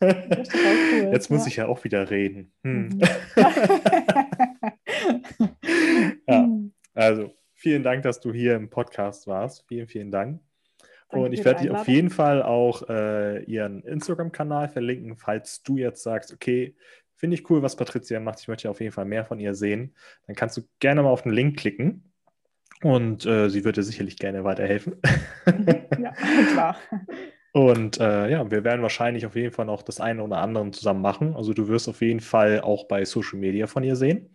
jetzt 1.12 1.30
muss 1.30 1.42
ja. 1.42 1.48
ich 1.48 1.56
ja 1.56 1.66
auch 1.66 1.84
wieder 1.84 2.08
reden. 2.08 2.54
Hm. 2.62 2.88
Mhm. 2.88 3.00
ja, 6.26 6.48
also 6.94 7.34
vielen 7.52 7.82
Dank, 7.82 8.02
dass 8.02 8.20
du 8.20 8.32
hier 8.32 8.56
im 8.56 8.70
Podcast 8.70 9.26
warst. 9.26 9.66
Vielen, 9.68 9.88
vielen 9.88 10.10
Dank. 10.10 10.40
Danke 11.10 11.26
und 11.26 11.32
ich 11.32 11.44
werde 11.44 11.62
dir 11.62 11.78
auf 11.78 11.88
jeden 11.88 12.10
Fall 12.10 12.42
auch 12.42 12.88
äh, 12.88 13.42
ihren 13.44 13.82
Instagram-Kanal 13.82 14.68
verlinken, 14.68 15.16
falls 15.16 15.62
du 15.62 15.76
jetzt 15.76 16.02
sagst, 16.02 16.32
okay, 16.32 16.76
finde 17.16 17.34
ich 17.34 17.50
cool, 17.50 17.62
was 17.62 17.76
Patricia 17.76 18.18
macht. 18.20 18.40
Ich 18.40 18.48
möchte 18.48 18.70
auf 18.70 18.80
jeden 18.80 18.92
Fall 18.92 19.04
mehr 19.04 19.24
von 19.24 19.38
ihr 19.38 19.54
sehen. 19.54 19.94
Dann 20.26 20.36
kannst 20.36 20.56
du 20.56 20.62
gerne 20.78 21.02
mal 21.02 21.10
auf 21.10 21.22
den 21.22 21.32
Link 21.32 21.58
klicken. 21.58 22.12
Und 22.82 23.26
äh, 23.26 23.50
sie 23.50 23.64
wird 23.64 23.76
dir 23.76 23.82
sicherlich 23.82 24.16
gerne 24.16 24.42
weiterhelfen. 24.42 24.96
ja, 26.00 26.12
klar. 26.52 26.76
Und 27.52 28.00
äh, 28.00 28.30
ja, 28.30 28.50
wir 28.50 28.64
werden 28.64 28.80
wahrscheinlich 28.80 29.26
auf 29.26 29.36
jeden 29.36 29.52
Fall 29.52 29.66
noch 29.66 29.82
das 29.82 30.00
eine 30.00 30.22
oder 30.22 30.38
andere 30.38 30.70
zusammen 30.70 31.02
machen. 31.02 31.36
Also 31.36 31.52
du 31.52 31.68
wirst 31.68 31.88
auf 31.88 32.00
jeden 32.00 32.20
Fall 32.20 32.60
auch 32.60 32.88
bei 32.88 33.04
Social 33.04 33.38
Media 33.38 33.66
von 33.66 33.84
ihr 33.84 33.96
sehen. 33.96 34.34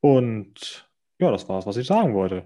Und 0.00 0.88
ja, 1.18 1.32
das 1.32 1.48
war 1.48 1.58
es, 1.58 1.66
was 1.66 1.78
ich 1.78 1.86
sagen 1.86 2.14
wollte. 2.14 2.44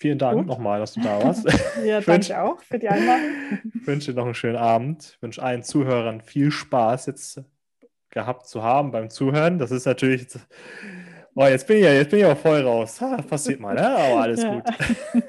Vielen 0.00 0.18
Dank 0.18 0.38
Gut. 0.38 0.46
nochmal, 0.46 0.78
dass 0.78 0.92
du 0.92 1.00
da 1.00 1.22
warst. 1.22 1.44
ja, 1.84 2.00
danke 2.00 2.40
auch 2.40 2.60
für 2.60 2.78
die 2.78 2.88
Einladung. 2.88 3.30
Ich 3.74 3.86
wünsche 3.86 4.12
dir 4.12 4.18
noch 4.18 4.26
einen 4.26 4.34
schönen 4.34 4.56
Abend. 4.56 5.14
Ich 5.16 5.22
wünsche 5.22 5.42
allen 5.42 5.64
Zuhörern 5.64 6.20
viel 6.20 6.52
Spaß 6.52 7.06
jetzt 7.06 7.42
gehabt 8.10 8.46
zu 8.46 8.62
haben 8.62 8.92
beim 8.92 9.10
Zuhören. 9.10 9.58
Das 9.58 9.72
ist 9.72 9.86
natürlich. 9.86 10.28
Oh, 11.34 11.46
jetzt 11.46 11.66
bin 11.66 11.78
ich 11.78 11.84
ja, 11.84 11.92
jetzt 11.92 12.10
bin 12.10 12.20
ich 12.20 12.24
auch 12.26 12.38
voll 12.38 12.62
raus. 12.62 13.00
Ha, 13.00 13.16
passiert 13.22 13.60
mal, 13.60 13.74
ne? 13.74 13.88
aber 13.88 14.22
alles 14.22 14.42
ja. 14.42 14.54
gut. 14.54 14.64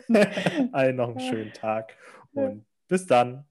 allen 0.72 0.96
noch 0.96 1.10
einen 1.10 1.20
schönen 1.20 1.54
Tag 1.54 1.96
und 2.34 2.66
bis 2.88 3.08
dann. 3.08 3.46